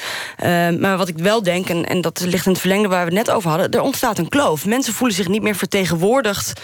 maar 0.78 0.96
wat 0.96 1.08
ik 1.08 1.18
wel 1.18 1.42
denk, 1.42 1.68
en, 1.68 1.86
en, 1.86 2.00
dat 2.00 2.20
ligt 2.20 2.46
in 2.46 2.52
het 2.52 2.60
verlengde 2.60 2.88
waar 2.88 3.06
we 3.06 3.16
het 3.16 3.26
net 3.26 3.36
over 3.36 3.50
hadden... 3.50 3.70
er 3.70 3.80
ontstaat 3.80 4.18
een 4.18 4.28
kloof. 4.28 4.66
Mensen 4.66 4.94
voelen 4.94 5.16
zich 5.16 5.28
niet 5.28 5.42
meer 5.42 5.56
vertegenwoordigd 5.56 6.60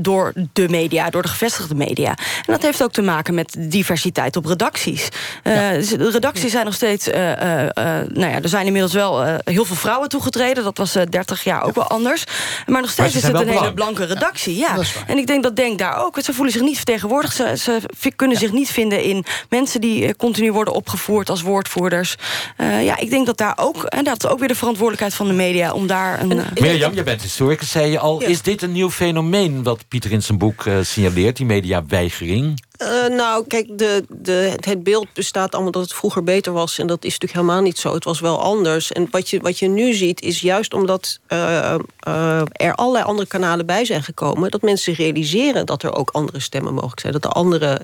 door 0.00 0.32
de 0.52 0.68
media, 0.68 1.10
door 1.10 1.22
de 1.22 1.28
gevestigde 1.28 1.74
media. 1.74 2.08
En 2.08 2.52
dat 2.52 2.62
heeft 2.62 2.82
ook 2.82 2.92
te 2.92 3.02
maken 3.02 3.34
met 3.34 3.56
diversiteit 3.58 4.36
op 4.36 4.46
redacties. 4.46 5.08
Ja. 5.44 5.70
de 5.70 6.10
redacties 6.12 6.50
zijn 6.50 6.64
nog 6.64 6.74
steeds... 6.74 7.06
nou 7.06 7.70
ja, 8.14 8.42
er 8.42 8.48
zijn 8.48 8.66
inmiddels 8.66 8.92
wel 8.92 9.24
heel 9.44 9.64
veel 9.64 9.76
vrouwen 9.76 10.08
toegetreden. 10.08 10.64
Dat 10.64 10.78
was 10.78 10.92
30 10.92 11.44
jaar 11.44 11.62
ook 11.62 11.74
wel 11.74 11.88
anders. 11.88 12.24
Maar 12.66 12.80
nog 12.80 12.90
steeds 12.90 13.14
is 13.14 13.22
het 13.22 13.34
een 13.40 13.48
hele 13.48 13.72
blanke 13.80 14.04
redactie. 14.04 14.56
Ja. 14.56 14.78
En 15.06 15.18
ik 15.18 15.26
denk 15.26 15.42
dat 15.42 15.58
Denk 15.60 15.78
daar 15.78 16.04
ook. 16.04 16.18
Ze 16.22 16.32
voelen 16.32 16.52
zich 16.52 16.62
niet 16.62 16.76
vertegenwoordigd. 16.76 17.36
Ze, 17.36 17.52
ze 17.56 18.10
kunnen 18.16 18.36
zich 18.36 18.52
niet 18.52 18.70
vinden 18.70 19.02
in 19.02 19.24
mensen 19.48 19.80
die 19.80 20.16
continu 20.16 20.52
worden 20.52 20.74
opgevoerd 20.74 21.30
als 21.30 21.42
woordvoerders. 21.42 22.16
Uh, 22.58 22.84
ja, 22.84 22.98
ik 22.98 23.10
denk 23.10 23.26
dat 23.26 23.36
daar 23.36 23.52
ook, 23.56 23.84
en 23.84 24.04
dat 24.04 24.24
is 24.24 24.30
ook 24.30 24.38
weer 24.38 24.48
de 24.48 24.54
verantwoordelijkheid 24.54 25.14
van 25.14 25.26
de 25.26 25.32
media 25.32 25.72
om 25.72 25.86
daar 25.86 26.20
een. 26.20 26.30
Uh... 26.30 26.44
Mirjam, 26.54 26.94
je 26.94 27.02
bent 27.02 27.22
historicus, 27.22 27.70
zei 27.70 27.90
je 27.90 27.98
al. 27.98 28.20
Ja. 28.20 28.28
Is 28.28 28.42
dit 28.42 28.62
een 28.62 28.72
nieuw 28.72 28.90
fenomeen 28.90 29.62
wat 29.62 29.88
Pieter 29.88 30.12
in 30.12 30.22
zijn 30.22 30.38
boek 30.38 30.64
uh, 30.64 30.78
signaleert, 30.82 31.36
die 31.36 31.46
mediaweigering? 31.46 32.60
Uh, 32.82 33.06
nou, 33.06 33.46
kijk, 33.46 33.78
de, 33.78 34.04
de, 34.08 34.56
het 34.60 34.82
beeld 34.82 35.12
bestaat 35.12 35.52
allemaal 35.54 35.72
dat 35.72 35.82
het 35.82 35.92
vroeger 35.92 36.24
beter 36.24 36.52
was. 36.52 36.78
En 36.78 36.86
dat 36.86 37.04
is 37.04 37.12
natuurlijk 37.12 37.40
helemaal 37.40 37.62
niet 37.62 37.78
zo. 37.78 37.94
Het 37.94 38.04
was 38.04 38.20
wel 38.20 38.40
anders. 38.40 38.92
En 38.92 39.08
wat 39.10 39.30
je, 39.30 39.40
wat 39.40 39.58
je 39.58 39.68
nu 39.68 39.92
ziet, 39.92 40.20
is 40.20 40.40
juist 40.40 40.74
omdat 40.74 41.18
uh, 41.28 41.74
uh, 42.08 42.42
er 42.52 42.74
allerlei 42.74 43.04
andere 43.04 43.28
kanalen 43.28 43.66
bij 43.66 43.84
zijn 43.84 44.02
gekomen... 44.02 44.50
dat 44.50 44.62
mensen 44.62 44.94
realiseren 44.94 45.66
dat 45.66 45.82
er 45.82 45.94
ook 45.94 46.10
andere 46.10 46.40
stemmen 46.40 46.74
mogelijk 46.74 47.00
zijn. 47.00 47.12
Dat 47.12 47.24
er 47.24 47.30
andere 47.30 47.80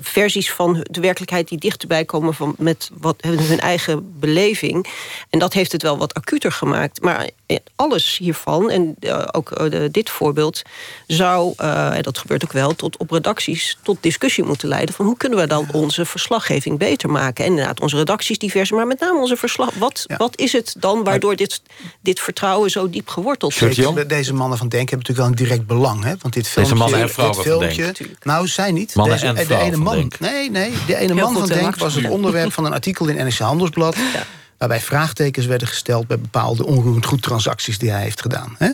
versies 0.00 0.52
van 0.52 0.86
de 0.90 1.00
werkelijkheid 1.00 1.48
die 1.48 1.58
dichterbij 1.58 2.04
komen... 2.04 2.34
Van, 2.34 2.54
met 2.58 2.90
wat, 2.98 3.16
hun 3.20 3.60
eigen 3.60 4.18
beleving. 4.18 4.86
En 5.30 5.38
dat 5.38 5.52
heeft 5.52 5.72
het 5.72 5.82
wel 5.82 5.98
wat 5.98 6.14
acuter 6.14 6.52
gemaakt. 6.52 7.00
Maar 7.00 7.30
alles 7.76 8.18
hiervan, 8.18 8.70
en 8.70 8.96
ook 9.32 9.72
dit 9.92 10.10
voorbeeld... 10.10 10.62
zou, 11.06 11.52
en 11.56 12.02
dat 12.02 12.18
gebeurt 12.18 12.44
ook 12.44 12.52
wel, 12.52 12.74
tot 12.74 12.96
op 12.96 13.10
redacties 13.10 13.78
tot 13.82 13.96
discussie 14.00 14.44
moeten 14.44 14.68
leiden... 14.68 14.94
van 14.94 15.06
hoe 15.06 15.16
kunnen 15.16 15.38
we 15.38 15.46
dan 15.46 15.68
onze 15.72 16.04
verslaggeving 16.04 16.78
beter 16.78 17.10
maken. 17.10 17.44
En 17.44 17.50
inderdaad, 17.50 17.80
onze 17.80 17.96
redacties 17.96 18.38
diverse, 18.38 18.74
maar 18.74 18.86
met 18.86 19.00
name 19.00 19.18
onze 19.20 19.36
verslag... 19.36 19.74
wat, 19.74 20.04
ja. 20.06 20.16
wat 20.16 20.38
is 20.38 20.52
het 20.52 20.74
dan 20.78 21.04
waardoor 21.04 21.36
dit, 21.36 21.62
dit 22.00 22.20
vertrouwen 22.20 22.70
zo 22.70 22.90
diep 22.90 23.08
geworteld 23.08 23.62
is? 23.62 23.76
Deze 24.06 24.34
mannen 24.34 24.58
van 24.58 24.68
Denk 24.68 24.90
hebben 24.90 25.08
natuurlijk 25.08 25.18
wel 25.18 25.26
een 25.26 25.48
direct 25.48 25.66
belang. 25.66 26.04
Hè? 26.04 26.14
Want 26.20 26.34
dit 26.34 26.48
filmpje, 26.48 26.74
Deze 26.74 26.74
mannen 26.74 27.00
en 27.00 27.14
vrouwen 27.14 27.42
filmpje, 27.42 27.84
van 27.84 27.94
Denk. 27.98 28.24
Nou, 28.24 28.48
zij 28.48 28.72
niet. 28.72 28.94
Mannen 28.94 29.20
Deze, 29.20 29.26
en 29.26 29.46
de 29.46 29.56
ene 29.56 29.76
man, 29.76 29.94
Denk. 29.94 30.18
Nee, 30.20 30.50
nee, 30.50 30.72
de 30.86 30.96
ene 30.96 31.14
Heel 31.14 31.24
man 31.24 31.34
van 31.34 31.48
Denk 31.48 31.76
was 31.76 31.94
het 31.94 32.08
onderwerp 32.16 32.52
van 32.52 32.64
een 32.64 32.72
artikel 32.72 33.06
in 33.06 33.16
NRC 33.16 33.38
Handelsblad... 33.38 33.96
Ja. 33.96 34.26
Waarbij 34.58 34.80
vraagtekens 34.80 35.46
werden 35.46 35.68
gesteld 35.68 36.06
bij 36.06 36.18
bepaalde 36.18 36.66
onroerend 36.66 37.06
goed 37.06 37.22
transacties 37.22 37.78
die 37.78 37.90
hij 37.90 38.02
heeft 38.02 38.20
gedaan. 38.20 38.54
Hè? 38.58 38.70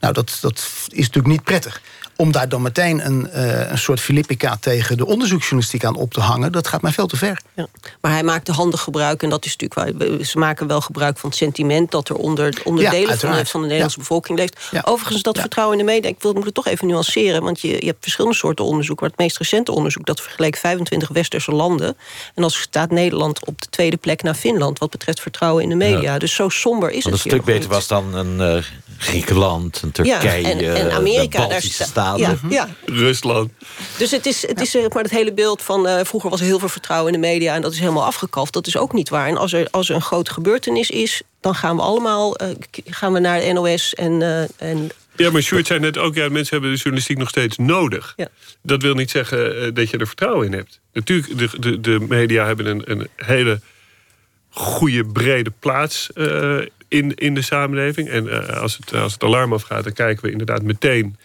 Nou, 0.00 0.14
dat, 0.14 0.38
dat 0.40 0.68
is 0.88 1.06
natuurlijk 1.06 1.34
niet 1.34 1.44
prettig 1.44 1.82
om 2.16 2.32
daar 2.32 2.48
dan 2.48 2.62
meteen 2.62 3.06
een, 3.06 3.28
uh, 3.34 3.70
een 3.70 3.78
soort 3.78 4.00
Filippica 4.00 4.56
tegen 4.60 4.96
de 4.96 5.06
onderzoeksjournalistiek 5.06 5.84
aan 5.84 5.96
op 5.96 6.12
te 6.14 6.20
hangen, 6.20 6.52
dat 6.52 6.66
gaat 6.66 6.82
mij 6.82 6.92
veel 6.92 7.06
te 7.06 7.16
ver. 7.16 7.40
Ja. 7.54 7.66
Maar 8.00 8.12
hij 8.12 8.22
maakte 8.22 8.52
handig 8.52 8.80
gebruik, 8.80 9.22
en 9.22 9.30
dat 9.30 9.44
is 9.44 9.56
natuurlijk 9.56 9.98
waar 9.98 10.24
ze 10.24 10.38
maken 10.38 10.66
wel 10.66 10.80
gebruik 10.80 11.18
van 11.18 11.28
het 11.28 11.38
sentiment 11.38 11.90
dat 11.90 12.08
er 12.08 12.16
onder 12.16 12.60
onderdelen 12.64 13.08
ja, 13.08 13.16
van, 13.16 13.46
van 13.46 13.60
de 13.60 13.66
Nederlandse 13.66 13.98
ja. 13.98 14.02
bevolking 14.02 14.38
leeft. 14.38 14.58
Overigens, 14.84 15.22
dat 15.22 15.38
vertrouwen 15.38 15.78
in 15.78 15.86
de 15.86 15.92
media, 15.92 16.10
ik 16.10 16.22
wil 16.22 16.32
moet 16.32 16.44
het 16.44 16.54
toch 16.54 16.66
even 16.66 16.86
nuanceren, 16.86 17.42
want 17.42 17.60
je, 17.60 17.68
je 17.68 17.86
hebt 17.86 17.98
verschillende 18.00 18.36
soorten 18.36 18.64
onderzoek. 18.64 19.00
Maar 19.00 19.08
het 19.08 19.18
meest 19.18 19.38
recente 19.38 19.72
onderzoek 19.72 20.06
dat 20.06 20.20
vergeleek 20.20 20.56
25 20.56 21.08
westerse 21.08 21.52
landen. 21.52 21.96
En 22.34 22.42
als 22.42 22.60
staat 22.60 22.90
Nederland 22.90 23.46
op 23.46 23.60
de 23.60 23.68
tweede 23.70 23.96
plek 23.96 24.22
na 24.22 24.34
Finland 24.34 24.78
wat 24.78 24.90
betreft 24.90 25.20
vertrouwen 25.20 25.62
in 25.62 25.68
de 25.68 25.74
media. 25.74 26.18
Dus 26.18 26.34
zo 26.34 26.48
somber 26.48 26.90
is 26.90 27.04
het. 27.04 27.12
een 27.12 27.18
stuk 27.18 27.44
beter 27.44 27.68
was 27.68 27.86
dan 27.86 28.14
een 28.14 28.56
uh, 28.56 28.64
Griekenland, 29.02 29.80
en 29.82 29.92
Turkije, 29.92 30.40
ja, 30.40 30.50
en, 30.50 30.74
en 30.74 30.90
Amerika, 30.90 31.40
de 31.40 31.48
Baltische 31.48 31.78
daar 31.78 31.86
Staten. 31.86 32.20
Ja, 32.20 32.38
ja. 32.48 32.68
Rusland. 32.84 33.50
Dus 33.98 34.10
het 34.10 34.26
is, 34.26 34.46
het 34.46 34.60
is 34.60 34.74
maar 34.74 35.02
het 35.02 35.10
hele 35.10 35.32
beeld 35.32 35.62
van... 35.62 35.86
Uh, 35.86 36.00
vroeger 36.02 36.30
was 36.30 36.40
er 36.40 36.46
heel 36.46 36.58
veel 36.58 36.68
vertrouwen 36.68 37.14
in 37.14 37.20
de 37.20 37.26
media... 37.26 37.54
en 37.54 37.62
dat 37.62 37.72
is 37.72 37.78
helemaal 37.78 38.04
afgekalfd. 38.04 38.52
Dat 38.52 38.66
is 38.66 38.76
ook 38.76 38.92
niet 38.92 39.08
waar. 39.08 39.28
En 39.28 39.36
als 39.36 39.52
er, 39.52 39.68
als 39.70 39.88
er 39.88 39.94
een 39.94 40.02
grote 40.02 40.32
gebeurtenis 40.32 40.90
is... 40.90 41.22
dan 41.40 41.54
gaan 41.54 41.76
we 41.76 41.82
allemaal 41.82 42.42
uh, 42.42 42.48
gaan 42.86 43.12
we 43.12 43.18
naar 43.18 43.40
de 43.40 43.52
NOS 43.52 43.94
en... 43.94 44.20
Uh, 44.20 44.42
en 44.56 44.90
ja, 45.16 45.30
maar 45.30 45.42
Sjoerd 45.42 45.66
zei 45.66 45.80
net 45.80 45.98
ook... 45.98 46.14
Ja, 46.14 46.28
mensen 46.28 46.52
hebben 46.52 46.70
de 46.70 46.76
journalistiek 46.76 47.18
nog 47.18 47.28
steeds 47.28 47.56
nodig. 47.56 48.12
Ja. 48.16 48.28
Dat 48.62 48.82
wil 48.82 48.94
niet 48.94 49.10
zeggen 49.10 49.74
dat 49.74 49.90
je 49.90 49.98
er 49.98 50.06
vertrouwen 50.06 50.46
in 50.46 50.52
hebt. 50.52 50.80
Natuurlijk, 50.92 51.38
de, 51.38 51.58
de, 51.60 51.80
de 51.80 52.04
media 52.08 52.46
hebben 52.46 52.66
een, 52.66 52.82
een 52.84 53.08
hele 53.16 53.60
goede, 54.50 55.04
brede 55.04 55.52
plaats 55.58 56.08
in, 56.92 57.14
in 57.14 57.34
de 57.34 57.42
samenleving. 57.42 58.08
En 58.08 58.24
uh, 58.24 58.48
als, 58.48 58.76
het, 58.76 58.94
als 58.94 59.12
het 59.12 59.22
alarm 59.22 59.52
afgaat, 59.52 59.84
dan 59.84 59.92
kijken 59.92 60.24
we 60.24 60.30
inderdaad 60.30 60.62
meteen 60.62 61.16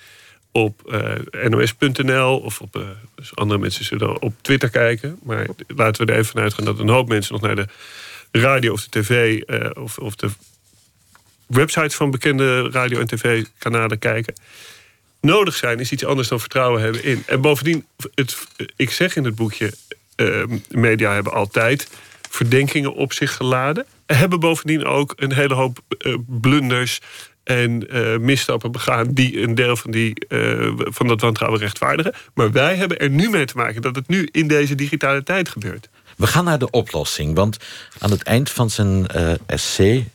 op 0.51 0.81
uh, 0.85 1.49
nos.nl 1.49 2.39
of 2.39 2.61
op 2.61 2.85
dus 3.15 3.35
andere 3.35 3.59
mensen 3.59 3.85
zullen 3.85 4.21
op 4.21 4.33
Twitter 4.41 4.69
kijken. 4.69 5.19
Maar 5.23 5.47
laten 5.67 6.05
we 6.05 6.11
er 6.11 6.17
even 6.17 6.31
vanuit 6.31 6.53
gaan 6.53 6.65
dat 6.65 6.79
een 6.79 6.89
hoop 6.89 7.07
mensen 7.07 7.33
nog 7.33 7.41
naar 7.41 7.55
de 7.55 7.67
radio 8.31 8.73
of 8.73 8.87
de 8.87 8.99
tv 8.99 9.41
of, 9.73 9.97
of 9.97 10.15
de 10.15 10.29
websites 11.45 11.95
van 11.95 12.11
bekende 12.11 12.69
radio- 12.69 12.99
en 12.99 13.07
tv-kanalen 13.07 13.99
kijken. 13.99 14.33
Nodig 15.21 15.55
zijn 15.55 15.79
is 15.79 15.91
iets 15.91 16.05
anders 16.05 16.27
dan 16.27 16.39
vertrouwen 16.39 16.81
hebben 16.81 17.03
in. 17.03 17.23
En 17.25 17.41
bovendien, 17.41 17.85
het, 18.15 18.37
ik 18.75 18.91
zeg 18.91 19.15
in 19.15 19.23
het 19.23 19.35
boekje, 19.35 19.73
media 20.69 21.13
hebben 21.13 21.33
altijd 21.33 21.87
verdenkingen 22.29 22.93
op 22.93 23.13
zich 23.13 23.35
geladen. 23.35 23.85
Hebben 24.07 24.39
bovendien 24.39 24.85
ook 24.85 25.13
een 25.15 25.33
hele 25.33 25.53
hoop 25.53 25.79
uh, 26.05 26.15
blunders 26.27 27.01
en 27.43 27.95
uh, 27.95 28.17
misstappen 28.17 28.71
begaan 28.71 29.13
die 29.13 29.41
een 29.41 29.55
deel 29.55 29.75
van, 29.75 29.91
die, 29.91 30.25
uh, 30.29 30.71
van 30.77 31.07
dat 31.07 31.21
wantrouwen 31.21 31.59
rechtvaardigen. 31.59 32.13
Maar 32.33 32.51
wij 32.51 32.75
hebben 32.75 32.99
er 32.99 33.09
nu 33.09 33.29
mee 33.29 33.45
te 33.45 33.57
maken 33.57 33.81
dat 33.81 33.95
het 33.95 34.07
nu 34.07 34.29
in 34.31 34.47
deze 34.47 34.75
digitale 34.75 35.23
tijd 35.23 35.49
gebeurt. 35.49 35.89
We 36.17 36.27
gaan 36.27 36.43
naar 36.43 36.59
de 36.59 36.69
oplossing, 36.69 37.35
want 37.35 37.57
aan 37.99 38.11
het 38.11 38.23
eind 38.23 38.49
van 38.49 38.69
zijn 38.69 39.07
essay, 39.45 40.09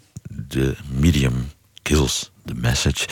The 0.48 0.74
Medium 0.88 1.50
Kills 1.82 2.30
the 2.46 2.54
Message, 2.54 3.06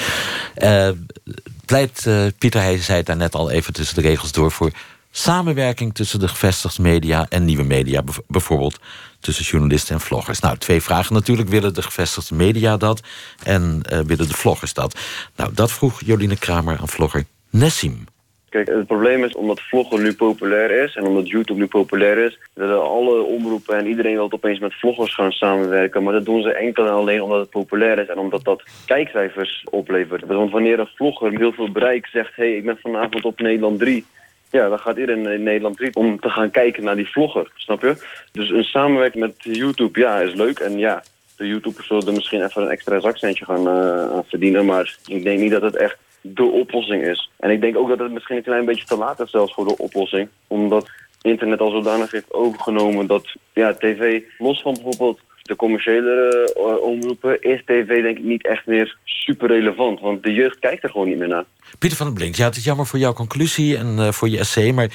pleit 1.64 2.06
Pieter, 2.38 2.60
hij 2.60 2.78
zei 2.78 2.98
het 2.98 3.06
daar 3.06 3.16
net 3.16 3.34
al 3.34 3.50
even 3.50 3.72
tussen 3.72 3.94
de 3.94 4.08
regels 4.08 4.32
door, 4.32 4.52
voor 4.52 4.70
samenwerking 5.10 5.94
tussen 5.94 6.20
de 6.20 6.28
gevestigde 6.28 6.82
media 6.82 7.26
en 7.28 7.44
nieuwe 7.44 7.64
media. 7.64 8.02
Bijvoorbeeld 8.26 8.80
tussen 9.20 9.44
journalisten 9.44 9.94
en 9.94 10.00
vloggers. 10.00 10.40
Nou, 10.40 10.56
twee 10.56 10.82
vragen 10.82 11.14
natuurlijk. 11.14 11.48
Willen 11.48 11.74
de 11.74 11.82
gevestigde 11.82 12.34
media 12.34 12.76
dat? 12.76 13.02
En 13.44 13.82
uh, 13.92 13.98
willen 13.98 14.28
de 14.28 14.34
vloggers 14.34 14.74
dat? 14.74 15.00
Nou, 15.36 15.50
dat 15.54 15.72
vroeg 15.72 16.00
Joline 16.04 16.38
Kramer 16.38 16.78
aan 16.80 16.88
vlogger 16.88 17.24
Nessim. 17.50 18.04
Kijk, 18.50 18.68
het 18.68 18.86
probleem 18.86 19.24
is 19.24 19.34
omdat 19.34 19.60
vloggen 19.60 20.02
nu 20.02 20.14
populair 20.14 20.70
is 20.84 20.96
en 20.96 21.06
omdat 21.06 21.28
YouTube 21.28 21.60
nu 21.60 21.66
populair 21.66 22.18
is, 22.18 22.38
dat 22.54 22.80
alle 22.80 23.22
omroepen 23.22 23.76
en 23.76 23.86
iedereen 23.86 24.14
wil 24.14 24.32
opeens 24.32 24.58
met 24.58 24.74
vloggers 24.74 25.14
gaan 25.14 25.32
samenwerken. 25.32 26.02
Maar 26.02 26.12
dat 26.12 26.24
doen 26.24 26.42
ze 26.42 26.52
enkel 26.52 26.86
en 26.86 26.92
alleen 26.92 27.22
omdat 27.22 27.40
het 27.40 27.50
populair 27.50 27.98
is 27.98 28.08
en 28.08 28.18
omdat 28.18 28.44
dat 28.44 28.62
kijkcijfers 28.86 29.64
oplevert. 29.70 30.26
Want 30.26 30.50
wanneer 30.50 30.78
een 30.78 30.90
vlogger 30.94 31.38
heel 31.38 31.52
veel 31.52 31.70
bereik 31.72 32.06
zegt, 32.06 32.36
hé, 32.36 32.44
hey, 32.44 32.56
ik 32.56 32.64
ben 32.64 32.78
vanavond 32.82 33.24
op 33.24 33.40
Nederland 33.40 33.78
3, 33.78 34.04
ja, 34.50 34.68
dan 34.68 34.78
gaat 34.78 34.96
iedereen 34.96 35.26
in 35.26 35.42
Nederland 35.42 35.76
3 35.76 35.94
om 35.94 36.20
te 36.20 36.30
gaan 36.30 36.50
kijken 36.50 36.84
naar 36.84 36.96
die 36.96 37.10
vlogger, 37.10 37.50
snap 37.54 37.82
je? 37.82 37.94
Dus 38.32 38.50
een 38.50 38.64
samenwerking 38.64 39.24
met 39.24 39.34
YouTube, 39.36 40.00
ja, 40.00 40.18
is 40.18 40.34
leuk. 40.34 40.58
En 40.58 40.78
ja, 40.78 41.02
de 41.36 41.46
YouTubers 41.46 41.86
zullen 41.86 42.06
er 42.06 42.12
misschien 42.12 42.44
even 42.44 42.62
een 42.62 42.70
extra 42.70 43.00
zakcentje 43.00 43.44
gaan 43.44 43.68
uh, 43.68 44.18
verdienen. 44.26 44.64
Maar 44.64 44.96
ik 45.06 45.22
denk 45.22 45.40
niet 45.40 45.50
dat 45.50 45.62
het 45.62 45.76
echt 45.76 45.96
de 46.20 46.44
oplossing 46.44 47.06
is. 47.06 47.30
En 47.36 47.50
ik 47.50 47.60
denk 47.60 47.76
ook 47.76 47.88
dat 47.88 47.98
het 47.98 48.12
misschien 48.12 48.36
een 48.36 48.42
klein 48.42 48.64
beetje 48.64 48.84
te 48.84 48.96
laat 48.96 49.20
is 49.20 49.30
zelfs 49.30 49.54
voor 49.54 49.66
de 49.66 49.78
oplossing. 49.78 50.28
Omdat 50.46 50.90
internet 51.22 51.60
al 51.60 51.70
zodanig 51.70 52.10
heeft 52.10 52.32
overgenomen 52.32 53.06
dat 53.06 53.34
ja, 53.52 53.74
tv, 53.74 54.22
los 54.38 54.62
van 54.62 54.74
bijvoorbeeld 54.74 55.20
de 55.50 55.56
commerciële 55.56 56.52
uh, 56.56 56.82
omroepen, 56.82 57.42
is 57.42 57.62
tv 57.64 58.02
denk 58.02 58.18
ik 58.18 58.24
niet 58.24 58.46
echt 58.46 58.66
meer 58.66 58.96
super 59.04 59.48
relevant. 59.48 60.00
Want 60.00 60.22
de 60.22 60.32
jeugd 60.32 60.58
kijkt 60.58 60.82
er 60.82 60.90
gewoon 60.90 61.08
niet 61.08 61.18
meer 61.18 61.28
naar. 61.28 61.44
Pieter 61.78 61.98
van 61.98 62.06
den 62.06 62.14
Blink, 62.14 62.34
ja, 62.34 62.44
het 62.44 62.56
is 62.56 62.64
jammer 62.64 62.86
voor 62.86 62.98
jouw 62.98 63.12
conclusie 63.12 63.76
en 63.76 63.96
uh, 63.98 64.12
voor 64.12 64.28
je 64.28 64.38
essay... 64.38 64.72
maar 64.72 64.88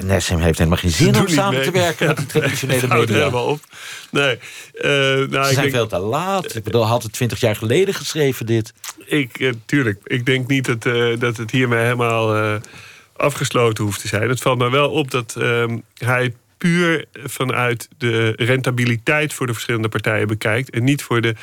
NSM 0.00 0.38
heeft 0.38 0.58
helemaal 0.58 0.78
geen 0.78 0.90
zin 0.90 1.16
om 1.16 1.28
samen 1.28 1.54
mee. 1.54 1.64
te 1.64 1.70
werken 1.70 2.06
met 2.06 2.16
die 2.16 2.26
traditionele 2.40 2.86
media. 2.86 3.16
helemaal 3.16 3.46
op. 3.46 3.60
Nee, 4.10 4.38
uh, 4.74 4.82
nou, 4.84 5.28
Ze 5.28 5.52
zijn 5.52 5.54
denk... 5.54 5.70
veel 5.70 5.86
te 5.86 5.98
laat. 5.98 6.54
Ik 6.54 6.64
bedoel, 6.64 6.86
had 6.86 7.02
het 7.02 7.12
twintig 7.12 7.40
jaar 7.40 7.56
geleden 7.56 7.94
geschreven, 7.94 8.46
dit. 8.46 8.72
Ik, 9.04 9.38
uh, 9.38 9.52
tuurlijk, 9.66 10.00
ik 10.04 10.26
denk 10.26 10.48
niet 10.48 10.64
dat, 10.64 10.82
dat 11.20 11.36
het 11.36 11.50
hiermee 11.50 11.82
helemaal 11.82 12.60
afgesloten 13.16 13.84
hoeft 13.84 14.00
te 14.00 14.08
zijn. 14.08 14.28
Het 14.28 14.40
valt 14.40 14.58
me 14.58 14.70
wel 14.70 14.90
op 14.90 15.10
dat 15.10 15.36
ehm, 15.38 15.78
hij 15.94 16.34
puur 16.62 17.04
vanuit 17.12 17.88
de 17.98 18.32
rentabiliteit 18.36 19.32
voor 19.32 19.46
de 19.46 19.52
verschillende 19.52 19.88
partijen 19.88 20.26
bekijkt... 20.26 20.70
en 20.70 20.84
niet 20.84 21.02
voor 21.02 21.20
de 21.20 21.34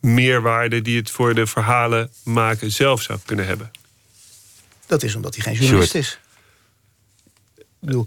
meerwaarde 0.00 0.82
die 0.82 0.96
het 0.96 1.10
voor 1.10 1.34
de 1.34 1.46
verhalen 1.46 2.10
maken 2.24 2.70
zelf 2.70 3.02
zou 3.02 3.18
kunnen 3.24 3.46
hebben. 3.46 3.70
Dat 4.86 5.02
is 5.02 5.14
omdat 5.14 5.34
hij 5.34 5.44
geen 5.44 5.54
journalist 5.54 5.94
is. 5.94 6.18
Ik 7.56 7.64
bedoel, 7.78 8.06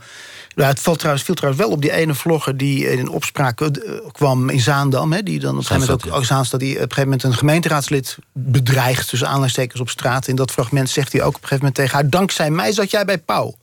nou, 0.55 0.69
het 0.69 0.79
valt 0.79 0.97
trouwens, 0.97 1.25
viel 1.25 1.35
trouwens 1.35 1.63
wel 1.63 1.73
op 1.73 1.81
die 1.81 1.91
ene 1.91 2.13
vlogger 2.13 2.57
die 2.57 2.91
in 2.91 3.07
opspraak 3.09 3.69
kwam 4.11 4.49
in 4.49 4.59
Zaandam. 4.59 5.13
Hè, 5.13 5.23
die 5.23 5.39
dan 5.39 5.51
op 5.51 5.57
een 5.57 5.63
gegeven 5.65 5.87
moment 5.87 6.07
ook, 6.07 6.15
ook 6.15 6.25
Zaanstad, 6.25 6.59
die 6.59 6.69
op 6.69 6.75
een 6.75 6.81
gegeven 6.81 7.03
moment 7.03 7.23
een 7.23 7.33
gemeenteraadslid 7.33 8.17
bedreigt 8.31 9.09
tussen 9.09 9.27
aanleidingstekens 9.27 9.81
op 9.81 9.89
straat. 9.89 10.27
In 10.27 10.35
dat 10.35 10.51
fragment 10.51 10.89
zegt 10.89 11.11
hij 11.11 11.21
ook 11.21 11.35
op 11.35 11.41
een 11.41 11.47
gegeven 11.47 11.57
moment 11.57 11.75
tegen 11.75 11.93
haar: 11.93 12.09
Dankzij 12.09 12.49
mij 12.49 12.71
zat 12.71 12.91
jij 12.91 13.05
bij 13.05 13.17
Pauw. 13.17 13.55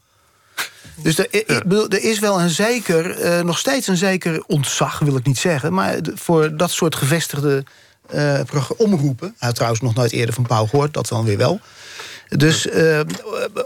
Dus 1.02 1.18
er, 1.18 1.26
ik 1.30 1.46
bedoel, 1.46 1.88
er 1.88 2.02
is 2.02 2.18
wel 2.18 2.40
een 2.40 2.50
zeker, 2.50 3.24
uh, 3.24 3.40
nog 3.40 3.58
steeds 3.58 3.86
een 3.86 3.96
zeker 3.96 4.42
ontzag, 4.46 4.98
wil 4.98 5.16
ik 5.16 5.26
niet 5.26 5.38
zeggen. 5.38 5.72
Maar 5.72 5.98
voor 6.14 6.56
dat 6.56 6.70
soort 6.70 6.94
gevestigde 6.94 7.64
uh, 8.14 8.40
omroepen. 8.76 9.34
Hij 9.38 9.48
had 9.48 9.54
trouwens 9.54 9.82
nog 9.82 9.94
nooit 9.94 10.12
eerder 10.12 10.34
van 10.34 10.46
Pauw 10.46 10.66
gehoord, 10.66 10.94
dat 10.94 11.08
dan 11.08 11.24
weer 11.24 11.36
wel. 11.36 11.60
Dus 12.36 12.66
uh, 12.66 13.00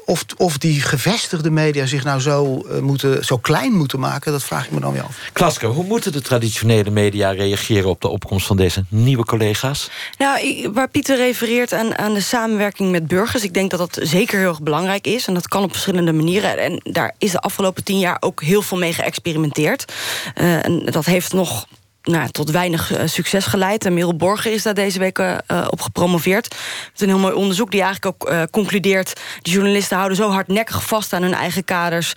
of, 0.04 0.24
of 0.36 0.58
die 0.58 0.80
gevestigde 0.80 1.50
media 1.50 1.86
zich 1.86 2.04
nou 2.04 2.20
zo, 2.20 2.64
uh, 2.70 2.78
moeten, 2.78 3.24
zo 3.24 3.38
klein 3.38 3.72
moeten 3.72 4.00
maken... 4.00 4.32
dat 4.32 4.44
vraag 4.44 4.64
ik 4.64 4.70
me 4.70 4.80
dan 4.80 4.92
weer 4.92 5.02
af. 5.02 5.16
Klaske, 5.32 5.66
hoe 5.66 5.84
moeten 5.84 6.12
de 6.12 6.20
traditionele 6.20 6.90
media 6.90 7.30
reageren... 7.30 7.88
op 7.88 8.00
de 8.00 8.08
opkomst 8.08 8.46
van 8.46 8.56
deze 8.56 8.84
nieuwe 8.88 9.24
collega's? 9.24 9.90
Nou, 10.18 10.40
ik, 10.40 10.68
waar 10.72 10.88
Pieter 10.88 11.16
refereert 11.16 11.72
aan, 11.72 11.98
aan 11.98 12.14
de 12.14 12.20
samenwerking 12.20 12.90
met 12.90 13.06
burgers... 13.06 13.42
ik 13.42 13.54
denk 13.54 13.70
dat 13.70 13.78
dat 13.78 13.98
zeker 14.08 14.38
heel 14.38 14.48
erg 14.48 14.62
belangrijk 14.62 15.06
is. 15.06 15.26
En 15.26 15.34
dat 15.34 15.48
kan 15.48 15.62
op 15.62 15.72
verschillende 15.72 16.12
manieren. 16.12 16.58
En 16.58 16.80
daar 16.82 17.14
is 17.18 17.30
de 17.30 17.40
afgelopen 17.40 17.84
tien 17.84 17.98
jaar 17.98 18.16
ook 18.20 18.42
heel 18.42 18.62
veel 18.62 18.78
mee 18.78 18.92
geëxperimenteerd. 18.92 19.92
Uh, 20.40 20.64
en 20.64 20.84
dat 20.84 21.04
heeft 21.04 21.32
nog 21.32 21.66
nou, 22.04 22.28
tot 22.30 22.50
weinig 22.50 22.92
uh, 22.92 23.00
succes 23.04 23.46
geleid. 23.46 23.84
En 23.84 23.94
Merel 23.94 24.16
Borger 24.16 24.52
is 24.52 24.62
daar 24.62 24.74
deze 24.74 24.98
week 24.98 25.18
uh, 25.18 25.36
op 25.70 25.80
gepromoveerd. 25.80 26.54
Is 26.94 27.00
een 27.00 27.08
heel 27.08 27.18
mooi 27.18 27.34
onderzoek 27.34 27.70
die 27.70 27.82
eigenlijk 27.82 28.22
ook 28.22 28.30
uh, 28.30 28.42
concludeert... 28.50 29.20
de 29.42 29.50
journalisten 29.50 29.96
houden 29.96 30.16
zo 30.16 30.30
hardnekkig 30.30 30.84
vast 30.84 31.12
aan 31.12 31.22
hun 31.22 31.34
eigen 31.34 31.64
kaders... 31.64 32.12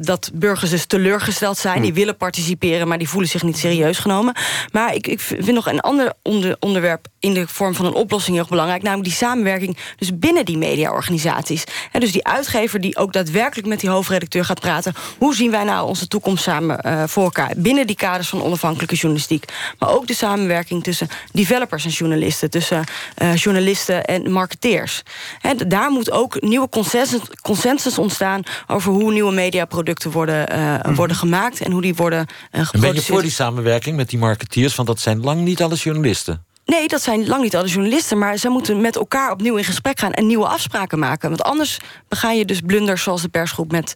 dat 0.00 0.30
burgers 0.34 0.70
dus 0.70 0.86
teleurgesteld 0.86 1.58
zijn. 1.58 1.76
Hm. 1.76 1.82
Die 1.82 1.94
willen 1.94 2.16
participeren, 2.16 2.88
maar 2.88 2.98
die 2.98 3.08
voelen 3.08 3.30
zich 3.30 3.42
niet 3.42 3.58
serieus 3.58 3.98
genomen. 3.98 4.34
Maar 4.72 4.94
ik, 4.94 5.06
ik 5.06 5.20
vind 5.20 5.52
nog 5.52 5.66
een 5.66 5.80
ander 5.80 6.12
onder, 6.22 6.56
onderwerp 6.60 7.06
in 7.18 7.34
de 7.34 7.48
vorm 7.48 7.74
van 7.74 7.86
een 7.86 7.94
oplossing 7.94 8.36
heel 8.36 8.46
belangrijk. 8.48 8.82
Namelijk 8.82 9.08
die 9.08 9.18
samenwerking 9.18 9.76
dus 9.96 10.18
binnen 10.18 10.44
die 10.44 10.58
mediaorganisaties. 10.58 11.64
En 11.92 12.00
dus 12.00 12.12
die 12.12 12.26
uitgever 12.26 12.80
die 12.80 12.96
ook 12.96 13.12
daadwerkelijk 13.12 13.68
met 13.68 13.80
die 13.80 13.90
hoofdredacteur 13.90 14.44
gaat 14.44 14.60
praten. 14.60 14.94
Hoe 15.18 15.34
zien 15.34 15.50
wij 15.50 15.64
nou 15.64 15.88
onze 15.88 16.08
toekomst 16.08 16.42
samen 16.42 17.08
voor 17.08 17.24
elkaar? 17.24 17.52
Binnen 17.56 17.86
die 17.86 17.96
kaders 17.96 18.28
van 18.28 18.42
onafhankelijke 18.42 18.96
journalistiek. 19.12 19.44
Maar 19.78 19.90
ook 19.90 20.06
de 20.06 20.14
samenwerking 20.14 20.82
tussen 20.82 21.08
developers 21.32 21.84
en 21.84 21.90
journalisten. 21.90 22.50
Tussen 22.50 22.84
uh, 23.22 23.36
journalisten 23.36 24.04
en 24.04 24.32
marketeers. 24.32 25.02
En 25.40 25.56
daar 25.68 25.90
moet 25.90 26.10
ook 26.10 26.40
nieuwe 26.40 26.68
consensus, 26.68 27.20
consensus 27.42 27.98
ontstaan... 27.98 28.42
over 28.66 28.92
hoe 28.92 29.12
nieuwe 29.12 29.32
mediaproducten 29.32 30.10
worden, 30.10 30.52
uh, 30.52 30.82
mm. 30.82 30.94
worden 30.94 31.16
gemaakt... 31.16 31.60
en 31.60 31.72
hoe 31.72 31.82
die 31.82 31.94
worden 31.94 32.18
uh, 32.18 32.26
geproduceerd. 32.26 32.74
En 32.74 32.80
ben 32.80 32.94
je 32.94 33.02
voor 33.02 33.22
die 33.22 33.30
samenwerking 33.30 33.96
met 33.96 34.10
die 34.10 34.18
marketeers? 34.18 34.74
Want 34.74 34.88
dat 34.88 35.00
zijn 35.00 35.20
lang 35.20 35.40
niet 35.40 35.62
alle 35.62 35.74
journalisten. 35.74 36.44
Nee, 36.64 36.88
dat 36.88 37.02
zijn 37.02 37.26
lang 37.26 37.42
niet 37.42 37.56
alle 37.56 37.68
journalisten. 37.68 38.18
Maar 38.18 38.36
ze 38.36 38.48
moeten 38.48 38.80
met 38.80 38.96
elkaar 38.96 39.30
opnieuw 39.30 39.56
in 39.56 39.64
gesprek 39.64 39.98
gaan 39.98 40.12
en 40.12 40.26
nieuwe 40.26 40.46
afspraken 40.46 40.98
maken. 40.98 41.28
Want 41.28 41.42
anders 41.42 41.78
bega 42.08 42.30
je 42.30 42.44
dus 42.44 42.60
blunders 42.60 43.02
zoals 43.02 43.22
de 43.22 43.28
persgroep 43.28 43.72
met 43.72 43.92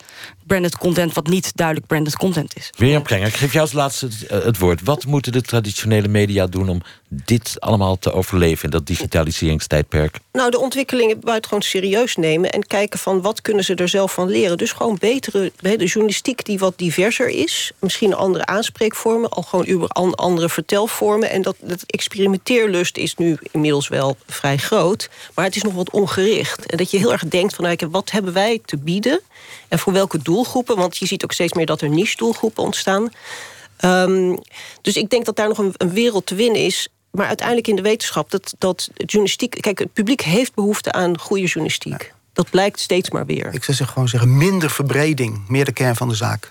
branded 0.46 0.78
content 0.78 1.14
wat 1.14 1.26
niet 1.26 1.52
duidelijk 1.54 1.86
branded 1.86 2.16
content 2.16 2.56
is. 2.56 2.70
Mirjam 2.78 3.02
Prenger, 3.02 3.26
ik 3.26 3.36
geef 3.36 3.52
jou 3.52 3.64
als 3.64 3.72
laatste 3.72 4.06
het, 4.06 4.44
het 4.44 4.58
woord. 4.58 4.82
Wat 4.82 5.06
moeten 5.06 5.32
de 5.32 5.42
traditionele 5.42 6.08
media 6.08 6.46
doen 6.46 6.68
om 6.68 6.82
dit 7.08 7.56
allemaal 7.58 7.98
te 7.98 8.12
overleven 8.12 8.64
in 8.64 8.70
dat 8.70 8.86
digitaliseringstijdperk? 8.86 10.18
Nou, 10.32 10.50
de 10.50 10.58
ontwikkelingen 10.58 11.20
buitengewoon 11.20 11.62
serieus 11.62 12.16
nemen 12.16 12.52
en 12.52 12.66
kijken 12.66 12.98
van 12.98 13.22
wat 13.22 13.42
kunnen 13.42 13.64
ze 13.64 13.74
er 13.74 13.88
zelf 13.88 14.12
van 14.12 14.28
leren. 14.28 14.58
Dus 14.58 14.72
gewoon 14.72 14.96
betere 15.00 15.52
de 15.60 15.84
journalistiek 15.84 16.44
die 16.44 16.58
wat 16.58 16.78
diverser 16.78 17.28
is, 17.28 17.72
misschien 17.78 18.14
andere 18.14 18.46
aanspreekvormen, 18.46 19.30
al 19.30 19.42
gewoon 19.42 19.66
über 19.68 19.88
andere 19.88 20.48
vertelvormen. 20.48 21.30
En 21.30 21.42
dat, 21.42 21.56
dat 21.60 21.82
experimenteerlust 21.86 22.96
is 22.96 23.14
nu 23.14 23.38
inmiddels 23.50 23.88
wel 23.88 24.16
vrij 24.26 24.56
groot, 24.56 25.10
maar 25.34 25.44
het 25.44 25.56
is 25.56 25.62
nog 25.62 25.74
wat 25.74 25.90
ongericht. 25.90 26.66
En 26.66 26.76
dat 26.76 26.90
je 26.90 26.98
heel 26.98 27.12
erg 27.12 27.24
denkt 27.28 27.54
van 27.54 27.64
nou, 27.64 27.76
wat 27.90 28.10
hebben 28.10 28.32
wij 28.32 28.60
te 28.64 28.76
bieden 28.76 29.20
en 29.68 29.78
voor 29.78 29.92
welke 29.92 30.18
doelgroepen? 30.36 30.76
Want 30.76 30.96
je 30.96 31.06
ziet 31.06 31.24
ook 31.24 31.32
steeds 31.32 31.52
meer 31.52 31.66
dat 31.66 31.80
er 31.80 31.88
niche-doelgroepen 31.88 32.62
ontstaan. 32.62 33.10
Um, 33.80 34.38
dus 34.82 34.96
ik 34.96 35.10
denk 35.10 35.24
dat 35.24 35.36
daar 35.36 35.48
nog 35.48 35.58
een, 35.58 35.74
een 35.76 35.90
wereld 35.90 36.26
te 36.26 36.34
winnen 36.34 36.60
is 36.60 36.88
maar 37.16 37.26
uiteindelijk 37.26 37.68
in 37.68 37.76
de 37.76 37.82
wetenschap 37.82 38.30
dat, 38.30 38.54
dat 38.58 38.90
journalistiek. 38.96 39.56
Kijk, 39.60 39.78
het 39.78 39.92
publiek 39.92 40.20
heeft 40.20 40.54
behoefte 40.54 40.92
aan 40.92 41.18
goede 41.18 41.44
journalistiek. 41.44 42.12
Dat 42.32 42.50
blijkt 42.50 42.80
steeds 42.80 43.10
maar 43.10 43.26
weer. 43.26 43.54
Ik 43.54 43.64
zou 43.64 43.88
gewoon 43.88 44.08
zeggen: 44.08 44.36
minder 44.36 44.70
verbreding, 44.70 45.48
meer 45.48 45.64
de 45.64 45.72
kern 45.72 45.96
van 45.96 46.08
de 46.08 46.14
zaak. 46.14 46.48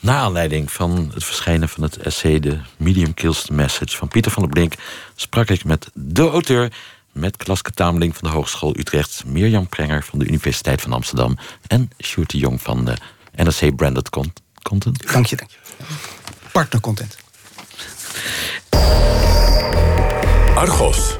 Na 0.00 0.16
aanleiding 0.16 0.72
van 0.72 1.10
het 1.14 1.24
verschijnen 1.24 1.68
van 1.68 1.82
het 1.82 1.96
essay 1.96 2.40
The 2.40 2.58
Medium 2.76 3.14
Kills 3.14 3.42
the 3.42 3.52
Message 3.52 3.96
van 3.96 4.08
Pieter 4.08 4.32
van 4.32 4.42
der 4.42 4.52
Blink 4.52 4.74
sprak 5.14 5.48
ik 5.48 5.64
met 5.64 5.90
de 5.94 6.28
auteur, 6.28 6.72
met 7.12 7.36
Klaske 7.36 7.70
Tameling 7.70 8.16
van 8.16 8.28
de 8.28 8.34
Hogeschool 8.34 8.78
Utrecht, 8.78 9.22
Mirjam 9.26 9.68
Prenger 9.68 10.04
van 10.04 10.18
de 10.18 10.26
Universiteit 10.26 10.80
van 10.80 10.92
Amsterdam 10.92 11.36
en 11.66 11.90
Sjoerd 12.02 12.30
de 12.30 12.38
Jong 12.38 12.62
van 12.62 12.84
de 12.84 12.96
NRC 13.34 13.76
Branded 13.76 14.08
Content. 14.62 15.12
Dank 15.12 15.26
je, 15.26 15.36
dank 15.36 15.50
je. 15.50 15.58
Partner 16.52 16.80
Content. 16.80 17.16
Argos. 20.54 21.16